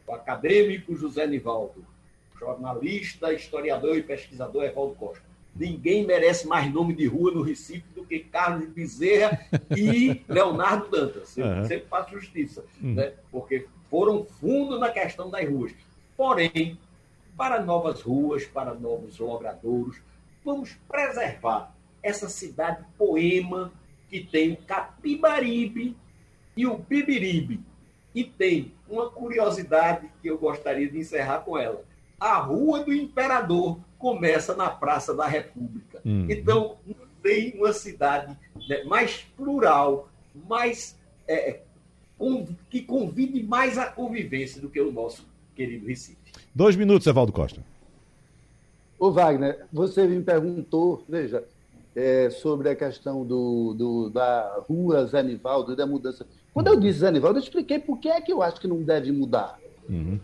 o 0.07 0.13
acadêmico 0.13 0.95
José 0.95 1.25
Nivaldo, 1.27 1.85
jornalista, 2.39 3.33
historiador 3.33 3.97
e 3.97 4.03
pesquisador 4.03 4.63
Evaldo 4.63 4.95
Costa. 4.95 5.28
Ninguém 5.59 6.05
merece 6.05 6.47
mais 6.47 6.73
nome 6.73 6.95
de 6.95 7.05
rua 7.05 7.31
no 7.31 7.41
Recife 7.41 7.83
do 7.93 8.05
que 8.05 8.19
Carlos 8.19 8.69
Bezerra 8.69 9.45
e 9.75 10.23
Leonardo 10.29 10.89
Dantas. 10.89 11.37
Eu 11.37 11.45
uhum. 11.45 11.65
sempre 11.65 11.87
faço 11.89 12.11
justiça, 12.11 12.63
uhum. 12.81 12.93
né? 12.93 13.13
porque 13.29 13.67
foram 13.89 14.23
fundo 14.23 14.79
na 14.79 14.89
questão 14.89 15.29
das 15.29 15.47
ruas. 15.49 15.73
Porém, 16.15 16.79
para 17.35 17.61
novas 17.61 18.01
ruas, 18.01 18.45
para 18.45 18.73
novos 18.73 19.19
logradouros, 19.19 19.97
vamos 20.45 20.77
preservar 20.87 21.75
essa 22.01 22.29
cidade 22.29 22.85
poema 22.97 23.73
que 24.09 24.23
tem 24.23 24.53
o 24.53 24.57
Capibaribe 24.57 25.93
e 26.55 26.65
o 26.65 26.77
Bibiribe. 26.77 27.59
E 28.15 28.23
tem 28.23 28.71
uma 28.87 29.09
curiosidade 29.09 30.09
que 30.21 30.29
eu 30.29 30.37
gostaria 30.37 30.89
de 30.89 30.97
encerrar 30.97 31.39
com 31.39 31.57
ela 31.57 31.83
a 32.19 32.37
Rua 32.37 32.83
do 32.83 32.93
Imperador 32.93 33.79
começa 33.99 34.55
na 34.55 34.69
Praça 34.69 35.13
da 35.13 35.27
República. 35.27 36.01
Uhum. 36.03 36.25
Então, 36.29 36.77
não 36.87 37.07
tem 37.21 37.53
uma 37.55 37.73
cidade 37.73 38.35
né, 38.67 38.83
mais 38.85 39.27
plural, 39.35 40.09
mais 40.47 40.97
é, 41.27 41.59
um, 42.19 42.47
que 42.69 42.81
convide 42.81 43.43
mais 43.43 43.77
a 43.77 43.85
convivência 43.85 44.61
do 44.61 44.69
que 44.69 44.79
o 44.79 44.91
nosso 44.91 45.27
querido 45.55 45.85
Recife. 45.85 46.17
Dois 46.55 46.75
minutos, 46.75 47.05
Evaldo 47.05 47.33
Costa. 47.33 47.61
Ô 48.97 49.11
Wagner, 49.11 49.65
você 49.71 50.07
me 50.07 50.21
perguntou, 50.21 51.03
veja, 51.07 51.43
é, 51.95 52.29
sobre 52.29 52.69
a 52.69 52.75
questão 52.75 53.25
do, 53.25 53.73
do, 53.73 54.09
da 54.09 54.61
rua 54.67 55.05
Zanivaldo 55.05 55.73
e 55.73 55.75
da 55.75 55.85
mudança. 55.85 56.25
Quando 56.53 56.67
eu 56.67 56.79
disse 56.79 56.99
Zanivaldo, 56.99 57.39
eu 57.39 57.43
expliquei 57.43 57.79
por 57.79 57.97
que 57.99 58.09
é 58.09 58.21
que 58.21 58.31
eu 58.31 58.41
acho 58.41 58.59
que 58.59 58.67
não 58.67 58.81
deve 58.81 59.11
mudar. 59.11 59.58
Uhum. 59.89 60.19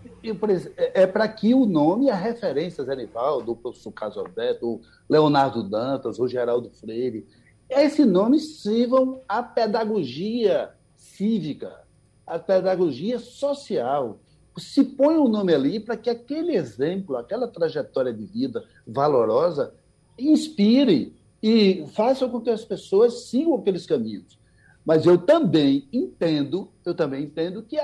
É, 0.78 1.01
é 1.03 1.07
para 1.07 1.28
que 1.28 1.53
o 1.55 1.66
nome 1.66 2.05
e 2.05 2.09
a 2.09 2.16
referência 2.16 2.84
Zenivaldo, 2.84 3.51
o 3.51 3.55
professor 3.55 3.91
Carlos 3.91 4.18
Alberto, 4.18 4.80
Leonardo 5.09 5.63
Dantas, 5.63 6.20
o 6.20 6.28
Geraldo 6.28 6.70
Freire, 6.70 7.26
esses 7.68 8.05
nomes 8.05 8.61
sirvam 8.61 9.22
à 9.28 9.41
pedagogia 9.41 10.70
cívica, 10.95 11.82
à 12.28 12.38
pedagogia 12.38 13.18
social. 13.18 14.20
Se 14.55 14.84
põe 14.84 15.16
o 15.16 15.26
um 15.26 15.28
nome 15.28 15.53
ali 15.53 15.80
para 15.80 15.97
que 15.97 16.09
aquele 16.09 16.55
exemplo, 16.55 17.18
aquela 17.18 17.47
trajetória 17.47 18.13
de 18.13 18.24
vida 18.24 18.63
valorosa, 18.88 19.74
inspire 20.18 21.13
e 21.41 21.86
faça 21.93 22.28
com 22.30 22.39
que 22.39 22.51
as 22.51 22.63
pessoas 22.63 23.26
sigam 23.28 23.55
aqueles 23.55 23.86
caminhos. 23.86 24.38
Mas 24.86 25.05
eu 25.07 25.18
também 25.18 25.88
entendo, 25.91 26.70
eu 26.86 26.93
também 26.93 27.24
entendo 27.24 27.63
que, 27.63 27.78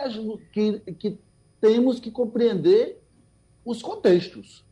que, 0.54 0.80
que 0.94 1.18
temos 1.62 1.99
que 1.99 2.09
compreender 2.12 2.99
os 3.64 3.82
contextos. 3.82 4.66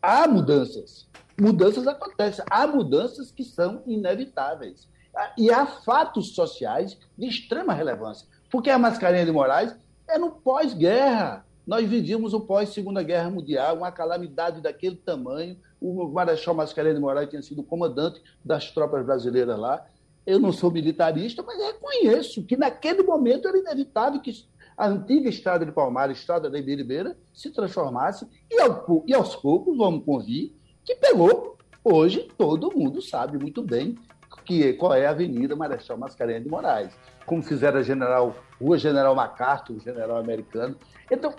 Há 0.00 0.28
mudanças. 0.28 1.08
Mudanças 1.38 1.86
acontecem. 1.86 2.44
Há 2.48 2.66
mudanças 2.66 3.32
que 3.32 3.42
são 3.42 3.82
inevitáveis. 3.86 4.88
E 5.36 5.50
há 5.50 5.66
fatos 5.66 6.34
sociais 6.34 6.96
de 7.18 7.26
extrema 7.26 7.74
relevância. 7.74 8.28
Porque 8.50 8.70
a 8.70 8.78
mascarinha 8.78 9.26
de 9.26 9.32
Moraes 9.32 9.74
é 10.08 10.16
no 10.16 10.30
pós-guerra. 10.30 11.44
Nós 11.66 11.86
vivíamos 11.88 12.32
o 12.32 12.40
pós-Segunda 12.40 13.02
Guerra 13.02 13.28
Mundial, 13.28 13.78
uma 13.78 13.90
calamidade 13.90 14.60
daquele 14.60 14.94
tamanho, 14.94 15.58
o 15.80 16.08
Marechal 16.08 16.54
Mascarenhas 16.54 16.96
de 16.96 17.02
Moraes 17.02 17.28
tinha 17.28 17.42
sido 17.42 17.62
comandante 17.62 18.22
das 18.44 18.70
tropas 18.70 19.04
brasileiras 19.04 19.58
lá. 19.58 19.84
Eu 20.24 20.38
não 20.38 20.52
sou 20.52 20.70
militarista, 20.70 21.42
mas 21.42 21.58
reconheço 21.58 22.44
que 22.44 22.56
naquele 22.56 23.02
momento 23.02 23.48
era 23.48 23.58
inevitável 23.58 24.20
que 24.20 24.30
a 24.76 24.88
antiga 24.88 25.28
estrada 25.28 25.64
de 25.64 25.72
Palmares, 25.72 26.18
estrada 26.18 26.50
da 26.50 26.58
Ibiribeira, 26.58 27.16
se 27.32 27.50
transformasse, 27.50 28.26
e, 28.50 28.60
ao, 28.60 29.04
e 29.06 29.14
aos 29.14 29.34
poucos, 29.34 29.76
vamos 29.76 30.04
convir, 30.04 30.52
que 30.84 30.94
pegou. 30.96 31.56
Hoje 31.82 32.28
todo 32.36 32.76
mundo 32.76 33.00
sabe 33.00 33.38
muito 33.38 33.62
bem 33.62 33.96
que, 34.44 34.74
qual 34.74 34.94
é 34.94 35.06
a 35.06 35.10
Avenida 35.10 35.56
Marechal 35.56 35.96
Mascarenhas 35.96 36.42
de 36.42 36.50
Moraes, 36.50 36.92
como 37.24 37.42
fizeram 37.42 37.78
a 37.78 37.82
General, 37.82 38.36
Rua 38.60 38.78
General 38.78 39.14
MacArthur, 39.14 39.76
o 39.76 39.80
general 39.80 40.18
americano. 40.18 40.76
Então, 41.10 41.34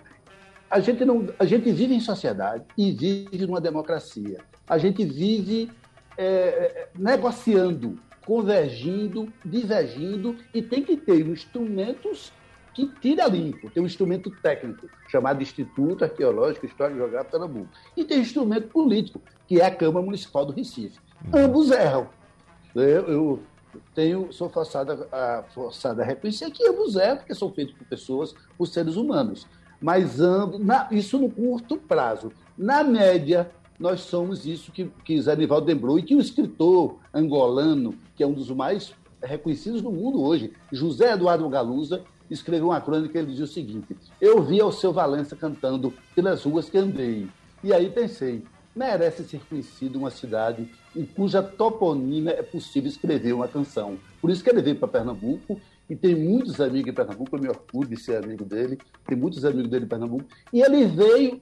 a 0.69 0.79
gente, 0.79 1.05
não, 1.05 1.27
a 1.39 1.45
gente 1.45 1.71
vive 1.71 1.93
em 1.93 1.99
sociedade 1.99 2.65
e 2.77 2.91
vive 2.91 3.45
numa 3.45 3.61
democracia. 3.61 4.39
A 4.67 4.77
gente 4.77 5.05
vive 5.05 5.71
é, 6.17 6.25
é 6.25 6.89
negociando, 6.97 7.97
convergindo, 8.25 9.31
divergindo, 9.45 10.35
e 10.53 10.61
tem 10.61 10.83
que 10.83 10.97
ter 10.97 11.25
instrumentos 11.25 12.33
que 12.77 12.85
tira 13.01 13.25
limpo. 13.25 13.71
Tem 13.71 13.81
um 13.81 13.87
instrumento 13.87 14.29
técnico, 14.29 14.87
chamado 15.07 15.41
Instituto 15.41 16.03
Arqueológico 16.03 16.67
História 16.67 16.93
e 16.93 16.97
Geográfico 16.97 17.31
Pernambuco. 17.31 17.69
E 17.95 18.03
tem 18.03 18.19
um 18.19 18.21
instrumento 18.21 18.67
político, 18.67 19.19
que 19.47 19.59
é 19.59 19.65
a 19.65 19.73
Câmara 19.73 20.05
Municipal 20.05 20.45
do 20.45 20.53
Recife. 20.53 20.99
Uhum. 21.25 21.45
Ambos 21.45 21.71
erram. 21.71 22.07
Eu, 22.75 22.83
eu 22.83 23.39
tenho, 23.95 24.31
sou 24.31 24.47
forçado 24.47 25.07
a, 25.11 25.43
forçado 25.55 26.03
a 26.03 26.05
reconhecer 26.05 26.51
que 26.51 26.67
ambos 26.67 26.95
erram, 26.95 27.17
porque 27.17 27.33
são 27.33 27.51
feitos 27.51 27.73
por 27.73 27.87
pessoas, 27.87 28.35
por 28.55 28.67
seres 28.67 28.95
humanos. 28.95 29.47
Mas 29.81 30.21
ambos, 30.21 30.59
na, 30.59 30.87
isso 30.91 31.17
no 31.17 31.31
curto 31.31 31.77
prazo. 31.77 32.31
Na 32.55 32.83
média, 32.83 33.49
nós 33.79 34.01
somos 34.01 34.45
isso 34.45 34.71
que, 34.71 34.85
que 35.03 35.19
Zé 35.19 35.35
Nivaldo 35.35 35.65
lembrou, 35.65 35.97
e 35.97 36.03
que 36.03 36.15
o 36.15 36.19
escritor 36.19 36.99
angolano, 37.11 37.95
que 38.15 38.21
é 38.21 38.27
um 38.27 38.33
dos 38.33 38.51
mais 38.51 38.93
reconhecidos 39.23 39.81
do 39.81 39.91
mundo 39.91 40.21
hoje, 40.21 40.53
José 40.71 41.13
Eduardo 41.13 41.49
Galuza, 41.49 42.03
escreveu 42.29 42.67
uma 42.67 42.81
crônica 42.81 43.17
ele 43.17 43.27
dizia 43.27 43.45
o 43.45 43.47
seguinte: 43.47 43.95
Eu 44.19 44.41
vi 44.43 44.61
o 44.61 44.71
seu 44.71 44.91
Valença 44.91 45.35
cantando 45.35 45.93
pelas 46.15 46.43
ruas 46.43 46.69
que 46.69 46.77
andei. 46.77 47.27
E 47.63 47.73
aí 47.73 47.89
pensei, 47.89 48.43
merece 48.75 49.23
ser 49.23 49.41
conhecido 49.49 49.97
uma 49.97 50.11
cidade 50.11 50.69
em 50.95 51.05
cuja 51.05 51.41
toponímia 51.41 52.31
é 52.31 52.43
possível 52.43 52.89
escrever 52.89 53.33
uma 53.33 53.47
canção. 53.47 53.97
Por 54.21 54.29
isso 54.29 54.43
que 54.43 54.49
ele 54.49 54.61
veio 54.61 54.75
para 54.75 54.87
Pernambuco 54.87 55.59
e 55.89 55.95
tem 55.95 56.15
muitos 56.15 56.59
amigos 56.59 56.91
em 56.91 56.93
Pernambuco, 56.93 57.35
eu 57.35 57.41
me 57.41 57.49
orgulho 57.49 57.89
de 57.89 57.97
ser 57.97 58.23
amigo 58.23 58.43
dele, 58.43 58.77
tem 59.05 59.17
muitos 59.17 59.45
amigos 59.45 59.69
dele 59.69 59.85
em 59.85 59.87
Pernambuco, 59.87 60.25
e 60.51 60.61
ele 60.61 60.85
veio 60.85 61.41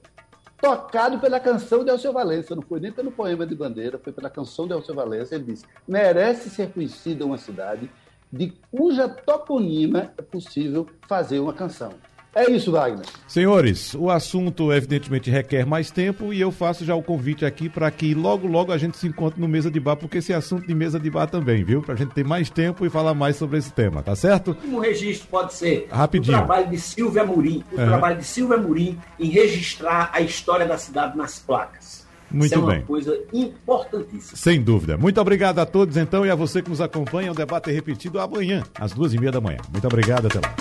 tocado 0.60 1.18
pela 1.18 1.40
canção 1.40 1.84
de 1.84 1.90
Alceu 1.90 2.12
Valença, 2.12 2.54
não 2.54 2.62
foi 2.62 2.80
nem 2.80 2.92
pelo 2.92 3.10
poema 3.10 3.46
de 3.46 3.54
bandeira, 3.54 3.98
foi 3.98 4.12
pela 4.12 4.30
canção 4.30 4.66
de 4.66 4.72
Alceu 4.72 4.94
Valença. 4.94 5.34
Ele 5.34 5.44
disse: 5.44 5.64
merece 5.86 6.48
ser 6.48 6.70
conhecida 6.70 7.26
uma 7.26 7.38
cidade 7.38 7.90
de 8.32 8.52
cuja 8.70 9.08
toponima 9.08 10.12
é 10.16 10.22
possível 10.22 10.86
fazer 11.08 11.38
uma 11.38 11.52
canção. 11.52 11.92
É 12.36 12.50
isso, 12.50 12.70
Wagner. 12.70 13.06
Senhores, 13.26 13.94
o 13.94 14.10
assunto 14.10 14.70
evidentemente 14.70 15.30
requer 15.30 15.64
mais 15.64 15.90
tempo 15.90 16.34
e 16.34 16.40
eu 16.40 16.52
faço 16.52 16.84
já 16.84 16.94
o 16.94 17.02
convite 17.02 17.46
aqui 17.46 17.66
para 17.66 17.90
que 17.90 18.14
logo, 18.14 18.46
logo 18.46 18.72
a 18.72 18.76
gente 18.76 18.98
se 18.98 19.06
encontre 19.06 19.40
no 19.40 19.48
Mesa 19.48 19.70
de 19.70 19.80
Bar, 19.80 19.96
porque 19.96 20.18
esse 20.18 20.34
assunto 20.34 20.66
de 20.66 20.74
Mesa 20.74 21.00
de 21.00 21.08
Bar 21.08 21.28
também, 21.28 21.64
viu? 21.64 21.80
Para 21.80 21.94
a 21.94 21.96
gente 21.96 22.12
ter 22.12 22.26
mais 22.26 22.50
tempo 22.50 22.84
e 22.84 22.90
falar 22.90 23.14
mais 23.14 23.36
sobre 23.36 23.56
esse 23.56 23.72
tema, 23.72 24.02
tá 24.02 24.14
certo? 24.14 24.54
O 24.70 24.78
registro 24.78 25.28
pode 25.28 25.54
ser 25.54 25.88
Rapidinho. 25.90 26.36
o 26.36 26.40
trabalho 26.40 26.68
de 26.68 26.78
Silvia 26.78 27.24
Murim, 27.24 27.64
o 27.72 27.80
uhum. 27.80 27.86
trabalho 27.86 28.18
de 28.18 28.24
Silvia 28.24 28.58
Murim 28.58 28.98
em 29.18 29.30
registrar 29.30 30.10
a 30.12 30.20
história 30.20 30.66
da 30.66 30.76
cidade 30.76 31.16
nas 31.16 31.38
placas. 31.38 32.05
Muito 32.30 32.46
Isso 32.46 32.54
é 32.54 32.58
uma 32.58 32.72
bem. 32.72 32.82
coisa 32.82 33.16
importantíssima. 33.32 34.36
Sem 34.36 34.60
dúvida. 34.60 34.96
Muito 34.96 35.20
obrigado 35.20 35.58
a 35.60 35.66
todos, 35.66 35.96
então, 35.96 36.26
e 36.26 36.30
a 36.30 36.34
você 36.34 36.60
que 36.62 36.70
nos 36.70 36.80
acompanha. 36.80 37.30
O 37.30 37.34
debate 37.34 37.70
é 37.70 37.72
repetido 37.72 38.18
amanhã, 38.20 38.64
às 38.74 38.92
duas 38.92 39.14
e 39.14 39.18
meia 39.18 39.30
da 39.32 39.40
manhã. 39.40 39.58
Muito 39.70 39.86
obrigado, 39.86 40.26
até 40.26 40.40
lá. 40.40 40.54